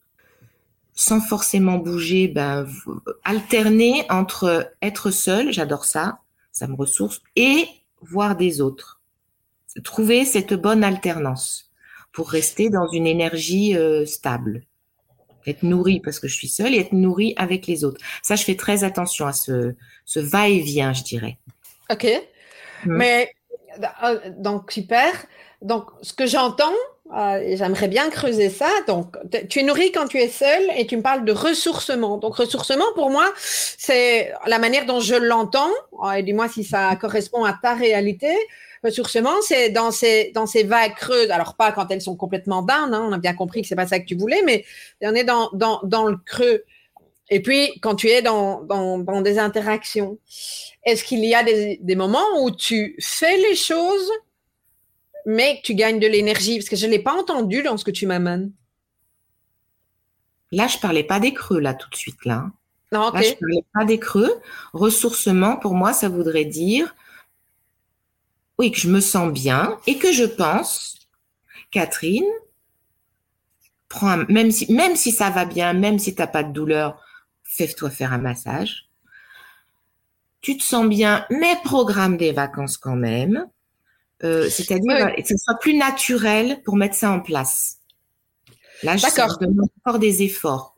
sans 0.96 1.22
forcément 1.22 1.78
bouger, 1.78 2.28
ben, 2.28 2.68
alterner 3.24 4.06
entre 4.10 4.72
être 4.82 5.12
seul, 5.12 5.52
j'adore 5.52 5.86
ça, 5.86 6.20
ça 6.52 6.68
me 6.68 6.76
ressource, 6.76 7.22
et 7.36 7.66
voir 8.02 8.36
des 8.36 8.62
autres. 8.62 9.00
Trouver 9.84 10.26
cette 10.26 10.54
bonne 10.54 10.84
alternance 10.84 11.72
pour 12.12 12.30
rester 12.30 12.70
dans 12.70 12.90
une 12.92 13.08
énergie 13.08 13.78
euh, 13.78 14.06
stable 14.06 14.64
être 15.48 15.64
nourri 15.64 16.00
parce 16.00 16.20
que 16.20 16.28
je 16.28 16.36
suis 16.36 16.48
seule 16.48 16.74
et 16.76 16.80
être 16.80 16.94
nourri 16.94 17.34
avec 17.38 17.68
les 17.68 17.84
autres. 17.84 18.00
Ça, 18.24 18.36
je 18.36 18.44
fais 18.44 18.56
très 18.56 18.84
attention 18.84 19.28
à 19.28 19.34
ce, 19.34 19.74
ce 20.06 20.20
va-et-vient, 20.20 20.94
je 20.94 21.04
dirais. 21.04 21.38
Ok. 21.90 22.06
Mm. 22.86 22.98
Mais 22.98 23.32
euh, 24.04 24.20
donc 24.38 24.72
super. 24.72 25.12
Donc 25.62 25.86
ce 26.02 26.14
que 26.14 26.26
j'entends, 26.26 26.74
euh, 27.16 27.56
j'aimerais 27.56 27.88
bien 27.88 28.10
creuser 28.10 28.50
ça. 28.50 28.70
Donc 28.88 29.16
tu 29.50 29.60
es 29.60 29.64
nourri 29.64 29.92
quand 29.92 30.08
tu 30.08 30.18
es 30.18 30.28
seul 30.28 30.64
et 30.76 30.88
tu 30.88 30.98
me 30.98 31.02
parles 31.02 31.26
de 31.26 31.32
ressourcement. 31.32 32.18
Donc 32.18 32.36
ressourcement 32.36 32.86
pour 32.96 33.10
moi, 33.10 33.32
c'est 33.38 34.34
la 34.48 34.60
manière 34.60 34.86
dont 34.86 35.00
je 35.00 35.16
l'entends. 35.16 35.72
Euh, 36.04 36.14
et 36.14 36.24
dis-moi 36.24 36.48
si 36.48 36.64
ça 36.64 36.96
correspond 36.96 37.44
à 37.44 37.54
ta 37.54 37.76
réalité 37.76 38.34
ressourcement, 38.84 39.42
c'est 39.42 39.70
dans 39.70 39.92
ces, 39.92 40.32
dans 40.34 40.46
ces 40.46 40.64
vagues 40.64 40.96
creuses. 40.96 41.30
Alors, 41.32 41.56
pas 41.56 41.72
quand 41.72 41.90
elles 41.92 42.02
sont 42.02 42.16
complètement 42.16 42.62
down, 42.62 42.94
hein, 42.94 43.06
on 43.08 43.12
a 43.12 43.18
bien 43.18 43.34
compris 43.34 43.62
que 43.62 43.68
c'est 43.68 43.76
pas 43.76 43.88
ça 43.88 44.00
que 44.00 44.06
tu 44.06 44.16
voulais, 44.16 44.42
mais 44.46 44.66
on 45.02 45.14
est 45.14 45.24
dans, 45.24 45.50
dans, 45.54 45.80
dans 45.84 46.06
le 46.06 46.18
creux. 46.18 46.64
Et 47.30 47.42
puis, 47.42 47.80
quand 47.82 47.96
tu 47.96 48.10
es 48.10 48.22
dans, 48.22 48.62
dans, 48.64 49.00
dans 49.00 49.22
des 49.22 49.40
interactions, 49.40 50.18
est-ce 50.84 51.04
qu'il 51.04 51.24
y 51.24 51.34
a 51.34 51.44
des, 51.44 51.80
des 51.82 51.96
moments 51.96 52.42
où 52.42 52.52
tu 52.52 52.98
fais 53.00 53.38
les 53.38 53.56
choses, 53.56 54.12
mais 55.26 55.58
que 55.58 55.62
tu 55.62 55.76
gagnes 55.76 56.00
de 56.00 56.08
l'énergie? 56.08 56.58
Parce 56.58 56.68
que 56.68 56.76
je 56.76 56.88
ne 56.88 56.92
l'ai 56.92 57.00
pas 57.00 57.14
entendu 57.14 57.64
dans 57.64 57.78
ce 57.78 57.86
que 57.86 57.92
tu 57.92 58.06
m'amènes. 58.06 58.52
Là, 60.52 60.68
je 60.68 60.78
parlais 60.80 61.04
pas 61.04 61.22
des 61.22 61.34
creux, 61.34 61.60
là, 61.60 61.74
tout 61.74 61.90
de 61.90 61.96
suite, 61.96 62.26
là. 62.26 62.48
Non, 62.92 63.08
ok. 63.08 63.14
Là, 63.14 63.22
je 63.22 63.34
parlais 63.36 63.66
pas 63.74 63.86
des 63.86 64.00
creux. 64.00 64.42
Ressourcement, 64.74 65.56
pour 65.56 65.76
moi, 65.76 65.94
ça 65.94 66.10
voudrait 66.10 66.44
dire 66.44 66.94
oui, 68.58 68.72
que 68.72 68.78
je 68.78 68.90
me 68.90 69.00
sens 69.00 69.32
bien 69.32 69.78
et 69.88 69.98
que 69.98 70.12
je 70.12 70.26
pense, 70.26 70.98
Catherine, 71.72 72.26
prends 73.90 74.18
même, 74.30 74.52
si, 74.52 74.72
même 74.72 74.96
si 74.96 75.12
ça 75.12 75.30
va 75.30 75.46
bien, 75.46 75.74
même 75.74 76.00
si 76.00 76.16
tu 76.16 76.22
n'as 76.22 76.28
pas 76.28 76.44
de 76.44 76.52
douleur, 76.52 77.02
fais-toi 77.44 77.90
faire 77.90 78.14
un 78.14 78.18
massage. 78.18 78.90
Tu 80.42 80.58
te 80.58 80.64
sens 80.64 80.88
bien, 80.88 81.26
mais 81.30 81.56
programme 81.64 82.18
des 82.18 82.32
vacances 82.32 82.78
quand 82.78 82.96
même. 82.96 83.46
Euh, 84.24 84.50
c'est-à-dire 84.50 85.14
que 85.16 85.28
ce 85.28 85.38
soit 85.38 85.60
plus 85.60 85.76
naturel 85.76 86.62
pour 86.64 86.76
mettre 86.76 86.96
ça 86.96 87.12
en 87.12 87.20
place. 87.20 87.78
Là, 88.84 88.98
je 88.98 89.06
demande 89.40 89.70
encore 89.84 90.00
des 90.00 90.24
efforts. 90.24 90.76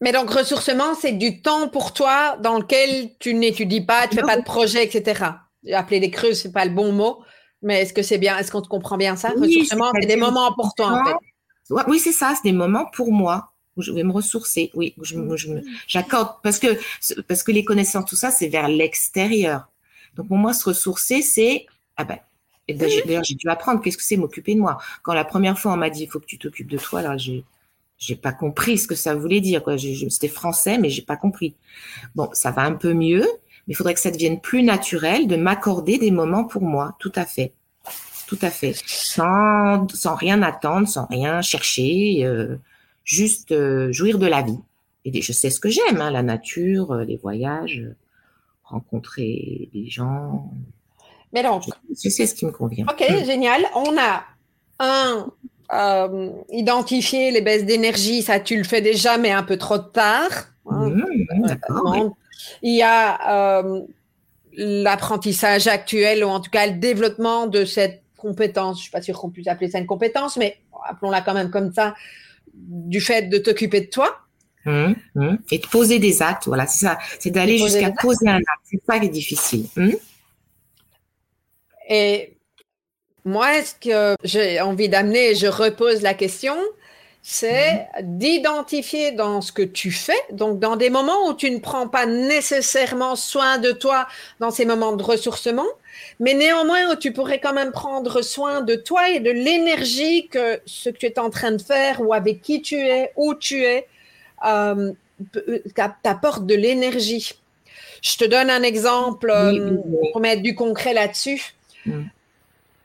Mais 0.00 0.12
donc, 0.12 0.30
ressourcement, 0.30 0.94
c'est 0.94 1.12
du 1.12 1.40
temps 1.40 1.68
pour 1.68 1.92
toi 1.92 2.36
dans 2.42 2.58
lequel 2.58 3.10
tu 3.18 3.34
n'étudies 3.34 3.80
pas, 3.80 4.08
tu 4.08 4.16
ne 4.16 4.20
fais 4.20 4.26
pas 4.26 4.36
de 4.36 4.44
projet, 4.44 4.84
etc. 4.84 5.24
Appeler 5.72 6.00
des 6.00 6.10
creux, 6.10 6.34
c'est 6.34 6.52
pas 6.52 6.64
le 6.64 6.72
bon 6.72 6.92
mot. 6.92 7.22
Mais 7.62 7.82
est-ce 7.82 7.92
que 7.94 8.02
c'est 8.02 8.18
bien, 8.18 8.36
est-ce 8.36 8.52
qu'on 8.52 8.62
te 8.62 8.68
comprend 8.68 8.98
bien 8.98 9.16
ça? 9.16 9.30
ressourcement, 9.30 9.90
c'est 10.00 10.06
des 10.06 10.16
moments 10.16 10.52
pour 10.54 10.74
toi, 10.74 11.00
en 11.00 11.04
fait. 11.04 11.14
Oui, 11.88 11.98
c'est 11.98 12.12
ça, 12.12 12.34
c'est 12.36 12.48
des 12.48 12.56
moments 12.56 12.86
pour 12.92 13.10
moi 13.10 13.52
où 13.76 13.82
je 13.82 13.92
vais 13.92 14.02
me 14.02 14.12
ressourcer. 14.12 14.70
Oui, 14.74 14.94
j'accorde 15.86 16.36
parce 16.42 16.58
que 16.58 16.78
parce 17.22 17.42
que 17.42 17.52
les 17.52 17.64
connaissances, 17.64 18.04
tout 18.04 18.16
ça, 18.16 18.30
c'est 18.30 18.48
vers 18.48 18.68
l'extérieur. 18.68 19.68
Donc 20.14 20.28
pour 20.28 20.36
moi, 20.36 20.52
se 20.52 20.68
ressourcer, 20.68 21.22
c'est 21.22 21.66
ah 21.96 22.04
ben. 22.04 22.18
D'ailleurs, 22.66 23.24
j'ai 23.24 23.34
dû 23.34 23.46
apprendre 23.50 23.82
qu'est-ce 23.82 23.98
que 23.98 24.02
c'est 24.02 24.16
m'occuper 24.16 24.54
de 24.54 24.60
moi? 24.60 24.78
Quand 25.02 25.12
la 25.12 25.26
première 25.26 25.58
fois 25.58 25.72
on 25.74 25.76
m'a 25.76 25.90
dit 25.90 26.04
il 26.04 26.10
faut 26.10 26.18
que 26.18 26.24
tu 26.24 26.38
t'occupes 26.38 26.70
de 26.70 26.78
toi, 26.78 27.00
alors 27.00 27.18
j'ai 27.18 27.44
j'ai 27.98 28.16
pas 28.16 28.32
compris 28.32 28.78
ce 28.78 28.86
que 28.86 28.94
ça 28.94 29.14
voulait 29.14 29.40
dire. 29.40 29.62
C'était 30.08 30.28
français, 30.28 30.78
mais 30.78 30.90
j'ai 30.90 31.02
pas 31.02 31.16
compris. 31.16 31.54
Bon, 32.14 32.28
ça 32.32 32.50
va 32.50 32.62
un 32.62 32.72
peu 32.72 32.92
mieux, 32.92 33.26
mais 33.66 33.72
il 33.72 33.76
faudrait 33.76 33.94
que 33.94 34.00
ça 34.00 34.10
devienne 34.10 34.40
plus 34.40 34.62
naturel 34.62 35.26
de 35.26 35.36
m'accorder 35.36 35.98
des 35.98 36.10
moments 36.10 36.44
pour 36.44 36.62
moi. 36.62 36.96
Tout 36.98 37.12
à 37.14 37.24
fait. 37.24 37.52
Tout 38.26 38.38
à 38.42 38.50
fait. 38.50 38.74
Sans, 38.86 39.86
sans 39.88 40.14
rien 40.14 40.42
attendre, 40.42 40.88
sans 40.88 41.06
rien 41.06 41.42
chercher, 41.42 42.24
euh, 42.24 42.56
juste 43.04 43.52
euh, 43.52 43.92
jouir 43.92 44.18
de 44.18 44.26
la 44.26 44.42
vie. 44.42 44.58
Et 45.04 45.20
je 45.20 45.32
sais 45.32 45.50
ce 45.50 45.60
que 45.60 45.68
j'aime, 45.68 46.00
hein, 46.00 46.10
la 46.10 46.22
nature, 46.22 46.92
euh, 46.92 47.04
les 47.04 47.16
voyages, 47.16 47.82
rencontrer 48.64 49.68
des 49.74 49.86
gens. 49.88 50.50
Mais 51.32 51.42
donc, 51.42 51.64
je, 51.90 52.08
sais 52.08 52.26
ce 52.26 52.34
qui 52.34 52.46
me 52.46 52.52
convient. 52.52 52.86
Ok, 52.88 53.04
génial. 53.24 53.62
On 53.74 53.96
a 53.98 54.24
un 54.78 55.30
euh, 55.72 56.30
identifier 56.50 57.30
les 57.30 57.40
baisses 57.40 57.64
d'énergie, 57.64 58.22
ça 58.22 58.38
tu 58.38 58.56
le 58.56 58.64
fais 58.64 58.80
déjà, 58.80 59.18
mais 59.18 59.30
un 59.30 59.42
peu 59.42 59.56
trop 59.56 59.78
tard. 59.78 60.30
Hein. 60.70 60.90
Mmh, 60.90 62.10
Il 62.62 62.74
y 62.74 62.82
a 62.82 63.62
euh, 63.62 63.82
l'apprentissage 64.56 65.66
actuel, 65.66 66.24
ou 66.24 66.28
en 66.28 66.40
tout 66.40 66.50
cas 66.50 66.66
le 66.66 66.74
développement 66.74 67.46
de 67.46 67.64
cette 67.64 68.02
compétence. 68.16 68.78
Je 68.78 68.82
suis 68.82 68.90
pas 68.90 69.02
sûre 69.02 69.18
qu'on 69.18 69.30
puisse 69.30 69.48
appeler 69.48 69.70
ça 69.70 69.78
une 69.78 69.86
compétence, 69.86 70.36
mais 70.36 70.58
appelons-la 70.88 71.20
quand 71.20 71.34
même 71.34 71.50
comme 71.50 71.72
ça, 71.72 71.94
du 72.54 73.00
fait 73.00 73.22
de 73.28 73.38
t'occuper 73.38 73.82
de 73.82 73.90
toi. 73.90 74.18
Mmh, 74.64 74.94
mmh. 75.14 75.36
Et 75.50 75.58
de 75.58 75.66
poser 75.66 75.98
des 75.98 76.22
actes, 76.22 76.46
voilà, 76.46 76.66
c'est 76.66 76.86
ça. 76.86 76.98
C'est 77.18 77.30
d'aller 77.30 77.58
jusqu'à 77.58 77.90
poser 77.90 78.28
un 78.28 78.36
acte. 78.36 78.62
C'est 78.64 78.80
ça 78.86 78.98
qui 78.98 79.06
est 79.06 79.10
difficile. 79.10 79.66
Et 81.88 82.34
moi, 83.24 83.48
ce 83.62 83.74
que 83.74 84.16
j'ai 84.24 84.60
envie 84.60 84.88
d'amener, 84.88 85.34
je 85.34 85.46
repose 85.46 86.00
la 86.02 86.14
question, 86.14 86.56
c'est 87.26 87.88
mhm. 87.98 88.18
d'identifier 88.18 89.12
dans 89.12 89.40
ce 89.40 89.50
que 89.50 89.62
tu 89.62 89.90
fais, 89.90 90.12
donc 90.30 90.58
dans 90.58 90.76
des 90.76 90.90
moments 90.90 91.26
où 91.26 91.32
tu 91.32 91.50
ne 91.50 91.58
prends 91.58 91.88
pas 91.88 92.04
nécessairement 92.04 93.16
soin 93.16 93.56
de 93.56 93.72
toi 93.72 94.06
dans 94.40 94.50
ces 94.50 94.66
moments 94.66 94.94
de 94.94 95.02
ressourcement, 95.02 95.66
mais 96.20 96.34
néanmoins 96.34 96.92
où 96.92 96.96
tu 96.96 97.14
pourrais 97.14 97.40
quand 97.40 97.54
même 97.54 97.72
prendre 97.72 98.20
soin 98.20 98.60
de 98.60 98.74
toi 98.74 99.08
et 99.08 99.20
de 99.20 99.30
l'énergie 99.30 100.28
que 100.28 100.60
ce 100.66 100.90
que 100.90 100.98
tu 100.98 101.06
es 101.06 101.18
en 101.18 101.30
train 101.30 101.52
de 101.52 101.62
faire 101.62 102.02
ou 102.02 102.12
avec 102.12 102.42
qui 102.42 102.60
tu 102.60 102.76
es, 102.76 103.10
où 103.16 103.34
tu 103.34 103.64
es, 103.64 103.88
euh, 104.46 104.92
t'apporte 106.02 106.44
de 106.44 106.54
l'énergie. 106.54 107.32
Je 108.02 108.18
te 108.18 108.26
donne 108.26 108.50
un 108.50 108.62
exemple 108.62 109.30
euh, 109.30 109.78
pour 110.12 110.20
mettre 110.20 110.42
du 110.42 110.54
concret 110.54 110.92
là-dessus. 110.92 111.54
Mm 111.86 112.02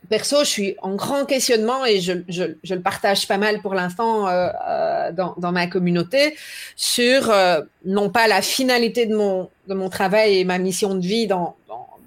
perso, 0.09 0.39
je 0.39 0.49
suis 0.49 0.75
en 0.81 0.95
grand 0.95 1.25
questionnement 1.25 1.85
et 1.85 2.01
je, 2.01 2.13
le 2.13 2.81
partage 2.81 3.27
pas 3.27 3.37
mal 3.37 3.61
pour 3.61 3.73
l'instant 3.73 4.27
euh, 4.27 4.49
euh, 4.67 5.11
dans, 5.11 5.51
ma 5.51 5.67
communauté 5.67 6.35
sur 6.75 7.29
euh, 7.29 7.61
non 7.85 8.09
pas 8.09 8.27
la 8.27 8.41
finalité 8.41 9.05
de 9.05 9.15
mon, 9.15 9.49
de 9.67 9.73
mon 9.73 9.89
travail 9.89 10.39
et 10.39 10.43
ma 10.43 10.57
mission 10.57 10.95
de 10.95 11.05
vie 11.05 11.27
dans, 11.27 11.55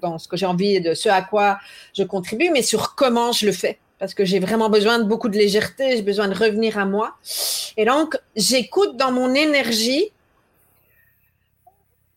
dans, 0.01 0.19
ce 0.19 0.27
que 0.27 0.35
j'ai 0.35 0.45
envie 0.45 0.75
et 0.75 0.79
de 0.81 0.93
ce 0.93 1.07
à 1.07 1.21
quoi 1.21 1.59
je 1.93 2.03
contribue, 2.03 2.49
mais 2.51 2.61
sur 2.61 2.93
comment 2.95 3.31
je 3.31 3.45
le 3.45 3.53
fais. 3.53 3.79
Parce 3.99 4.13
que 4.13 4.25
j'ai 4.25 4.39
vraiment 4.39 4.69
besoin 4.69 4.99
de 4.99 5.05
beaucoup 5.05 5.29
de 5.29 5.37
légèreté, 5.37 5.95
j'ai 5.95 6.01
besoin 6.01 6.27
de 6.27 6.35
revenir 6.35 6.77
à 6.77 6.85
moi. 6.85 7.13
Et 7.77 7.85
donc, 7.85 8.17
j'écoute 8.35 8.97
dans 8.97 9.13
mon 9.13 9.33
énergie 9.33 10.11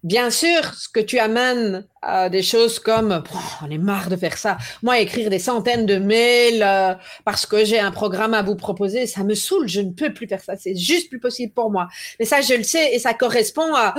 Bien 0.07 0.31
sûr, 0.31 0.73
ce 0.75 0.89
que 0.89 1.01
tu 1.01 1.19
amènes 1.19 1.85
à 2.01 2.29
des 2.29 2.45
choses 2.45 2.79
comme 2.79 3.25
on 3.61 3.71
est 3.73 3.77
marre 3.77 4.09
de 4.09 4.15
faire 4.15 4.39
ça. 4.39 4.57
Moi, 4.85 5.01
écrire 5.01 5.31
des 5.31 5.41
centaines 5.41 5.85
de 5.85 5.97
mails 5.97 6.63
euh, 6.63 6.95
parce 7.25 7.45
que 7.45 7.65
j'ai 7.65 7.81
un 7.81 7.91
programme 7.91 8.33
à 8.33 8.43
vous 8.43 8.55
proposer, 8.55 9.09
ça 9.09 9.25
me 9.25 9.35
saoule. 9.35 9.67
Je 9.67 9.81
ne 9.81 9.91
peux 9.91 10.15
plus 10.15 10.29
faire 10.29 10.41
ça. 10.41 10.57
C'est 10.57 10.77
juste 10.77 11.09
plus 11.09 11.19
possible 11.19 11.53
pour 11.53 11.73
moi. 11.73 11.89
Mais 12.21 12.25
ça, 12.25 12.41
je 12.41 12.55
le 12.55 12.63
sais 12.63 12.95
et 12.95 13.01
ça 13.01 13.15
correspond 13.15 13.75
à. 13.75 13.97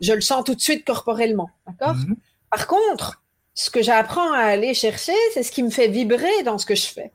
je 0.00 0.14
le 0.14 0.22
sens 0.22 0.44
tout 0.44 0.54
de 0.54 0.62
suite 0.62 0.82
corporellement. 0.86 1.50
D'accord? 1.66 1.94
Mhm. 1.94 2.16
Par 2.50 2.66
contre, 2.66 3.22
ce 3.52 3.68
que 3.68 3.82
j'apprends 3.82 4.32
à 4.32 4.38
aller 4.38 4.72
chercher, 4.72 5.12
c'est 5.34 5.42
ce 5.42 5.52
qui 5.52 5.62
me 5.62 5.68
fait 5.68 5.88
vibrer 5.88 6.42
dans 6.46 6.56
ce 6.56 6.64
que 6.64 6.74
je 6.74 6.86
fais. 6.86 7.12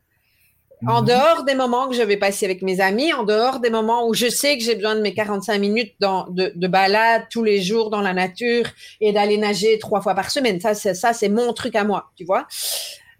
En 0.87 1.01
mhm. 1.01 1.07
dehors 1.07 1.43
des 1.43 1.55
moments 1.55 1.89
que 1.89 1.95
je 1.95 2.01
vais 2.01 2.17
passer 2.17 2.45
avec 2.45 2.61
mes 2.61 2.79
amis, 2.79 3.11
en 3.13 3.23
dehors 3.23 3.59
des 3.59 3.69
moments 3.69 4.07
où 4.07 4.13
je 4.13 4.27
sais 4.29 4.57
que 4.57 4.63
j'ai 4.63 4.75
besoin 4.75 4.95
de 4.95 5.01
mes 5.01 5.13
45 5.13 5.59
minutes 5.59 5.93
de, 5.99 6.67
balade 6.67 7.23
tous 7.29 7.43
les 7.43 7.61
jours 7.61 7.89
dans 7.89 8.01
la 8.01 8.13
nature 8.13 8.65
et 9.01 9.11
d'aller 9.11 9.37
nager 9.37 9.77
trois 9.79 10.01
fois 10.01 10.15
par 10.15 10.31
semaine. 10.31 10.59
Ça, 10.61 10.73
c'est, 10.73 10.93
ça, 10.93 11.13
c'est 11.13 11.29
mon 11.29 11.51
truc 11.53 11.75
à 11.75 11.83
moi, 11.83 12.11
tu 12.15 12.23
vois. 12.23 12.47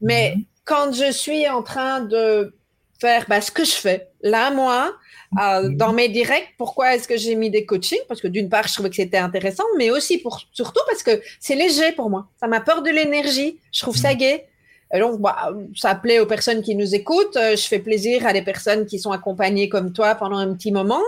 Mais 0.01 0.33
mhm. 0.35 0.43
quand 0.63 0.93
je 0.93 1.11
suis 1.11 1.47
en 1.49 1.61
train 1.61 1.99
de 1.99 2.55
faire 2.99 3.25
bah, 3.27 3.41
ce 3.41 3.51
que 3.51 3.65
je 3.65 3.71
fais, 3.71 4.07
là, 4.21 4.51
moi, 4.51 4.93
euh, 5.41 5.63
mhm. 5.63 5.75
dans 5.75 5.91
mes 5.91 6.07
directs, 6.07 6.53
pourquoi 6.57 6.95
est-ce 6.95 7.07
que 7.09 7.17
j'ai 7.17 7.35
mis 7.35 7.49
des 7.49 7.65
coachings? 7.65 7.99
Parce 8.07 8.21
que 8.21 8.27
d'une 8.27 8.49
part, 8.49 8.67
je 8.67 8.73
trouvais 8.73 8.89
que 8.89 8.95
c'était 8.95 9.17
intéressant, 9.17 9.65
mais 9.77 9.91
aussi 9.91 10.17
pour 10.19 10.39
surtout 10.53 10.81
parce 10.87 11.03
que 11.03 11.21
c'est 11.41 11.55
léger 11.55 11.91
pour 11.91 12.09
moi. 12.09 12.29
Ça 12.39 12.47
m'apporte 12.47 12.85
de 12.85 12.91
l'énergie. 12.91 13.59
Je 13.73 13.81
trouve 13.81 13.97
ça 13.97 14.15
gai. 14.15 14.45
Et 14.91 14.99
donc, 14.99 15.19
bah, 15.19 15.51
ça 15.75 15.93
plaît 15.93 16.19
aux 16.19 16.25
personnes 16.25 16.61
qui 16.61 16.75
nous 16.75 16.95
écoutent. 16.95 17.37
Euh, 17.37 17.55
je 17.55 17.67
fais 17.67 17.79
plaisir 17.79 18.25
à 18.25 18.33
des 18.33 18.41
personnes 18.41 18.87
qui 18.87 18.97
sont 18.97 19.11
accompagnées 19.11 19.69
comme 19.69 19.93
toi 19.93 20.15
pendant 20.15 20.37
un 20.37 20.53
petit 20.55 20.71
moment. 20.71 21.01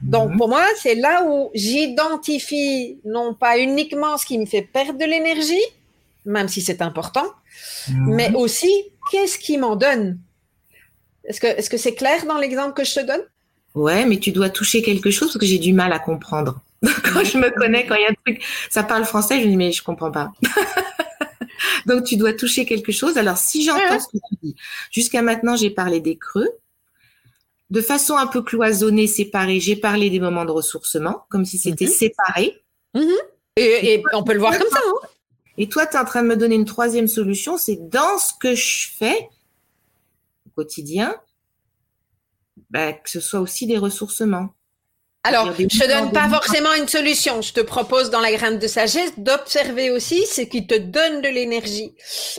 Donc, 0.00 0.30
mhm. 0.30 0.36
pour 0.36 0.48
moi, 0.48 0.64
c'est 0.76 0.94
là 0.94 1.24
où 1.26 1.50
j'identifie 1.54 2.98
non 3.04 3.34
pas 3.34 3.58
uniquement 3.58 4.16
ce 4.16 4.26
qui 4.26 4.38
me 4.38 4.46
fait 4.46 4.62
perdre 4.62 4.98
de 4.98 5.04
l'énergie, 5.04 5.64
même 6.24 6.46
si 6.46 6.60
c'est 6.60 6.82
important, 6.82 7.26
mhm. 7.90 8.14
mais 8.14 8.32
aussi 8.34 8.70
qu'est-ce 9.10 9.38
qui 9.38 9.58
m'en 9.58 9.74
donne? 9.74 10.18
Est-ce 11.24 11.40
que 11.40 11.48
est-ce 11.48 11.68
que 11.68 11.76
c'est 11.76 11.94
clair 11.94 12.24
dans 12.26 12.38
l'exemple 12.38 12.74
que 12.74 12.84
je 12.84 12.94
te 12.94 13.00
donne? 13.00 13.22
Ouais, 13.74 14.06
mais 14.06 14.18
tu 14.18 14.30
dois 14.30 14.50
toucher 14.50 14.82
quelque 14.82 15.10
chose 15.10 15.28
parce 15.28 15.38
que 15.38 15.46
j'ai 15.46 15.58
du 15.58 15.72
mal 15.72 15.92
à 15.92 15.98
comprendre. 15.98 16.60
quand 16.82 17.24
je 17.24 17.38
me 17.38 17.50
connais, 17.50 17.86
quand 17.86 17.96
il 17.96 18.02
y 18.02 18.04
a 18.04 18.10
un 18.10 18.14
truc, 18.24 18.42
ça 18.70 18.84
parle 18.84 19.04
français, 19.04 19.40
je 19.40 19.46
me 19.46 19.50
dis 19.50 19.56
mais 19.56 19.72
je 19.72 19.82
comprends 19.82 20.12
pas. 20.12 20.30
Donc, 21.86 22.04
tu 22.04 22.16
dois 22.16 22.32
toucher 22.32 22.66
quelque 22.66 22.92
chose. 22.92 23.16
Alors, 23.16 23.36
si 23.36 23.64
j'entends 23.64 24.00
ce 24.00 24.06
que 24.06 24.18
tu 24.28 24.36
dis, 24.42 24.56
jusqu'à 24.90 25.22
maintenant, 25.22 25.56
j'ai 25.56 25.70
parlé 25.70 26.00
des 26.00 26.16
creux. 26.16 26.50
De 27.70 27.80
façon 27.80 28.16
un 28.16 28.26
peu 28.26 28.42
cloisonnée, 28.42 29.06
séparée, 29.06 29.58
j'ai 29.58 29.76
parlé 29.76 30.08
des 30.08 30.20
moments 30.20 30.44
de 30.44 30.52
ressourcement, 30.52 31.24
comme 31.30 31.44
si 31.44 31.58
c'était 31.58 31.86
mhm. 31.86 31.92
séparé. 31.92 32.62
Mhm. 32.94 33.16
Et, 33.56 34.02
on 34.12 34.22
peut 34.22 34.34
le 34.34 34.38
voir 34.38 34.56
comme 34.58 34.68
ça. 34.68 34.78
Hein. 34.78 35.08
et 35.56 35.68
toi, 35.68 35.86
tu 35.86 35.96
es 35.96 35.98
en 35.98 36.04
train 36.04 36.22
de 36.22 36.28
me 36.28 36.36
donner 36.36 36.54
une 36.54 36.66
troisième 36.66 37.08
solution, 37.08 37.56
c'est 37.56 37.88
dans 37.88 38.18
ce 38.18 38.32
que 38.38 38.54
je 38.54 38.88
fais 38.96 39.30
au 40.46 40.50
quotidien, 40.54 41.16
bah, 42.70 42.92
que 42.92 43.08
ce 43.08 43.20
soit 43.20 43.40
aussi 43.40 43.66
des 43.66 43.78
ressourcements. 43.78 44.50
Alors, 45.26 45.52
je 45.58 45.66
te 45.66 45.88
donne 45.88 46.12
pas 46.12 46.28
forcément 46.28 46.72
une 46.74 46.86
solution. 46.86 47.42
Je 47.42 47.52
te 47.52 47.60
propose 47.60 48.10
dans 48.10 48.20
la 48.20 48.32
graine 48.32 48.58
de 48.58 48.66
sagesse 48.66 49.12
d'observer 49.18 49.90
aussi 49.90 50.24
ce 50.26 50.42
qui 50.42 50.66
te 50.66 50.74
donne 50.74 51.20
de 51.20 51.28
l'énergie. 51.28 51.94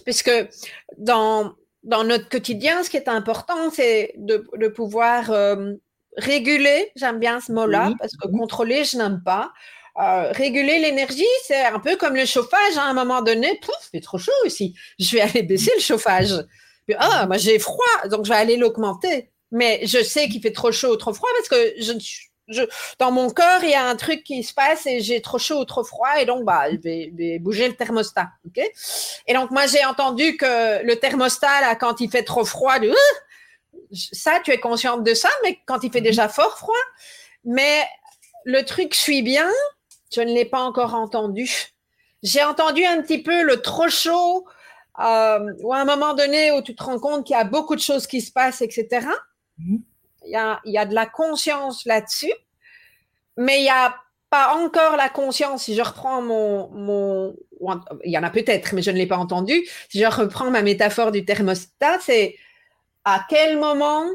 Puisque 0.06 0.32
dans, 0.98 1.54
dans 1.84 2.04
notre 2.04 2.30
quotidien, 2.30 2.84
ce 2.84 2.90
qui 2.90 2.98
est 2.98 3.10
important, 3.10 3.70
c'est 3.72 4.14
de, 4.18 4.48
de 4.56 4.68
pouvoir 4.70 5.32
euh, 5.32 5.74
réguler, 6.16 6.92
j'aime 6.96 7.20
bien 7.20 7.42
ce 7.42 7.52
mot-là, 7.52 7.92
parce 8.00 8.16
que 8.16 8.28
contrôler, 8.28 8.86
je 8.86 8.98
n'aime 8.98 9.22
pas. 9.24 9.52
Euh, 10.00 10.32
réguler 10.32 10.80
l'énergie, 10.80 11.26
c'est 11.46 11.66
un 11.66 11.80
peu 11.80 11.96
comme 11.98 12.16
le 12.16 12.26
chauffage. 12.26 12.78
Hein. 12.78 12.84
À 12.84 12.90
un 12.90 12.94
moment 12.94 13.22
donné, 13.22 13.60
pouf, 13.62 13.76
il 13.88 13.98
fait 13.98 14.02
trop 14.02 14.18
chaud 14.18 14.32
ici. 14.46 14.76
Je 15.00 15.16
vais 15.16 15.22
aller 15.22 15.44
baisser 15.44 15.72
le 15.76 15.82
chauffage. 15.82 16.30
ah, 16.98 17.26
moi 17.28 17.38
j'ai 17.38 17.60
froid, 17.60 18.08
donc 18.10 18.26
je 18.26 18.30
vais 18.30 18.38
aller 18.38 18.58
l'augmenter. 18.58 19.32
Mais 19.52 19.82
je 19.84 20.04
sais 20.04 20.28
qu'il 20.30 20.42
fait 20.42 20.52
trop 20.52 20.72
chaud 20.72 20.94
ou 20.94 20.98
trop 20.98 21.14
froid 21.14 21.30
parce 21.38 21.50
que 21.50 21.74
je 21.82 21.94
ne 21.94 22.00
suis 22.00 22.27
je, 22.48 22.64
dans 23.00 23.12
mon 23.12 23.30
corps, 23.30 23.64
il 23.64 23.72
y 23.72 23.76
a 23.76 23.86
un 23.86 23.96
truc 23.96 24.24
qui 24.24 24.44
se 24.44 24.54
passe 24.54 24.86
et 24.86 25.02
j'ai 25.02 25.22
trop 25.22 25.38
chaud 25.38 25.60
ou 25.60 25.66
trop 25.66 25.84
froid 25.84 26.20
et 26.20 26.26
donc 26.26 26.44
bah, 26.46 26.72
je 26.72 26.78
vais, 26.78 27.40
bouger 27.40 27.68
le 27.68 27.76
thermostat. 27.76 28.30
et 29.28 29.34
donc 29.34 29.52
moi 29.52 29.68
j'ai 29.68 29.84
entendu 29.86 30.38
que 30.38 30.84
le 30.84 30.96
thermostat 30.96 31.62
là, 31.62 31.76
quand 31.76 32.00
il 32.00 32.10
fait 32.10 32.24
trop 32.24 32.46
froid, 32.46 32.80
de, 32.80 32.94
ça 33.94 34.40
tu 34.44 34.52
es 34.52 34.60
consciente 34.60 35.04
de 35.04 35.14
ça, 35.14 35.30
mais 35.44 35.60
quand 35.66 35.84
il 35.84 35.92
fait 35.92 36.02
déjà 36.02 36.30
fort 36.30 36.58
froid, 36.58 36.76
mais 37.44 37.84
le 38.46 38.64
truc 38.64 38.96
suit 38.96 39.22
bien, 39.22 39.50
je 40.14 40.22
ne 40.22 40.34
l'ai 40.34 40.46
pas 40.46 40.62
encore 40.62 40.96
entendu. 40.96 41.74
J'ai 42.24 42.44
entendu 42.44 42.84
un 42.86 43.02
petit 43.02 43.22
peu 43.22 43.44
le 43.44 43.62
trop 43.62 43.90
chaud, 43.90 44.46
euh, 45.00 45.54
ou 45.62 45.74
à 45.74 45.78
un 45.80 45.86
moment 45.86 46.14
donné 46.14 46.52
où 46.52 46.62
tu 46.62 46.76
te 46.76 46.84
rends 46.84 47.00
compte 47.00 47.26
qu'il 47.26 47.36
y 47.36 47.40
a 47.40 47.44
beaucoup 47.44 47.76
de 47.76 47.82
choses 47.82 48.08
qui 48.08 48.22
se 48.22 48.32
passent, 48.32 48.62
etc. 48.62 49.08
Mhm. 49.58 49.84
Il, 50.28 50.32
y 50.32 50.36
a, 50.36 50.60
y 50.66 50.88
de 50.88 50.94
la 50.94 51.06
conscience 51.06 51.86
là-dessus, 51.86 52.34
mais 53.38 53.60
il 53.60 53.64
n'y 53.64 53.70
a 53.70 53.96
pas 54.30 54.56
encore 54.56 54.98
la 54.98 55.10
conscience. 55.10 55.64
Si 55.64 55.76
je 55.76 55.82
reprends 55.82 56.22
mon, 56.22 56.70
mon 56.70 57.36
il 58.04 58.12
y 58.12 58.18
en 58.18 58.24
a 58.24 58.30
peut-être, 58.30 58.74
mais 58.74 58.82
je 58.82 58.92
ne 58.92 58.98
l'ai 58.98 59.08
pas 59.08 59.18
entendu. 59.18 59.66
Si 59.90 60.00
je 60.00 60.06
reprends 60.06 60.52
ma 60.52 60.62
métaphore 60.62 61.12
du 61.12 61.26
thermostat, 61.26 62.00
c'est 62.02 62.36
à 63.04 63.26
quel 63.30 63.58
moment 63.60 64.06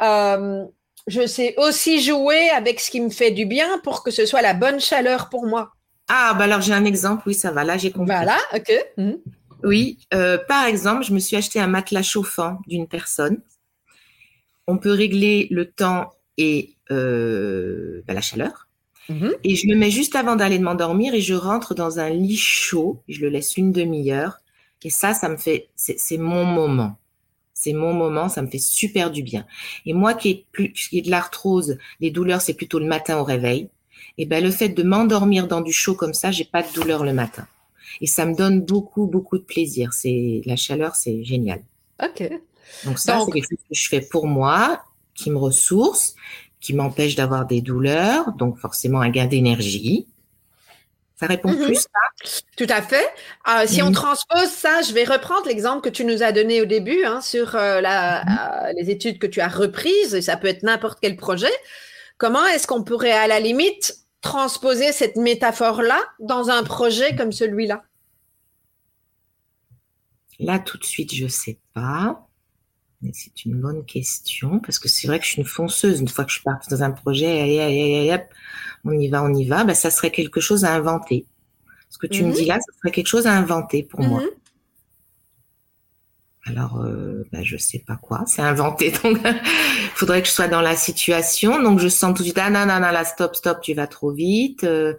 euh, 0.00 0.64
je 1.06 1.26
sais 1.26 1.54
aussi 1.56 2.02
jouer 2.02 2.50
avec 2.50 2.80
ce 2.80 2.90
qui 2.90 3.00
me 3.00 3.10
fait 3.10 3.30
du 3.30 3.46
bien 3.46 3.78
pour 3.82 4.02
que 4.02 4.10
ce 4.10 4.26
soit 4.26 4.42
la 4.42 4.54
bonne 4.54 4.80
chaleur 4.80 5.28
pour 5.28 5.46
moi. 5.46 5.72
Ah, 6.08 6.34
bah 6.38 6.44
alors 6.44 6.60
j'ai 6.60 6.72
un 6.72 6.84
exemple, 6.84 7.24
oui, 7.26 7.34
ça 7.34 7.50
va, 7.50 7.64
là 7.64 7.76
j'ai 7.76 7.90
compris. 7.90 8.14
Voilà, 8.14 8.38
ok. 8.54 8.72
Mhm. 8.96 9.18
Oui, 9.64 9.98
euh, 10.14 10.38
par 10.48 10.66
exemple, 10.66 11.02
je 11.02 11.12
me 11.12 11.18
suis 11.18 11.36
acheté 11.36 11.58
un 11.60 11.66
matelas 11.66 12.02
chauffant 12.02 12.58
d'une 12.66 12.86
personne. 12.86 13.40
On 14.68 14.78
peut 14.78 14.92
régler 14.92 15.48
le 15.50 15.68
temps 15.68 16.12
et 16.36 16.74
euh, 16.92 18.02
bah, 18.06 18.14
la 18.14 18.20
chaleur. 18.20 18.68
Mhm. 19.08 19.32
Et 19.42 19.56
je 19.56 19.66
le 19.66 19.74
mets 19.74 19.90
juste 19.90 20.14
avant 20.14 20.36
d'aller 20.36 20.60
m'endormir 20.60 21.14
et 21.14 21.20
je 21.20 21.34
rentre 21.34 21.74
dans 21.74 21.98
un 21.98 22.10
lit 22.10 22.36
chaud. 22.36 23.02
Je 23.08 23.20
le 23.20 23.28
laisse 23.30 23.56
une 23.56 23.72
demi-heure. 23.72 24.38
Et 24.84 24.90
ça, 24.90 25.12
ça 25.12 25.28
me 25.28 25.36
fait, 25.36 25.70
c'est 25.74 26.18
mon 26.18 26.44
moment. 26.44 26.96
C'est 27.52 27.72
mon 27.72 27.92
moment, 27.92 28.28
ça 28.28 28.42
me 28.42 28.46
fait 28.46 28.60
super 28.60 29.10
du 29.10 29.24
bien. 29.24 29.44
Et 29.84 29.92
moi 29.92 30.14
qui 30.14 30.28
ai 30.28 30.46
plus, 30.52 30.72
qui 30.72 30.98
ai 30.98 31.02
de 31.02 31.10
l'arthrose, 31.10 31.76
les 31.98 32.12
douleurs, 32.12 32.40
c'est 32.40 32.54
plutôt 32.54 32.78
le 32.78 32.86
matin 32.86 33.18
au 33.18 33.24
réveil. 33.24 33.68
Et 34.18 34.26
ben 34.26 34.44
le 34.44 34.52
fait 34.52 34.68
de 34.68 34.84
m'endormir 34.84 35.48
dans 35.48 35.60
du 35.60 35.72
chaud 35.72 35.96
comme 35.96 36.14
ça, 36.14 36.30
j'ai 36.30 36.44
pas 36.44 36.62
de 36.62 36.72
douleur 36.72 37.02
le 37.02 37.12
matin 37.12 37.48
et 38.00 38.06
ça 38.06 38.26
me 38.26 38.34
donne 38.34 38.60
beaucoup, 38.60 39.06
beaucoup 39.06 39.38
de 39.38 39.42
plaisir. 39.44 39.92
C'est 39.92 40.42
la 40.44 40.56
chaleur, 40.56 40.94
c'est 40.94 41.24
génial. 41.24 41.62
Ok. 42.02 42.30
Donc 42.84 42.98
ça, 42.98 43.20
c'est 43.24 43.32
quelque 43.32 43.48
chose 43.50 43.64
que 43.68 43.74
je 43.74 43.88
fais 43.88 44.00
pour 44.00 44.26
moi, 44.26 44.82
qui 45.14 45.30
me 45.30 45.38
ressource, 45.38 46.14
qui 46.60 46.74
m'empêche 46.74 47.14
d'avoir 47.14 47.46
des 47.46 47.60
douleurs, 47.60 48.32
donc 48.32 48.58
forcément 48.58 49.00
un 49.00 49.10
gain 49.10 49.26
d'énergie. 49.26 50.06
Ça 51.18 51.26
répond 51.26 51.50
mhm. 51.50 51.64
plus 51.64 51.74
ça 51.76 52.40
Tout 52.56 52.66
à 52.68 52.80
fait. 52.80 53.06
Euh, 53.48 53.66
si 53.66 53.82
on 53.82 53.88
mhm. 53.88 53.94
transpose 53.94 54.50
ça, 54.50 54.82
je 54.82 54.92
vais 54.92 55.04
reprendre 55.04 55.46
l'exemple 55.46 55.82
que 55.82 55.88
tu 55.88 56.04
nous 56.04 56.22
as 56.22 56.30
donné 56.30 56.60
au 56.60 56.64
début 56.64 57.04
hein, 57.04 57.20
sur 57.20 57.56
euh, 57.56 57.80
la, 57.80 58.24
mhm. 58.24 58.38
euh, 58.38 58.72
les 58.76 58.90
études 58.90 59.18
que 59.18 59.26
tu 59.26 59.40
as 59.40 59.48
reprises, 59.48 60.14
et 60.14 60.22
ça 60.22 60.36
peut 60.36 60.46
être 60.46 60.62
n'importe 60.62 60.98
quel 61.02 61.16
projet. 61.16 61.50
Comment 62.18 62.46
est-ce 62.46 62.66
qu'on 62.66 62.84
pourrait 62.84 63.12
à 63.12 63.26
la 63.26 63.40
limite 63.40 63.96
transposer 64.20 64.92
cette 64.92 65.16
métaphore-là 65.16 66.00
dans 66.20 66.50
un 66.50 66.62
projet 66.62 67.16
comme 67.16 67.32
celui-là? 67.32 67.82
Là, 70.40 70.60
tout 70.60 70.78
de 70.78 70.84
suite, 70.84 71.14
je 71.14 71.24
ne 71.24 71.28
sais 71.28 71.58
pas. 71.74 72.27
C'est 73.12 73.44
une 73.44 73.60
bonne 73.60 73.84
question 73.84 74.58
parce 74.58 74.78
que 74.80 74.88
c'est 74.88 75.06
vrai 75.06 75.20
que 75.20 75.24
je 75.24 75.30
suis 75.30 75.40
une 75.40 75.46
fonceuse. 75.46 76.00
Une 76.00 76.08
fois 76.08 76.24
que 76.24 76.32
je 76.32 76.42
pars 76.42 76.58
dans 76.68 76.82
un 76.82 76.90
projet, 76.90 78.10
on 78.84 78.92
y 78.92 79.08
va, 79.08 79.22
on 79.22 79.32
y 79.32 79.46
va, 79.46 79.64
ben, 79.64 79.74
ça 79.74 79.90
serait 79.90 80.10
quelque 80.10 80.40
chose 80.40 80.64
à 80.64 80.74
inventer. 80.74 81.26
Ce 81.90 81.98
que 81.98 82.06
tu 82.06 82.22
me 82.24 82.28
mhm. 82.28 82.34
dis 82.34 82.44
là, 82.44 82.58
ça 82.58 82.72
serait 82.78 82.90
quelque 82.90 83.06
chose 83.06 83.26
à 83.26 83.32
inventer 83.32 83.82
pour 83.82 84.00
moi. 84.00 84.20
Mhm. 84.20 84.28
Alors, 86.46 86.80
euh, 86.80 87.24
ben, 87.30 87.44
je 87.44 87.56
sais 87.56 87.82
pas 87.86 87.96
quoi, 87.96 88.24
c'est 88.26 88.42
inventé. 88.42 88.90
Donc, 89.04 89.18
il 89.24 89.90
faudrait 89.94 90.22
que 90.22 90.28
je 90.28 90.32
sois 90.32 90.48
dans 90.48 90.62
la 90.62 90.76
situation. 90.76 91.62
Donc, 91.62 91.78
je 91.78 91.88
sens 91.88 92.14
tout 92.14 92.22
de 92.22 92.28
suite, 92.28 92.38
ah 92.38 92.50
non, 92.50 92.66
non, 92.66 92.80
non, 92.80 92.90
là, 92.90 93.04
stop, 93.04 93.36
stop, 93.36 93.60
tu 93.60 93.74
vas 93.74 93.86
trop 93.86 94.12
vite. 94.12 94.64
Euh, 94.64 94.94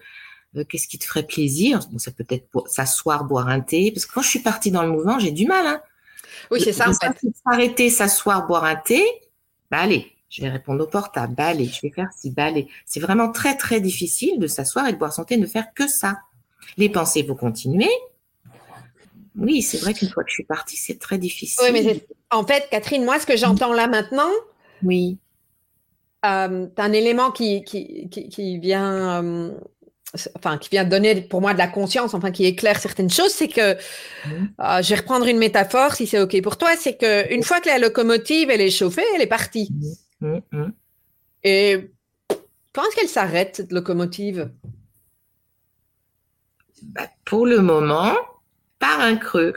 euh, 0.56 0.64
qu'est-ce 0.64 0.88
qui 0.88 0.98
te 0.98 1.06
ferait 1.06 1.26
plaisir? 1.26 1.80
Bon, 1.92 1.98
Ça 1.98 2.12
peut 2.12 2.26
être 2.30 2.48
s'asseoir, 2.68 3.26
boire 3.26 3.48
un 3.48 3.62
thé. 3.62 3.92
Parce 3.92 4.06
que 4.06 4.14
quand 4.14 4.22
je 4.22 4.30
suis 4.30 4.40
partie 4.40 4.72
dans 4.72 4.84
le 4.84 4.92
mouvement, 4.92 5.20
j'ai 5.20 5.32
du 5.32 5.46
mal. 5.46 5.66
Hein. 5.66 5.82
Oui, 6.52 6.62
c'est 6.62 6.74
ça. 6.74 6.90
En 6.90 6.94
fait. 6.94 7.18
S'arrêter, 7.44 7.90
s'asseoir, 7.90 8.48
boire 8.48 8.64
un 8.64 8.76
thé, 8.76 9.04
bah 9.72 9.80
allez, 9.80 10.12
je 10.30 10.42
vais 10.42 10.50
répondre 10.50 10.84
au 10.84 10.88
portable, 10.88 11.36
bah 11.36 11.48
allez, 11.48 11.66
je 11.66 11.82
vais 11.82 11.92
faire 11.92 12.10
ci, 12.16 12.32
bah 12.32 12.46
allez. 12.46 12.68
C'est 12.86 13.00
vraiment 13.00 13.32
très, 13.32 13.56
très 13.56 13.82
difficile 13.82 14.40
de 14.40 14.48
s'asseoir 14.48 14.88
et 14.88 14.94
de 14.94 14.98
boire 14.98 15.14
son 15.14 15.24
thé, 15.24 15.38
ne 15.38 15.48
faire 15.48 15.74
que 15.74 15.88
ça. 15.88 16.20
Les 16.78 16.90
pensées 16.90 17.24
vont 17.24 17.36
continuer. 17.36 17.90
Oui, 19.38 19.62
c'est 19.62 19.78
vrai 19.78 19.94
qu'une 19.94 20.10
fois 20.10 20.24
que 20.24 20.30
je 20.30 20.36
suis 20.36 20.44
partie, 20.44 20.76
c'est 20.76 21.00
très 21.00 21.18
difficile. 21.18 21.64
Oui, 21.64 21.72
mais 21.72 22.06
en 22.32 22.46
fait, 22.46 22.68
Catherine, 22.70 23.06
moi, 23.06 23.20
ce 23.20 23.26
que 23.26 23.38
j'entends 23.38 23.74
là 23.74 23.88
maintenant, 23.88 24.30
oui. 24.84 25.18
Euh, 26.26 26.68
un 26.76 26.92
élément 26.92 27.32
qui, 27.32 27.64
qui, 27.64 28.10
qui, 28.10 28.60
vient 28.60 29.24
euh, 29.24 29.52
enfin, 30.36 30.58
qui 30.58 30.70
vient 30.70 30.84
donner 30.86 31.22
pour 31.22 31.42
moi 31.42 31.54
de 31.54 31.58
la 31.58 31.68
conscience, 31.68 32.14
enfin, 32.14 32.32
qui 32.32 32.46
éclaire 32.46 32.80
certaines 32.80 33.10
choses, 33.10 33.32
c'est 33.32 33.48
que, 33.48 33.74
mmh. 33.74 34.48
euh, 34.60 34.82
je 34.82 34.90
vais 34.90 34.96
reprendre 34.96 35.28
une 35.28 35.38
métaphore, 35.38 35.94
si 35.94 36.08
c'est 36.08 36.20
OK 36.20 36.42
pour 36.42 36.58
toi, 36.58 36.72
c'est 36.78 36.98
qu'une 36.98 37.44
fois 37.44 37.60
que 37.62 37.68
la 37.68 37.78
locomotive, 37.78 38.50
elle 38.50 38.62
est 38.62 38.72
chauffée, 38.72 39.04
elle 39.16 39.22
est 39.22 39.28
partie. 39.28 39.72
Mmh. 40.22 40.38
Mmh. 40.52 40.72
Et 41.44 41.92
quand 42.74 42.84
est-ce 42.84 42.96
qu'elle 42.96 43.10
s'arrête, 43.10 43.56
cette 43.58 43.72
locomotive? 43.72 44.52
Bah, 46.84 47.08
Pour 47.26 47.46
le 47.46 47.60
moment, 47.60 48.16
par 48.80 49.00
un 49.02 49.16
creux. 49.16 49.54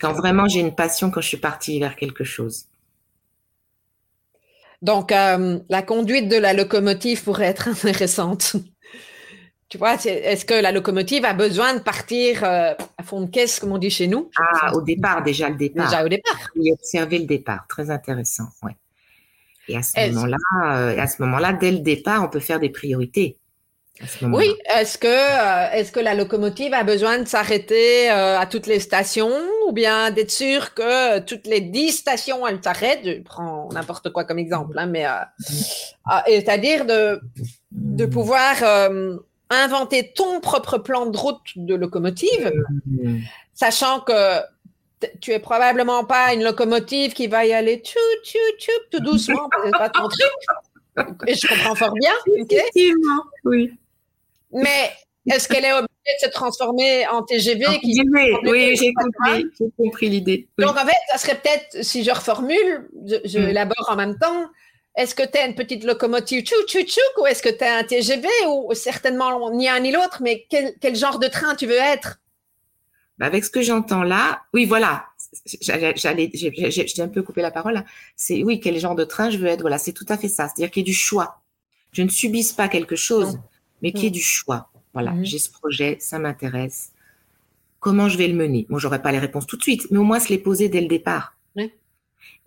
quand 0.00 0.12
vraiment 0.12 0.48
j'ai 0.48 0.60
une 0.60 0.74
passion, 0.74 1.10
quand 1.10 1.20
je 1.20 1.28
suis 1.28 1.36
partie 1.36 1.78
vers 1.78 1.96
quelque 1.96 2.24
chose. 2.24 2.66
Donc, 4.80 5.12
euh, 5.12 5.60
la 5.68 5.82
conduite 5.82 6.28
de 6.28 6.36
la 6.36 6.52
locomotive 6.54 7.22
pourrait 7.22 7.46
être 7.46 7.68
intéressante. 7.68 8.56
Tu 9.72 9.78
vois, 9.78 9.94
est-ce 9.94 10.44
que 10.44 10.52
la 10.52 10.70
locomotive 10.70 11.24
a 11.24 11.32
besoin 11.32 11.72
de 11.72 11.78
partir 11.78 12.44
euh, 12.44 12.74
à 12.98 13.02
fond 13.02 13.22
de 13.22 13.30
caisse, 13.30 13.58
comme 13.58 13.72
on 13.72 13.78
dit 13.78 13.88
chez 13.88 14.06
nous? 14.06 14.30
Ah, 14.36 14.74
au 14.74 14.82
départ, 14.82 15.22
déjà 15.22 15.48
le 15.48 15.54
départ. 15.54 15.86
Déjà 15.86 16.04
au 16.04 16.08
départ. 16.10 16.50
Oui, 16.56 16.70
observer 16.70 17.18
le 17.18 17.24
départ, 17.24 17.64
très 17.70 17.88
intéressant, 17.90 18.48
ouais. 18.64 18.76
Et 19.68 19.76
à 19.78 19.82
ce 19.82 20.10
moment-là, 20.10 20.36
euh, 20.62 21.00
à 21.00 21.06
ce 21.06 21.22
moment-là, 21.22 21.54
dès 21.54 21.70
le 21.70 21.78
départ, 21.78 22.22
on 22.22 22.28
peut 22.28 22.38
faire 22.38 22.60
des 22.60 22.68
priorités. 22.68 23.38
Oui, 24.20 24.54
est-ce 24.76 24.98
que, 24.98 25.06
euh, 25.06 25.70
est-ce 25.72 25.90
que 25.90 26.00
la 26.00 26.12
locomotive 26.12 26.74
a 26.74 26.84
besoin 26.84 27.20
de 27.20 27.24
s'arrêter 27.24 28.10
à 28.10 28.44
toutes 28.44 28.66
les 28.66 28.78
stations 28.78 29.32
ou 29.66 29.72
bien 29.72 30.10
d'être 30.10 30.30
sûr 30.30 30.74
que 30.74 31.20
toutes 31.20 31.46
les 31.46 31.62
dix 31.62 31.92
stations, 31.92 32.46
elles 32.46 32.60
s'arrêtent? 32.62 33.06
Je 33.06 33.22
prends 33.22 33.70
n'importe 33.72 34.12
quoi 34.12 34.24
comme 34.24 34.38
exemple, 34.38 34.78
hein, 34.78 34.84
mais 34.84 35.06
c'est-à-dire 36.26 36.84
de, 36.84 37.22
de 37.70 38.04
pouvoir 38.04 38.56
inventer 39.52 40.12
ton 40.14 40.40
propre 40.40 40.78
plan 40.78 41.06
de 41.06 41.16
route 41.16 41.40
de 41.56 41.74
locomotive, 41.74 42.52
mmh. 42.86 43.18
sachant 43.54 44.00
que 44.00 44.40
tu 45.20 45.32
es 45.32 45.38
probablement 45.38 46.04
pas 46.04 46.32
une 46.34 46.44
locomotive 46.44 47.12
qui 47.12 47.26
va 47.26 47.44
y 47.44 47.52
aller 47.52 47.78
tchou, 47.78 47.98
tchou, 48.24 48.38
tchou, 48.58 48.72
tout 48.90 49.00
doucement, 49.00 49.48
c'est 49.64 49.70
pas 49.72 49.90
ton 49.90 50.08
truc. 50.08 50.32
Et 51.26 51.34
je 51.34 51.46
comprends 51.48 51.74
fort 51.74 51.94
bien. 51.94 52.12
Effectivement, 52.26 53.22
oui. 53.44 53.72
Mais 54.52 54.90
est-ce 55.30 55.48
qu'elle 55.48 55.64
est 55.64 55.72
obligée 55.72 55.86
de 55.88 56.26
se 56.26 56.30
transformer 56.30 57.06
en 57.08 57.22
TGV 57.22 57.64
qui 57.80 58.02
Oui, 58.44 58.76
j'ai 58.76 58.92
compris, 59.76 60.08
l'idée. 60.08 60.48
Donc 60.58 60.76
en 60.76 60.86
fait, 60.86 60.96
ça 61.10 61.18
serait 61.18 61.40
peut-être, 61.40 61.84
si 61.84 62.04
je 62.04 62.10
reformule, 62.10 62.88
je, 63.06 63.38
mmh. 63.38 63.48
élabore 63.48 63.88
en 63.88 63.96
même 63.96 64.18
temps, 64.18 64.50
est-ce 64.94 65.14
que 65.14 65.22
tu 65.22 65.38
as 65.38 65.46
une 65.46 65.54
petite 65.54 65.84
locomotive 65.84 66.44
tchou 66.44 66.54
tchou 66.66 66.82
tchou 66.82 67.00
ou 67.20 67.26
est-ce 67.26 67.42
que 67.42 67.48
tu 67.48 67.64
as 67.64 67.78
un 67.78 67.84
TGV 67.84 68.28
ou 68.48 68.74
certainement 68.74 69.50
ni 69.50 69.68
un 69.68 69.80
ni 69.80 69.90
l'autre, 69.90 70.18
mais 70.22 70.46
quel, 70.50 70.96
genre 70.96 71.18
de 71.18 71.28
train 71.28 71.54
tu 71.54 71.66
veux 71.66 71.72
être? 71.72 72.20
Bah, 73.18 73.26
Avec 73.26 73.44
ce 73.44 73.50
que 73.50 73.62
j'entends 73.62 74.02
là, 74.02 74.42
oui, 74.52 74.66
voilà. 74.66 75.06
J'allais, 75.62 76.30
j'ai 76.34 77.02
un 77.02 77.08
peu 77.08 77.22
coupé 77.22 77.40
la 77.40 77.50
parole. 77.50 77.84
C'est 78.16 78.42
oui, 78.42 78.60
quel 78.60 78.78
genre 78.78 78.94
de 78.94 79.04
train 79.04 79.30
je 79.30 79.38
veux 79.38 79.46
être. 79.46 79.62
Voilà, 79.62 79.78
c'est 79.78 79.92
tout 79.92 80.06
à 80.08 80.18
fait 80.18 80.28
ça. 80.28 80.48
C'est-à-dire 80.48 80.70
qu'il 80.70 80.82
y 80.82 80.84
ait 80.84 80.92
du 80.92 80.94
choix. 80.94 81.42
Je 81.92 82.02
ne 82.02 82.08
subisse 82.08 82.52
pas 82.52 82.68
quelque 82.68 82.96
chose, 82.96 83.38
mais 83.80 83.92
qu'il 83.92 84.04
y 84.04 84.06
ait 84.06 84.10
du 84.10 84.22
choix. 84.22 84.70
Voilà, 84.92 85.12
mhm. 85.12 85.24
j'ai 85.24 85.38
ce 85.38 85.50
projet, 85.50 85.96
ça 86.00 86.18
m'intéresse. 86.18 86.92
Comment 87.80 88.10
je 88.10 88.18
vais 88.18 88.28
le 88.28 88.34
mener? 88.34 88.66
Moi, 88.68 88.78
j'aurais 88.78 89.00
pas 89.00 89.10
les 89.10 89.18
réponses 89.18 89.46
tout 89.46 89.56
de 89.56 89.62
suite, 89.62 89.90
mais 89.90 89.98
au 89.98 90.04
moins 90.04 90.20
se 90.20 90.28
les 90.28 90.38
poser 90.38 90.68
dès 90.68 90.82
le 90.82 90.86
départ 90.86 91.34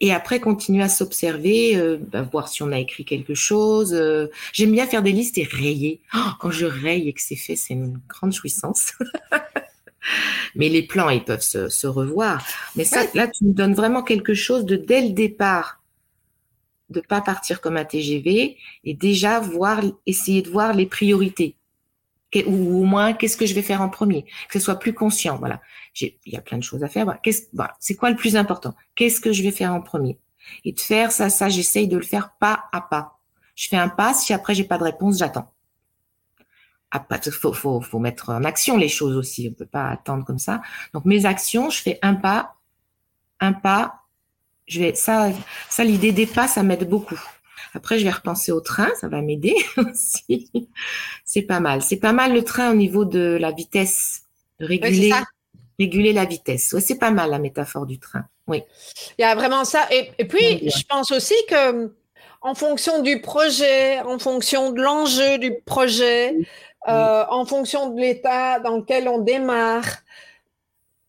et 0.01 0.13
après 0.13 0.39
continuer 0.39 0.83
à 0.83 0.89
s'observer, 0.89 1.77
euh, 1.77 1.97
bah, 1.99 2.21
voir 2.21 2.49
si 2.49 2.63
on 2.63 2.71
a 2.71 2.79
écrit 2.79 3.05
quelque 3.05 3.33
chose. 3.33 3.93
Euh. 3.93 4.27
J'aime 4.51 4.71
bien 4.71 4.88
faire 4.88 5.01
des 5.01 5.11
listes 5.11 5.38
et 5.38 5.43
rayer. 5.43 6.01
Oh, 6.13 6.31
quand 6.39 6.51
je 6.51 6.65
raye 6.65 7.07
et 7.07 7.13
que 7.13 7.21
c'est 7.21 7.35
fait, 7.35 7.55
c'est 7.55 7.73
une 7.73 7.99
grande 8.09 8.33
jouissance. 8.33 8.93
Mais 10.55 10.69
les 10.69 10.83
plans, 10.83 11.09
ils 11.09 11.23
peuvent 11.23 11.41
se, 11.41 11.88
revoir. 11.88 12.45
Mais 12.75 12.83
ça, 12.83 13.05
là, 13.13 13.27
tu 13.27 13.45
me 13.45 13.53
donnes 13.53 13.73
vraiment 13.73 14.03
quelque 14.03 14.33
chose 14.33 14.65
de 14.65 14.75
dès 14.75 15.01
le 15.01 15.09
départ 15.09 15.81
de 16.89 17.01
pas 17.01 17.21
partir 17.21 17.61
comme 17.61 17.77
un 17.77 17.85
TGV 17.85 18.57
et 18.83 18.93
déjà 18.93 19.39
voir, 19.39 19.81
essayer 20.05 20.43
de 20.43 20.49
voir 20.49 20.73
les 20.73 20.85
priorités. 20.85 21.55
Ou 22.43 22.82
au 22.82 22.84
moins, 22.84 23.13
qu'est-ce 23.13 23.38
que 23.38 23.45
je 23.45 23.54
vais 23.54 23.62
faire 23.62 23.82
en 23.82 23.89
premier? 23.89 24.26
Que 24.50 24.60
ce 24.60 24.65
soit 24.65 24.80
plus 24.80 24.93
conscient. 24.93 25.38
Voilà. 25.38 25.62
Il 26.02 26.13
y 26.26 26.36
a 26.36 26.41
plein 26.41 26.58
de 26.58 26.63
choses 26.63 26.84
à 26.84 26.89
faire. 26.89 27.06
Voilà. 27.06 27.21
Voilà. 27.54 27.76
C'est 27.80 27.95
quoi 27.95 28.10
le 28.10 28.15
plus 28.15 28.36
important? 28.36 28.76
Qu'est-ce 28.95 29.21
que 29.21 29.32
je 29.32 29.43
vais 29.43 29.52
faire 29.52 29.74
en 29.74 29.82
premier? 29.82 30.19
Et 30.63 30.74
de 30.74 30.80
faire 30.80 31.12
ça, 31.12 31.30
ça, 31.30 31.50
j'essaye 31.50 31.88
de 31.88 31.98
le 31.98 32.04
faire 32.04 32.34
pas 32.39 32.65
à 32.71 32.82
pas. 32.82 33.19
Je 33.56 33.67
fais 33.67 33.78
un 33.78 33.89
pas. 33.89 34.13
Si 34.13 34.34
après 34.34 34.54
j'ai 34.54 34.65
pas 34.65 34.78
de 34.78 34.84
réponse, 34.84 35.17
j'attends. 35.19 35.52
Il 36.93 37.32
faut, 37.32 37.52
faut, 37.52 37.82
faut 37.82 38.00
mettre 38.00 38.30
en 38.30 38.43
action 38.43 38.78
les 38.78 38.88
choses 38.88 39.17
aussi. 39.17 39.50
On 39.52 39.54
peut 39.54 39.65
pas 39.65 39.89
attendre 39.89 40.24
comme 40.24 40.39
ça. 40.39 40.62
Donc 40.93 41.06
mes 41.06 41.26
actions, 41.26 41.69
je 41.69 41.82
fais 41.82 42.00
un 42.02 42.15
pas, 42.15 42.56
un 43.39 43.54
pas. 43.54 44.02
Je 44.67 44.80
vais 44.80 44.95
ça, 44.95 45.32
ça 45.69 45.84
l'idée 45.84 46.12
des 46.12 46.26
pas, 46.26 46.48
ça 46.48 46.63
m'aide 46.63 46.88
beaucoup. 46.88 47.19
Après, 47.75 47.99
je 47.99 48.05
vais 48.05 48.11
repenser 48.11 48.51
au 48.51 48.61
train, 48.61 48.89
ça 48.99 49.07
va 49.07 49.21
m'aider 49.21 49.55
aussi. 49.77 50.49
C'est 51.25 51.41
pas 51.41 51.59
mal. 51.59 51.81
C'est 51.81 51.99
pas 51.99 52.13
mal 52.13 52.33
le 52.33 52.43
train 52.43 52.71
au 52.71 52.75
niveau 52.75 53.05
de 53.05 53.38
la 53.39 53.51
vitesse, 53.51 54.23
de 54.59 54.65
réguler, 54.65 55.11
réguler 55.77 56.13
la 56.13 56.25
vitesse. 56.25 56.73
Ouais, 56.73 56.81
c'est 56.81 56.97
pas 56.97 57.11
mal 57.11 57.29
la 57.29 57.39
métaphore 57.39 57.85
du 57.85 57.99
train. 57.99 58.25
Oui. 58.47 58.63
Il 59.17 59.21
y 59.21 59.25
a 59.25 59.35
vraiment 59.35 59.65
ça. 59.65 59.88
Et, 59.91 60.11
et 60.17 60.25
puis, 60.25 60.69
je 60.69 60.83
pense 60.88 61.11
aussi 61.11 61.35
que 61.49 61.91
en 62.41 62.53
fonction 62.53 63.01
du 63.01 63.21
projet, 63.21 63.99
en 64.01 64.19
fonction 64.19 64.71
de 64.71 64.81
l'enjeu 64.81 65.39
du 65.39 65.51
projet, 65.65 66.35
euh, 66.88 67.25
en 67.29 67.45
fonction 67.45 67.89
de 67.89 67.99
l'état 67.99 68.59
dans 68.59 68.77
lequel 68.77 69.07
on 69.07 69.17
démarre, 69.17 69.85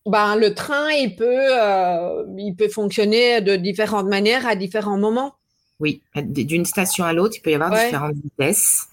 ben, 0.07 0.35
le 0.35 0.55
train, 0.55 0.89
il 0.89 1.15
peut, 1.15 1.25
euh, 1.27 2.25
il 2.37 2.55
peut 2.55 2.69
fonctionner 2.69 3.41
de 3.41 3.55
différentes 3.55 4.07
manières 4.07 4.47
à 4.47 4.55
différents 4.55 4.97
moments. 4.97 5.35
Oui, 5.79 6.01
d'une 6.15 6.65
station 6.65 7.05
à 7.05 7.13
l'autre, 7.13 7.35
il 7.37 7.41
peut 7.41 7.51
y 7.51 7.55
avoir 7.55 7.71
différentes 7.71 8.15
vitesses. 8.15 8.87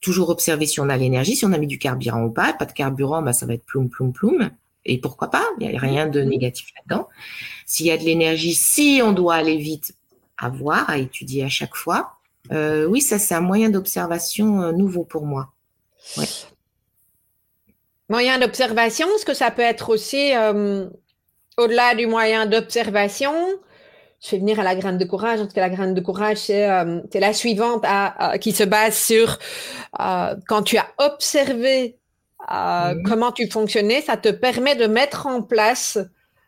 Toujours 0.00 0.30
observer 0.30 0.66
si 0.66 0.80
on 0.80 0.88
a 0.88 0.96
l'énergie, 0.96 1.36
si 1.36 1.44
on 1.44 1.52
a 1.52 1.58
mis 1.58 1.66
du 1.66 1.78
carburant 1.78 2.24
ou 2.24 2.30
pas. 2.30 2.52
Pas 2.52 2.66
de 2.66 2.72
carburant, 2.72 3.22
ben, 3.22 3.32
ça 3.32 3.46
va 3.46 3.54
être 3.54 3.64
ploum, 3.64 3.88
ploum, 3.88 4.12
ploum. 4.12 4.50
Et 4.84 4.98
pourquoi 4.98 5.28
pas? 5.28 5.44
Il 5.60 5.68
n'y 5.68 5.76
a 5.76 5.80
rien 5.80 6.06
de 6.06 6.20
négatif 6.20 6.68
là-dedans. 6.76 7.08
S'il 7.66 7.86
y 7.86 7.90
a 7.90 7.98
de 7.98 8.04
l'énergie, 8.04 8.54
si 8.54 9.00
on 9.02 9.12
doit 9.12 9.34
aller 9.34 9.58
vite, 9.58 9.94
à 10.38 10.48
voir, 10.50 10.88
à 10.88 10.98
étudier 10.98 11.44
à 11.44 11.48
chaque 11.48 11.74
fois. 11.74 12.12
Euh, 12.52 12.86
oui, 12.86 13.00
ça, 13.00 13.18
c'est 13.18 13.34
un 13.34 13.40
moyen 13.40 13.70
d'observation 13.70 14.72
nouveau 14.72 15.04
pour 15.04 15.26
moi. 15.26 15.52
Moyen 18.08 18.38
d'observation, 18.38 19.06
est-ce 19.16 19.26
que 19.26 19.34
ça 19.34 19.50
peut 19.50 19.62
être 19.62 19.90
aussi 19.90 20.34
euh, 20.34 20.88
au-delà 21.58 21.94
du 21.94 22.06
moyen 22.06 22.46
d'observation 22.46 23.34
Je 24.20 24.32
vais 24.32 24.38
venir 24.38 24.58
à 24.58 24.64
la 24.64 24.74
graine 24.74 24.98
de 24.98 25.04
courage. 25.04 25.40
En 25.40 25.46
tout 25.46 25.52
cas, 25.52 25.60
la 25.60 25.70
graine 25.70 25.94
de 25.94 26.00
courage, 26.00 26.38
c'est 26.38 26.68
euh, 26.68 27.00
la 27.14 27.32
suivante 27.32 27.84
à, 27.86 28.36
qui 28.38 28.52
se 28.52 28.64
base 28.64 28.96
sur 28.96 29.38
euh, 30.00 30.34
quand 30.48 30.62
tu 30.62 30.76
as 30.76 30.88
observé 30.98 31.96
mhm. 32.50 33.02
comment 33.04 33.32
tu 33.32 33.48
fonctionnais, 33.48 34.02
ça 34.02 34.16
te 34.16 34.28
permet 34.28 34.74
de 34.74 34.86
mettre 34.86 35.26
en 35.26 35.42
place, 35.42 35.98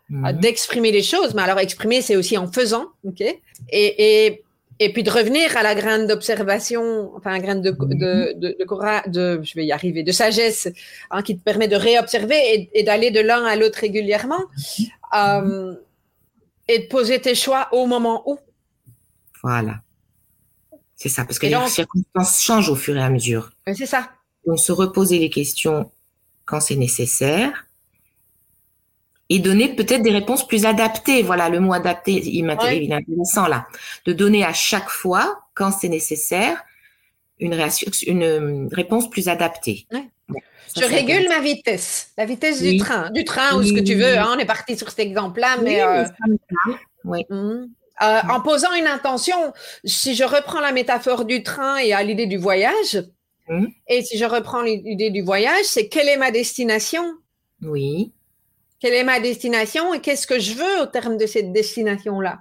mhm. 0.08 0.32
d'exprimer 0.40 0.90
les 0.90 1.02
choses. 1.02 1.34
Mais 1.34 1.42
alors, 1.42 1.58
exprimer, 1.60 2.02
c'est 2.02 2.16
aussi 2.16 2.36
en 2.36 2.50
faisant. 2.50 2.86
ok? 3.04 3.20
Et, 3.20 3.36
et 3.70 4.44
et 4.82 4.92
puis 4.94 5.02
de 5.02 5.10
revenir 5.10 5.58
à 5.58 5.62
la 5.62 5.74
graine 5.74 6.06
d'observation, 6.06 7.12
enfin, 7.14 7.32
la 7.32 7.38
graine 7.38 7.60
de, 7.60 7.70
de, 7.70 8.32
de, 8.34 8.56
de, 8.58 9.10
de, 9.10 9.40
je 9.42 9.54
vais 9.54 9.66
y 9.66 9.72
arriver, 9.72 10.02
de 10.02 10.10
sagesse, 10.10 10.68
hein, 11.10 11.22
qui 11.22 11.36
te 11.36 11.44
permet 11.44 11.68
de 11.68 11.76
réobserver 11.76 12.70
et, 12.72 12.82
d'aller 12.82 13.10
de 13.10 13.20
l'un 13.20 13.44
à 13.44 13.56
l'autre 13.56 13.78
régulièrement, 13.78 14.40
euh, 15.14 15.74
et 16.70 16.78
de 16.78 16.86
poser 16.86 17.20
tes 17.20 17.34
choix 17.34 17.68
au 17.72 17.86
moment 17.86 18.22
où. 18.26 18.38
Voilà. 19.42 19.82
C'est 20.94 21.08
ça, 21.08 21.24
parce 21.24 21.38
que 21.38 21.46
les 21.46 21.68
circonstances 21.68 22.42
changent 22.42 22.68
au 22.68 22.76
fur 22.76 22.96
et 22.96 23.02
à 23.02 23.10
mesure. 23.10 23.50
C'est 23.74 23.86
ça. 23.86 24.10
Donc, 24.46 24.58
se 24.58 24.70
reposer 24.70 25.18
les 25.18 25.30
questions 25.30 25.90
quand 26.44 26.60
c'est 26.60 26.76
nécessaire, 26.76 27.66
et 29.30 29.38
donner 29.38 29.74
peut-être 29.74 30.02
des 30.02 30.10
réponses 30.10 30.46
plus 30.46 30.66
adaptées. 30.66 31.22
Voilà, 31.22 31.48
le 31.48 31.60
mot 31.60 31.72
adapté, 31.72 32.12
il 32.12 32.44
est 32.44 32.92
intéressant 32.92 33.46
là. 33.46 33.66
De 34.04 34.12
donner 34.12 34.44
à 34.44 34.52
chaque 34.52 34.90
fois, 34.90 35.44
quand 35.54 35.70
c'est 35.70 35.88
nécessaire, 35.88 36.62
une, 37.38 37.54
une 38.06 38.68
réponse 38.72 39.08
plus 39.08 39.28
adaptée. 39.28 39.86
Je 40.76 40.84
régule 40.84 41.28
ma 41.28 41.40
vitesse, 41.40 42.12
la 42.16 42.24
vitesse 42.24 42.62
du 42.62 42.76
train, 42.76 43.10
du 43.10 43.24
train 43.24 43.56
ou 43.56 43.62
ce 43.62 43.72
que 43.72 43.80
tu 43.80 43.94
veux. 43.94 44.18
Hein, 44.18 44.32
on 44.34 44.38
est 44.38 44.46
parti 44.46 44.76
sur 44.76 44.88
cet 44.90 45.00
exemple-là, 45.00 45.56
mais. 45.62 45.82
Euh, 45.82 46.04
oui. 47.04 47.24
Mhm. 47.28 47.70
Euh, 48.02 48.20
en 48.30 48.40
posant 48.40 48.72
une 48.72 48.86
intention, 48.86 49.52
si 49.84 50.14
je 50.14 50.24
reprends 50.24 50.60
la 50.60 50.72
métaphore 50.72 51.26
du 51.26 51.42
train 51.42 51.76
et 51.76 51.92
à 51.92 52.02
l'idée 52.02 52.26
du 52.26 52.38
voyage, 52.38 53.04
et 53.88 54.02
si 54.02 54.16
je 54.16 54.24
reprends 54.24 54.62
l'idée 54.62 55.10
du 55.10 55.22
voyage, 55.22 55.64
c'est 55.64 55.88
quelle 55.88 56.08
est 56.08 56.16
ma 56.16 56.30
destination? 56.30 57.02
Oui. 57.62 58.12
Quelle 58.78 58.94
est 58.94 59.04
ma 59.04 59.20
destination 59.20 59.92
et 59.92 60.00
qu'est-ce 60.00 60.26
que 60.26 60.38
je 60.38 60.54
veux 60.54 60.82
au 60.82 60.86
terme 60.86 61.16
de 61.16 61.26
cette 61.26 61.52
destination-là? 61.52 62.38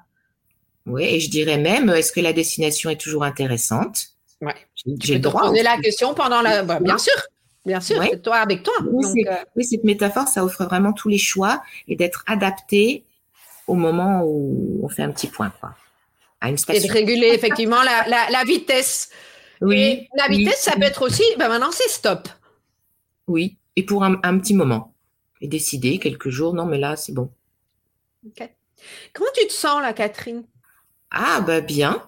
Oui, 0.86 1.04
et 1.04 1.20
je 1.20 1.30
dirais 1.30 1.58
même, 1.58 1.90
est-ce 1.90 2.12
que 2.12 2.22
la 2.22 2.32
destination 2.32 2.90
est 2.90 3.00
toujours 3.00 3.24
intéressante? 3.24 4.10
Ouais. 4.42 4.56
J'ai 5.02 5.16
le 5.16 5.20
droit. 5.20 5.50
poser 5.50 5.64
la 5.64 5.78
question 5.78 6.14
pendant 6.14 6.42
la. 6.42 6.64
Bah, 6.64 6.80
bien 6.80 6.98
sûr, 6.98 7.14
bien 7.70 7.82
sûr, 7.82 8.02
c'est 8.04 8.22
toi 8.22 8.38
avec 8.38 8.64
toi. 8.64 8.74
Euh, 8.82 9.36
oui, 9.56 9.64
cette 9.64 9.84
métaphore, 9.84 10.28
ça 10.28 10.44
offre 10.44 10.66
vraiment 10.66 10.92
tous 10.92 11.08
les 11.08 11.18
choix 11.20 11.62
et 11.88 11.96
d'être 11.96 12.24
adapté 12.26 13.06
au 13.68 13.76
moment 13.76 14.24
où 14.24 14.80
on 14.84 14.90
fait 14.90 15.04
un 15.04 15.12
petit 15.12 15.28
point, 15.28 15.52
quoi. 15.60 15.76
À 16.42 16.50
une 16.50 16.58
station. 16.58 16.84
Et 16.84 16.88
de 16.88 16.92
réguler 16.92 17.28
effectivement 17.28 17.84
la, 17.84 18.44
vitesse. 18.44 19.10
Oui. 19.62 20.08
la 20.16 20.28
vitesse, 20.28 20.62
ça 20.62 20.72
peut 20.74 20.84
être 20.84 21.04
aussi. 21.04 21.24
Ben 21.38 21.48
maintenant, 21.48 21.72
c'est 21.72 21.90
stop. 21.90 22.28
Oui, 23.28 23.58
et 23.76 23.84
pour 23.84 24.04
un 24.04 24.40
petit 24.40 24.56
moment 24.56 24.96
et 25.42 25.48
décider 25.48 26.00
quelques 26.00 26.30
jours, 26.30 26.54
non, 26.54 26.66
mais 26.66 26.80
là, 26.80 26.96
c'est 26.96 27.14
bon. 27.14 27.30
Ok. 28.26 28.50
Comment 29.14 29.30
tu 29.36 29.48
te 29.48 29.54
sens 29.54 29.82
là, 29.82 29.94
Catherine? 29.94 30.44
Ah, 31.12 31.42
bah 31.42 31.62
bien. 31.62 32.02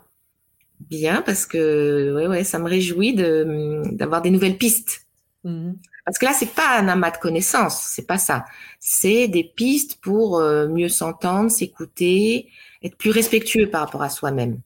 Bien, 0.79 1.21
parce 1.21 1.45
que 1.45 2.13
ouais, 2.15 2.27
ouais, 2.27 2.43
ça 2.43 2.57
me 2.59 2.67
réjouit 2.67 3.13
de, 3.13 3.83
d'avoir 3.91 4.21
des 4.21 4.31
nouvelles 4.31 4.57
pistes. 4.57 5.05
Mmh. 5.43 5.73
Parce 6.05 6.17
que 6.17 6.25
là, 6.25 6.33
c'est 6.33 6.53
pas 6.53 6.77
un 6.77 6.87
amas 6.87 7.11
de 7.11 7.17
connaissances, 7.17 7.81
c'est 7.81 8.05
pas 8.05 8.17
ça. 8.17 8.45
C'est 8.79 9.27
des 9.27 9.43
pistes 9.43 9.99
pour 10.01 10.39
euh, 10.39 10.67
mieux 10.67 10.89
s'entendre, 10.89 11.49
s'écouter, 11.49 12.49
être 12.83 12.97
plus 12.97 13.11
respectueux 13.11 13.69
par 13.69 13.81
rapport 13.81 14.03
à 14.03 14.09
soi-même. 14.09 14.59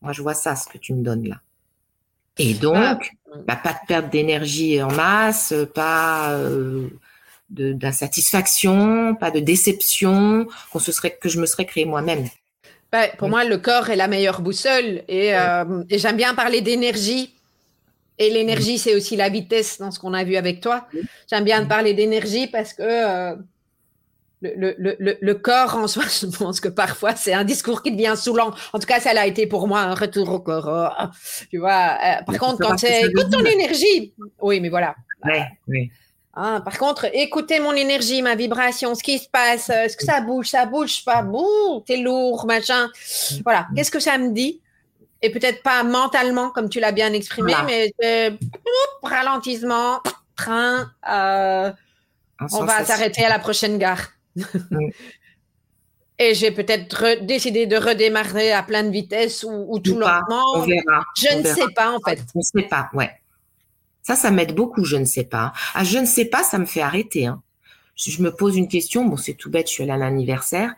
Moi, 0.00 0.12
je 0.12 0.22
vois 0.22 0.34
ça, 0.34 0.56
ce 0.56 0.68
que 0.68 0.78
tu 0.78 0.94
me 0.94 1.02
donnes 1.02 1.28
là. 1.28 1.40
Et 2.38 2.54
donc, 2.54 2.76
ah. 2.76 2.98
bah, 3.46 3.56
pas 3.56 3.72
de 3.72 3.86
perte 3.86 4.10
d'énergie 4.10 4.82
en 4.82 4.90
masse, 4.90 5.54
pas 5.74 6.32
euh, 6.32 6.88
d'insatisfaction, 7.50 9.14
pas 9.14 9.30
de 9.30 9.40
déception, 9.40 10.46
qu'on 10.72 10.78
se 10.78 10.92
serait, 10.92 11.18
que 11.20 11.28
je 11.28 11.38
me 11.38 11.46
serais 11.46 11.66
créé 11.66 11.84
moi-même. 11.84 12.26
Ben, 12.90 13.10
pour 13.18 13.28
moi, 13.28 13.44
le 13.44 13.58
corps 13.58 13.90
est 13.90 13.96
la 13.96 14.08
meilleure 14.08 14.40
boussole 14.40 15.02
et, 15.08 15.34
euh, 15.34 15.82
et 15.88 15.98
j'aime 15.98 16.16
bien 16.16 16.34
parler 16.34 16.60
d'énergie. 16.60 17.34
Et 18.22 18.30
l'énergie, 18.30 18.78
c'est 18.78 18.94
aussi 18.94 19.16
la 19.16 19.28
vitesse 19.28 19.78
dans 19.78 19.90
ce 19.90 19.98
qu'on 19.98 20.14
a 20.14 20.22
vu 20.22 20.36
avec 20.36 20.60
toi. 20.60 20.86
J'aime 21.28 21.42
bien 21.42 21.64
parler 21.64 21.92
d'énergie 21.92 22.46
parce 22.46 22.72
que 22.72 22.82
euh, 22.84 23.34
le, 24.40 24.76
le, 24.78 25.18
le, 25.20 25.34
corps 25.34 25.74
en 25.76 25.88
soi, 25.88 26.04
je 26.20 26.26
pense 26.26 26.60
que 26.60 26.68
parfois 26.68 27.16
c'est 27.16 27.32
un 27.32 27.42
discours 27.42 27.82
qui 27.82 27.90
devient 27.90 28.14
saoulant. 28.16 28.54
En 28.72 28.78
tout 28.78 28.86
cas, 28.86 29.00
ça 29.00 29.12
l'a 29.12 29.26
été 29.26 29.48
pour 29.48 29.66
moi 29.66 29.80
un 29.80 29.96
retour 29.96 30.30
au 30.30 30.38
corps. 30.38 30.68
Oh, 30.70 31.06
tu 31.50 31.58
vois. 31.58 31.98
Euh, 32.04 32.22
par 32.24 32.38
contre, 32.38 32.58
quand 32.60 32.78
c'est 32.78 33.06
écoute 33.06 33.28
ton 33.28 33.44
énergie. 33.44 34.14
Oui, 34.40 34.60
mais 34.60 34.68
voilà. 34.68 34.94
Oui, 35.24 35.40
oui. 35.66 35.90
Ah, 36.34 36.62
par 36.64 36.78
contre, 36.78 37.06
écoutez 37.12 37.58
mon 37.58 37.72
énergie, 37.72 38.22
ma 38.22 38.36
vibration, 38.36 38.94
ce 38.94 39.02
qui 39.02 39.18
se 39.18 39.28
passe, 39.28 39.68
euh, 39.68 39.82
est-ce 39.82 39.96
que 39.96 40.04
ça 40.04 40.20
bouge, 40.20 40.46
ça 40.46 40.64
bouge 40.64 41.04
pas, 41.04 41.22
bouh, 41.22 41.82
t'es 41.84 41.96
lourd, 41.96 42.46
machin. 42.46 42.88
Voilà, 43.44 43.66
qu'est-ce 43.74 43.90
que 43.90 44.00
ça 44.00 44.16
me 44.16 44.30
dit? 44.30 44.61
Et 45.22 45.30
peut-être 45.30 45.62
pas 45.62 45.82
mentalement, 45.84 46.50
comme 46.50 46.68
tu 46.68 46.80
l'as 46.80 46.92
bien 46.92 47.12
exprimé, 47.12 47.54
mais 47.64 47.92
euh, 48.04 48.30
ralentissement, 49.02 50.00
train, 50.36 50.90
euh, 51.08 51.70
on 52.52 52.64
va 52.64 52.84
s'arrêter 52.84 53.24
à 53.24 53.28
la 53.28 53.38
prochaine 53.38 53.78
gare. 53.78 54.08
Et 56.18 56.34
j'ai 56.34 56.50
peut-être 56.50 57.24
décidé 57.24 57.66
de 57.66 57.76
redémarrer 57.76 58.52
à 58.52 58.62
pleine 58.62 58.90
vitesse 58.90 59.44
ou, 59.48 59.78
tout 59.80 59.98
lentement. 59.98 60.42
On 60.54 60.60
verra. 60.60 61.02
Je 61.16 61.36
ne 61.36 61.42
sais 61.42 61.72
pas, 61.74 61.90
en 61.90 61.98
fait. 62.00 62.20
On 62.34 62.38
ne 62.38 62.44
sait 62.44 62.68
pas, 62.68 62.90
ouais. 62.92 63.10
Ça, 64.02 64.14
ça 64.14 64.30
m'aide 64.30 64.54
beaucoup, 64.54 64.84
je 64.84 64.96
ne 64.96 65.04
sais 65.04 65.24
pas. 65.24 65.52
Ah, 65.74 65.84
je 65.84 65.98
ne 65.98 66.06
sais 66.06 66.26
pas, 66.26 66.42
ça 66.42 66.58
me 66.58 66.66
fait 66.66 66.82
arrêter. 66.82 67.26
Hein. 67.26 67.42
Je, 67.96 68.20
me 68.22 68.32
pose 68.32 68.56
une 68.56 68.68
question, 68.68 69.04
bon, 69.04 69.16
c'est 69.16 69.34
tout 69.34 69.50
bête, 69.50 69.68
je 69.68 69.72
suis 69.72 69.82
allée 69.82 69.92
à 69.92 69.96
l'anniversaire 69.96 70.74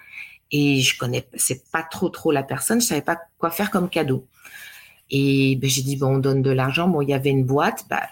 et 0.51 0.81
je 0.81 0.99
connais, 0.99 1.27
c'est 1.35 1.71
pas 1.71 1.83
trop 1.83 2.09
trop 2.09 2.31
la 2.31 2.43
personne, 2.43 2.81
je 2.81 2.87
savais 2.87 3.03
pas 3.03 3.19
quoi 3.39 3.51
faire 3.51 3.71
comme 3.71 3.89
cadeau. 3.89 4.27
Et 5.11 5.57
ben, 5.57 5.69
j'ai 5.69 5.83
dit, 5.83 5.97
bon, 5.97 6.17
on 6.17 6.19
donne 6.19 6.43
de 6.43 6.51
l'argent. 6.51 6.89
Bon, 6.89 7.01
il 7.03 7.11
y 7.11 7.15
avait 7.15 7.31
une 7.31 7.45
boîte, 7.45 7.85
bah, 7.89 8.03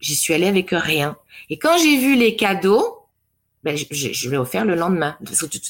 j'y 0.00 0.14
suis 0.14 0.34
allée 0.34 0.46
avec 0.46 0.70
rien. 0.70 1.16
Et 1.50 1.58
quand 1.58 1.76
j'ai 1.78 1.98
vu 1.98 2.16
les 2.16 2.36
cadeaux, 2.36 3.06
ben, 3.62 3.76
je, 3.76 3.84
je, 3.90 4.30
l'ai 4.30 4.36
offert 4.36 4.64
le 4.64 4.74
lendemain. 4.74 5.16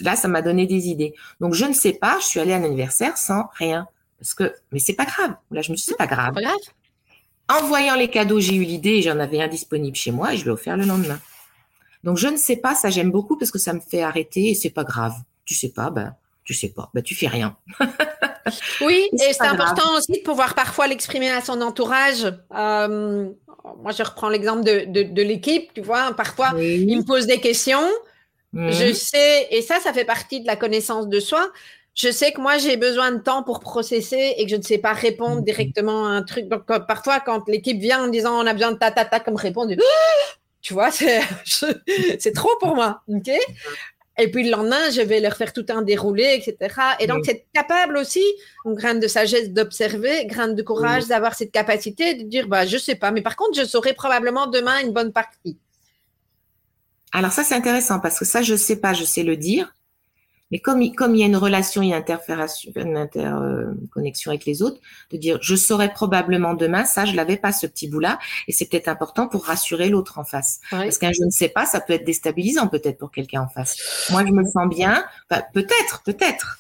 Là, 0.01 0.17
ça 0.17 0.29
m'a 0.29 0.43
donné 0.43 0.67
des 0.67 0.89
idées. 0.89 1.15
Donc, 1.41 1.55
je 1.55 1.65
ne 1.65 1.73
sais 1.73 1.93
pas, 1.93 2.19
je 2.21 2.27
suis 2.27 2.41
allée 2.41 2.53
à 2.53 2.59
l'anniversaire 2.59 3.17
sans 3.17 3.45
rien. 3.55 3.87
Parce 4.19 4.35
que, 4.35 4.55
mais 4.71 4.79
c'est 4.79 4.95
pas 4.95 5.05
grave. 5.05 5.35
Là, 5.51 5.63
je 5.63 5.73
me 5.73 5.77
suis 5.77 5.87
dit, 5.87 5.91
c'est 5.91 5.97
pas 5.97 6.07
grave. 6.07 6.35
Pas 6.35 6.43
grave. 6.43 6.57
En 7.49 7.67
voyant 7.67 7.97
les 7.97 8.09
cadeaux, 8.09 8.41
j'ai 8.41 8.55
eu 8.55 8.65
l'idée 8.65 8.91
et 8.91 9.03
j'en 9.03 9.19
avais 9.19 9.43
un 9.43 9.49
disponible 9.49 9.97
chez 9.97 10.11
moi 10.11 10.33
et 10.33 10.37
je 10.37 10.45
l'ai 10.45 10.51
offert 10.51 10.77
le 10.77 10.85
lendemain. 10.85 11.21
Donc, 12.05 12.17
je 12.17 12.29
ne 12.29 12.37
sais 12.37 12.57
pas, 12.57 12.75
ça 12.75 12.89
j'aime 12.89 13.11
beaucoup 13.11 13.37
parce 13.37 13.51
que 13.51 13.59
ça 13.59 13.73
me 13.73 13.81
fait 13.81 14.03
arrêter 14.03 14.51
et 14.51 14.55
c'est 14.55 14.71
pas 14.71 14.85
grave. 14.85 15.15
Tu 15.45 15.55
sais 15.55 15.71
pas, 15.71 15.91
ben, 15.91 16.15
tu 16.45 16.55
sais 16.55 16.69
pas, 16.69 16.91
ben, 16.95 17.03
tu 17.03 17.15
fais 17.15 17.29
rien. 17.29 17.57
oui, 18.81 19.09
et 19.13 19.33
c'est 19.33 19.47
important 19.47 19.97
aussi 19.97 20.13
de 20.13 20.23
pouvoir 20.23 20.55
parfois 20.55 20.87
l'exprimer 20.87 21.31
à 21.31 21.41
son 21.41 21.61
entourage. 21.61 22.25
Euh, 22.55 23.29
moi, 23.81 23.93
je 23.93 24.03
reprends 24.03 24.29
l'exemple 24.29 24.65
de, 24.65 25.03
de, 25.03 25.23
l'équipe, 25.23 25.73
tu 25.75 25.83
vois. 25.83 26.13
Parfois, 26.15 26.53
il 26.61 26.97
me 26.97 27.05
pose 27.05 27.27
des 27.27 27.41
questions. 27.41 27.89
Mhm. 28.53 28.73
Je 28.73 28.93
sais, 28.93 29.49
et 29.51 29.63
ça, 29.63 29.81
ça 29.81 29.93
fait 29.93 30.05
partie 30.05 30.41
de 30.41 30.47
la 30.47 30.57
connaissance 30.57 31.09
de 31.09 31.21
soi. 31.21 31.51
Je 31.95 32.11
sais 32.11 32.33
que 32.33 32.41
moi, 32.41 32.59
j'ai 32.59 32.77
besoin 32.77 33.13
de 33.13 33.19
temps 33.19 33.43
pour 33.43 33.61
processer 33.61 34.35
et 34.37 34.45
que 34.45 34.51
je 34.51 34.57
ne 34.57 34.63
sais 34.63 34.79
pas 34.79 34.93
répondre 34.93 35.37
mhm. 35.37 35.45
directement 35.45 36.07
à 36.07 36.11
un 36.11 36.23
truc. 36.23 36.49
Donc, 36.49 36.65
parfois, 36.87 37.21
quand 37.21 37.49
l'équipe 37.49 37.79
vient 37.79 38.05
en 38.05 38.09
disant 38.09 38.43
on 38.43 38.47
a 38.47 38.53
besoin 38.53 38.73
de 38.73 38.79
ta, 38.79 38.91
ta, 38.91 39.05
ta 39.05 39.21
comme 39.21 39.37
réponse, 39.37 39.69
tu 40.63 40.75
vois, 40.75 40.91
c'est 41.45 42.33
trop 42.35 42.57
pour 42.61 42.75
moi. 42.75 43.03
ok? 43.09 43.31
Et 44.19 44.31
puis 44.31 44.45
le 44.45 44.51
lendemain, 44.51 44.91
je 44.91 45.01
vais 45.01 45.21
leur 45.21 45.37
faire 45.37 45.53
tout 45.53 45.65
un 45.71 45.83
déroulé, 45.83 46.39
etc. 46.39 46.75
Et 47.01 47.07
donc, 47.07 47.25
c'est 47.25 47.47
capable 47.55 47.97
aussi, 47.97 48.25
une 48.65 48.75
graine 48.75 49.01
de 49.01 49.09
sagesse 49.09 49.51
d'observer, 49.51 50.27
graine 50.27 50.55
de 50.55 50.63
courage 50.63 51.07
d'avoir 51.07 51.35
cette 51.35 51.51
capacité 51.51 52.15
de 52.15 52.25
dire, 52.25 52.47
bah, 52.47 52.67
je 52.67 52.77
sais 52.77 52.95
pas, 52.95 53.11
mais 53.11 53.23
par 53.23 53.37
contre, 53.37 53.59
je 53.59 53.65
saurai 53.65 53.95
probablement 53.95 54.47
demain 54.47 54.81
une 54.81 54.93
bonne 54.93 55.13
partie. 55.13 55.59
Alors 57.13 57.33
ça, 57.33 57.45
c'est 57.45 57.55
intéressant 57.55 58.01
parce 58.01 58.19
que 58.19 58.25
ça, 58.25 58.43
je 58.43 58.55
sais 58.55 58.77
pas, 58.77 58.93
je 58.93 59.05
sais 59.05 59.23
le 59.23 59.37
dire. 59.37 59.75
Mais 60.53 60.61
comme, 60.61 60.95
comme 60.95 61.15
il 61.15 61.21
y 61.21 61.23
a 61.25 61.27
une 61.27 61.37
relation, 61.37 61.83
il 61.83 61.89
y 61.89 61.95
a 61.95 62.03
une 62.77 62.97
interconnexion 62.97 64.31
avec 64.31 64.45
les 64.45 64.63
autres, 64.63 64.81
de 65.11 65.17
dire 65.17 65.39
je 65.41 65.57
saurai 65.57 65.93
probablement 65.93 66.55
demain, 66.55 66.85
ça 66.85 67.07
je 67.07 67.17
l'avais 67.17 67.39
pas 67.39 67.53
ce 67.53 67.67
petit 67.67 67.89
bout-là, 67.89 68.19
et 68.47 68.53
c'est 68.53 68.67
peut-être 68.67 68.89
important 68.89 69.27
pour 69.27 69.47
rassurer 69.47 69.89
l'autre 69.89 70.19
en 70.19 70.25
face. 70.25 70.61
Parce 70.71 70.99
qu'un 70.99 71.13
je 71.13 71.25
ne 71.25 71.31
sais 71.31 71.49
pas, 71.49 71.65
ça 71.65 71.81
peut 71.81 71.95
être 71.95 72.05
déstabilisant 72.05 72.69
peut-être 72.69 72.99
pour 72.99 73.11
quelqu'un 73.11 73.43
en 73.43 73.49
face. 73.49 74.07
Moi 74.11 74.25
je 74.27 74.33
me 74.33 74.45
sens 74.45 74.69
bien, 74.69 75.05
peut-être, 75.53 76.03
peut-être. 76.05 76.59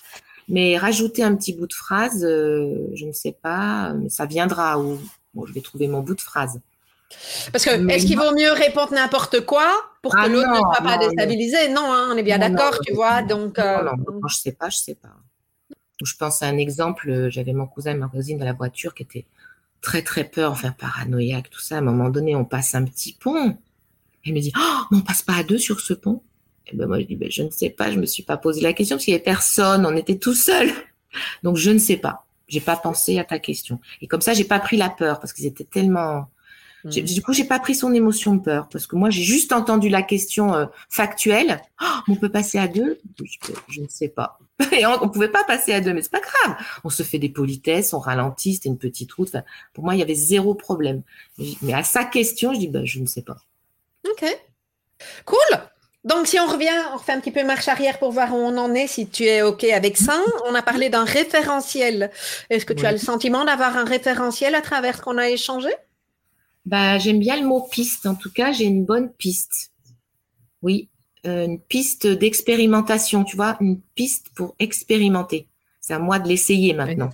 Mais 0.49 0.77
rajouter 0.77 1.23
un 1.23 1.37
petit 1.37 1.53
bout 1.53 1.67
de 1.67 1.75
phrase, 1.75 2.25
euh, 2.25 2.89
je 2.95 3.07
ne 3.07 3.13
sais 3.13 3.37
pas, 3.43 3.93
mais 3.93 4.09
ça 4.09 4.27
viendra 4.27 4.81
ou 4.81 4.99
bon, 5.35 5.47
je 5.47 5.53
vais 5.53 5.61
trouver 5.61 5.87
mon 5.87 6.01
bout 6.01 6.15
de 6.15 6.21
phrase. 6.21 6.61
Parce 7.53 7.65
que 7.65 7.91
est-ce 7.91 8.07
qu'il 8.07 8.17
vaut 8.19 8.35
mieux 8.35 8.53
répondre 8.53 8.93
n'importe 8.93 9.45
quoi 9.45 9.71
pour 10.03 10.13
que 10.13 10.21
ah 10.21 10.29
l'autre 10.29 10.51
ne 10.51 10.57
soit 10.57 10.83
pas 10.83 10.99
déstabilisé? 10.99 11.69
Non, 11.69 11.93
hein, 11.93 12.11
on 12.13 12.17
est 12.17 12.23
bien 12.23 12.39
d'accord, 12.39 12.79
tu 12.85 12.93
vois. 12.93 13.23
Donc, 13.23 13.59
euh, 13.59 13.83
non, 13.83 14.29
je 14.29 14.37
sais 14.37 14.53
pas, 14.53 14.69
je 14.69 14.77
sais 14.77 14.95
pas. 14.95 15.15
Je 16.05 16.15
pense 16.17 16.43
à 16.43 16.47
un 16.47 16.59
exemple. 16.59 17.09
Euh, 17.11 17.31
j'avais 17.31 17.53
mon 17.53 17.67
cousin 17.67 17.93
et 17.93 17.95
ma 17.95 18.09
cousine 18.09 18.39
dans 18.39 18.45
la 18.45 18.53
voiture 18.53 18.95
qui 18.95 19.05
étaient 19.05 19.27
très 19.81 20.03
très 20.03 20.25
peur, 20.25 20.53
enfin 20.53 20.73
paranoïaque, 20.73 21.51
tout 21.51 21.61
ça. 21.61 21.77
À 21.77 21.79
un 21.79 21.83
moment 21.83 22.09
donné, 22.09 22.35
on 22.35 22.45
passe 22.45 22.75
un 22.75 22.85
petit 22.85 23.15
pont. 23.15 23.57
Elle 24.25 24.35
me 24.35 24.41
dit, 24.41 24.53
oh, 24.57 24.83
mais 24.91 24.99
on 24.99 25.01
passe 25.01 25.23
pas 25.23 25.35
à 25.35 25.43
deux 25.43 25.59
sur 25.59 25.81
ce 25.81 25.95
pont? 25.95 26.23
Et 26.69 26.77
ben 26.77 26.87
moi 26.87 27.01
je 27.01 27.07
dis, 27.07 27.17
ben, 27.17 27.31
je 27.31 27.43
ne 27.43 27.51
sais 27.51 27.71
pas, 27.71 27.91
je 27.91 27.99
me 27.99 28.07
suis 28.07 28.23
pas 28.23 28.37
posé 28.37 28.61
la 28.61 28.73
question 28.73 28.97
parce 28.97 29.05
qu'il 29.05 29.13
y 29.13 29.15
avait 29.17 29.25
personne, 29.25 29.85
on 29.85 29.97
était 29.97 30.19
tout 30.19 30.35
seul. 30.35 30.71
Donc 31.43 31.57
je 31.57 31.71
ne 31.71 31.79
sais 31.79 31.97
pas. 31.97 32.25
J'ai 32.49 32.61
pas 32.61 32.77
pensé 32.77 33.19
à 33.19 33.25
ta 33.25 33.39
question. 33.39 33.81
Et 34.01 34.07
comme 34.07 34.21
ça, 34.21 34.33
j'ai 34.35 34.45
pas 34.45 34.61
pris 34.61 34.77
la 34.77 34.91
peur 34.91 35.21
parce 35.21 35.33
qu'ils 35.33 35.47
étaient 35.47 35.65
tellement 35.65 36.29
Mm. 36.85 36.91
Du 36.91 37.23
coup, 37.23 37.33
j'ai 37.33 37.45
pas 37.45 37.59
pris 37.59 37.75
son 37.75 37.93
émotion 37.95 38.35
de 38.35 38.41
peur 38.41 38.69
parce 38.69 38.87
que 38.87 38.97
moi, 38.97 39.11
j'ai 39.11 39.23
juste 39.23 39.53
entendu 39.53 39.89
la 39.89 40.03
question 40.03 40.55
euh, 40.55 40.67
factuelle. 40.89 41.61
Oh, 41.81 41.87
on 42.09 42.17
peut 42.17 42.29
passer 42.29 42.59
à 42.59 42.69
deux? 42.69 42.99
Je, 43.69 43.81
ne 43.81 43.89
sais 43.89 44.09
pas. 44.09 44.39
Et 44.73 44.85
on, 44.87 45.05
ne 45.05 45.11
pouvait 45.11 45.29
pas 45.29 45.45
passer 45.45 45.73
à 45.73 45.81
deux, 45.81 45.93
mais 45.93 46.03
c'est 46.03 46.11
pas 46.11 46.21
grave. 46.21 46.57
On 46.85 46.91
se 46.91 47.03
fait 47.03 47.19
des 47.19 47.29
politesses, 47.29 47.93
on 47.93 47.99
ralentit, 47.99 48.55
c'était 48.55 48.69
une 48.69 48.79
petite 48.79 49.13
route. 49.13 49.33
pour 49.73 49.85
moi, 49.85 49.95
il 49.95 49.99
y 49.99 50.03
avait 50.03 50.15
zéro 50.15 50.55
problème. 50.55 51.03
Mais 51.63 51.75
à 51.75 51.83
sa 51.83 52.05
question, 52.05 52.53
je 52.53 52.59
dis, 52.59 52.69
bah, 52.69 52.85
je 52.85 52.99
ne 52.99 53.07
sais 53.07 53.23
pas. 53.23 53.37
Ok, 54.09 54.25
cool. 55.25 55.59
Donc, 56.05 56.27
si 56.27 56.41
on 56.41 56.47
revient, 56.47 56.73
on 56.93 56.97
refait 56.97 57.13
un 57.13 57.21
petit 57.21 57.31
peu 57.31 57.45
marche 57.45 57.69
arrière 57.69 58.01
pour 58.01 58.11
voir 58.11 58.35
où 58.35 58.37
on 58.37 58.57
en 58.59 58.75
est, 58.75 58.89
si 58.89 59.09
tu 59.09 59.25
es 59.25 59.43
OK 59.43 59.63
avec 59.63 59.97
ça. 59.97 60.21
On 60.47 60.55
a 60.57 60.63
parlé 60.63 60.89
d'un 60.89 61.05
référentiel. 61.05 62.11
Est-ce 62.51 62.67
que 62.67 62.73
tu 62.73 62.85
as 62.85 62.91
le 62.91 62.99
sentiment 62.99 63.45
d'avoir 63.45 63.77
un 63.77 63.85
référentiel 63.85 64.57
à 64.57 64.63
travers 64.63 64.97
ce 64.97 65.03
qu'on 65.03 65.17
a 65.17 65.29
échangé? 65.29 65.71
Bah, 66.65 66.99
j'aime 66.99 67.19
bien 67.19 67.41
le 67.41 67.47
mot 67.47 67.67
piste. 67.71 68.07
En 68.07 68.15
tout 68.15 68.33
cas, 68.33 68.53
j'ai 68.53 68.65
une 68.65 68.85
bonne 68.85 69.13
piste. 69.13 69.73
Oui, 70.63 70.89
euh, 71.27 71.47
une 71.47 71.61
piste 71.61 72.07
d'expérimentation, 72.07 73.25
tu 73.25 73.37
vois, 73.37 73.57
une 73.61 73.81
piste 73.95 74.27
pour 74.35 74.55
expérimenter. 74.59 75.49
C'est 75.81 75.95
à 75.95 75.99
moi 75.99 76.19
de 76.19 76.29
l'essayer 76.29 76.75
maintenant. 76.75 77.11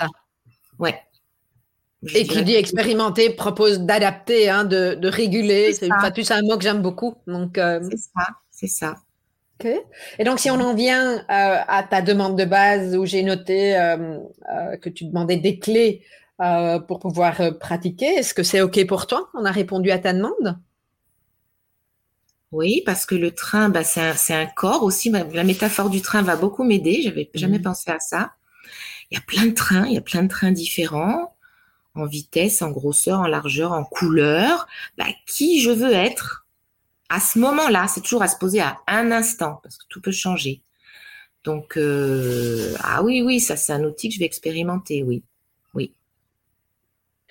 Ouais. 0.79 1.01
Et 2.15 2.27
qui 2.27 2.43
dit 2.45 2.55
expérimenter 2.55 3.31
propose 3.31 3.81
d'adapter, 3.81 4.49
hein, 4.49 4.65
de, 4.65 4.95
de, 4.95 5.09
réguler. 5.09 5.73
C'est 5.73 5.91
un 5.91 6.43
mot 6.43 6.57
que 6.57 6.63
j'aime 6.63 6.83
beaucoup. 6.83 7.17
Donc, 7.27 7.59
euh, 7.59 7.81
C'est 7.91 7.99
ça, 7.99 8.27
c'est 8.51 8.67
ça. 8.67 8.97
Et 10.21 10.25
donc, 10.25 10.39
si 10.39 10.53
on 10.53 10.61
en 10.61 10.73
vient 10.75 11.17
euh, 11.17 11.23
à 11.29 11.83
ta 11.83 12.01
demande 12.01 12.39
de 12.39 12.45
base 12.45 12.97
où 12.97 13.05
j'ai 13.05 13.25
noté 13.25 13.73
que 14.81 14.89
tu 14.89 15.07
demandais 15.07 15.37
des 15.37 15.59
clés 15.59 16.05
euh, 16.41 16.79
pour 16.79 17.01
pouvoir 17.01 17.41
euh, 17.41 17.51
pratiquer. 17.51 18.07
Est-ce 18.07 18.33
que 18.33 18.43
c'est 18.43 18.61
OK 18.61 18.87
pour 18.87 19.07
toi? 19.07 19.29
On 19.35 19.45
a 19.45 19.51
répondu 19.51 19.91
à 19.91 19.99
ta 19.99 20.13
demande 20.13 20.59
Oui, 22.53 22.83
parce 22.87 23.07
que 23.07 23.15
le 23.15 23.33
train, 23.33 23.69
bah, 23.69 23.83
c'est 23.83 24.35
un, 24.35 24.47
corps 24.47 24.85
aussi. 24.85 25.11
La 25.11 25.45
métaphore 25.45 25.91
du 25.91 26.01
train 26.01 26.23
va 26.23 26.37
beaucoup 26.37 26.63
m'aider. 26.63 27.03
J'avais 27.03 27.31
jamais 27.35 27.59
mmh. 27.59 27.63
pensé 27.63 27.91
à 27.91 27.99
ça. 27.99 28.33
Il 29.11 29.15
y 29.15 29.19
a 29.19 29.23
plein 29.23 29.47
de 29.47 29.55
trains, 29.55 29.87
il 29.87 29.95
y 29.95 29.99
a 29.99 30.03
plein 30.03 30.23
de 30.23 30.29
trains 30.29 30.53
différents, 30.53 31.35
en 31.95 32.07
vitesse, 32.07 32.63
en 32.63 32.71
grosseur, 32.71 33.21
en 33.21 33.27
largeur, 33.27 33.73
en 33.73 33.85
couleur. 33.85 34.69
Bah, 34.97 35.07
qui 35.27 35.61
je 35.61 35.71
veux 35.71 35.93
être 35.93 36.47
à 37.09 37.21
ce 37.21 37.39
moment-là? 37.39 37.89
C'est 37.89 38.03
toujours 38.03 38.23
à 38.23 38.29
se 38.29 38.37
poser 38.37 38.61
à 38.61 38.79
un 38.87 39.11
instant, 39.11 39.61
parce 39.63 39.77
que 39.77 39.85
tout 39.89 40.01
peut 40.01 40.13
changer. 40.13 40.63
Donc, 41.45 41.77
euh, 41.77 42.75
ah 42.81 43.03
oui, 43.03 43.23
oui, 43.23 43.41
ça 43.41 43.57
c'est 43.57 43.73
un 43.73 43.85
outil 43.85 44.09
que 44.09 44.15
je 44.15 44.21
vais 44.21 44.27
expérimenter, 44.27 45.03
oui. 45.03 45.23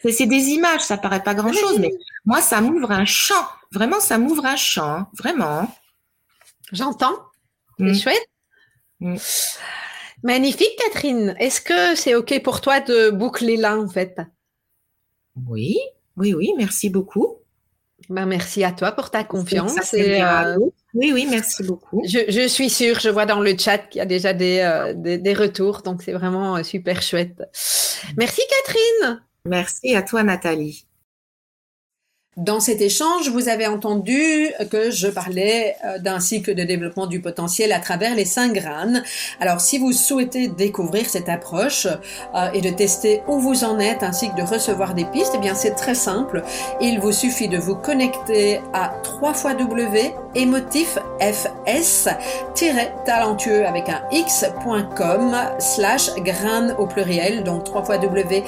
C'est 0.03 0.25
des 0.25 0.49
images, 0.49 0.81
ça 0.81 0.97
paraît 0.97 1.23
pas 1.23 1.33
grand-chose, 1.33 1.79
mais 1.79 1.91
moi, 2.25 2.41
ça 2.41 2.61
m'ouvre 2.61 2.91
un 2.91 3.05
champ. 3.05 3.47
Vraiment, 3.71 3.99
ça 3.99 4.17
m'ouvre 4.17 4.45
un 4.45 4.55
champ, 4.55 4.87
hein. 4.87 5.07
vraiment. 5.13 5.69
J'entends. 6.71 7.15
C'est 7.79 7.85
mm. 7.85 7.95
chouette. 7.95 8.29
Mm. 8.99 9.15
Magnifique, 10.23 10.75
Catherine. 10.83 11.35
Est-ce 11.39 11.61
que 11.61 11.95
c'est 11.95 12.15
OK 12.15 12.41
pour 12.43 12.61
toi 12.61 12.79
de 12.79 13.09
boucler 13.09 13.57
là, 13.57 13.77
en 13.77 13.87
fait? 13.87 14.19
Oui, 15.47 15.77
oui, 16.15 16.33
oui, 16.33 16.53
merci 16.57 16.89
beaucoup. 16.89 17.35
Ben, 18.09 18.25
merci 18.25 18.63
à 18.63 18.71
toi 18.71 18.91
pour 18.91 19.09
ta 19.09 19.23
confiance. 19.23 19.93
Et, 19.93 20.21
euh, 20.23 20.57
oui, 20.93 21.11
oui, 21.13 21.27
merci 21.29 21.63
beaucoup. 21.63 22.01
Je, 22.05 22.47
suis 22.47 22.69
sûre, 22.69 22.99
je 22.99 23.09
vois 23.09 23.25
dans 23.25 23.39
le 23.39 23.57
chat 23.57 23.79
qu'il 23.79 23.99
y 23.99 24.01
a 24.01 24.05
déjà 24.05 24.33
des, 24.33 24.59
euh, 24.59 24.93
des 24.95 25.33
retours, 25.33 25.81
donc 25.81 26.01
c'est 26.01 26.13
vraiment 26.13 26.55
euh, 26.55 26.63
super 26.63 27.01
chouette. 27.01 27.43
Merci, 28.17 28.41
Catherine. 28.65 29.21
Merci 29.47 29.95
à 29.95 30.03
toi, 30.03 30.23
Nathalie. 30.23 30.86
Dans 32.37 32.59
cet 32.59 32.81
échange, 32.81 33.29
vous 33.29 33.49
avez 33.49 33.65
entendu 33.65 34.53
que 34.69 34.91
je 34.91 35.07
parlais 35.07 35.75
euh, 35.83 35.97
d'un 35.97 36.19
cycle 36.19 36.53
de 36.53 36.63
développement 36.63 37.07
du 37.07 37.19
potentiel 37.19 37.71
à 37.71 37.79
travers 37.79 38.13
les 38.13 38.25
cinq 38.25 38.53
graines. 38.53 39.01
Alors, 39.39 39.59
si 39.59 39.79
vous 39.79 39.91
souhaitez 39.91 40.47
découvrir 40.47 41.09
cette 41.09 41.29
approche 41.29 41.87
euh, 41.87 42.51
et 42.53 42.61
de 42.61 42.69
tester 42.69 43.23
où 43.27 43.39
vous 43.39 43.63
en 43.63 43.79
êtes 43.79 44.03
ainsi 44.03 44.29
que 44.29 44.35
de 44.35 44.43
recevoir 44.43 44.93
des 44.93 45.05
pistes, 45.05 45.31
eh 45.33 45.39
bien, 45.39 45.55
c'est 45.55 45.73
très 45.73 45.95
simple. 45.95 46.43
Il 46.79 46.99
vous 46.99 47.11
suffit 47.11 47.47
de 47.47 47.57
vous 47.57 47.73
connecter 47.73 48.61
à 48.71 48.93
3 49.01 49.33
w 49.33 50.13
talentueux 53.03 53.65
avec 53.65 53.89
un 53.89 54.01
x.com 54.11 55.35
slash 55.57 56.13
graines 56.17 56.75
au 56.77 56.85
pluriel. 56.85 57.43
Donc, 57.43 57.63
3 57.63 57.97
w 57.97 58.43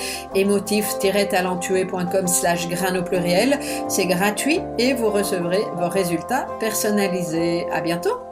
talentueuxcom 1.28 2.28
slash 2.28 2.68
graines 2.68 2.98
au 2.98 3.04
pluriel. 3.04 3.60
C'est 3.88 4.06
gratuit 4.06 4.60
et 4.78 4.94
vous 4.94 5.10
recevrez 5.10 5.64
vos 5.76 5.90
résultats 5.90 6.48
personnalisés. 6.60 7.68
À 7.72 7.82
bientôt! 7.82 8.29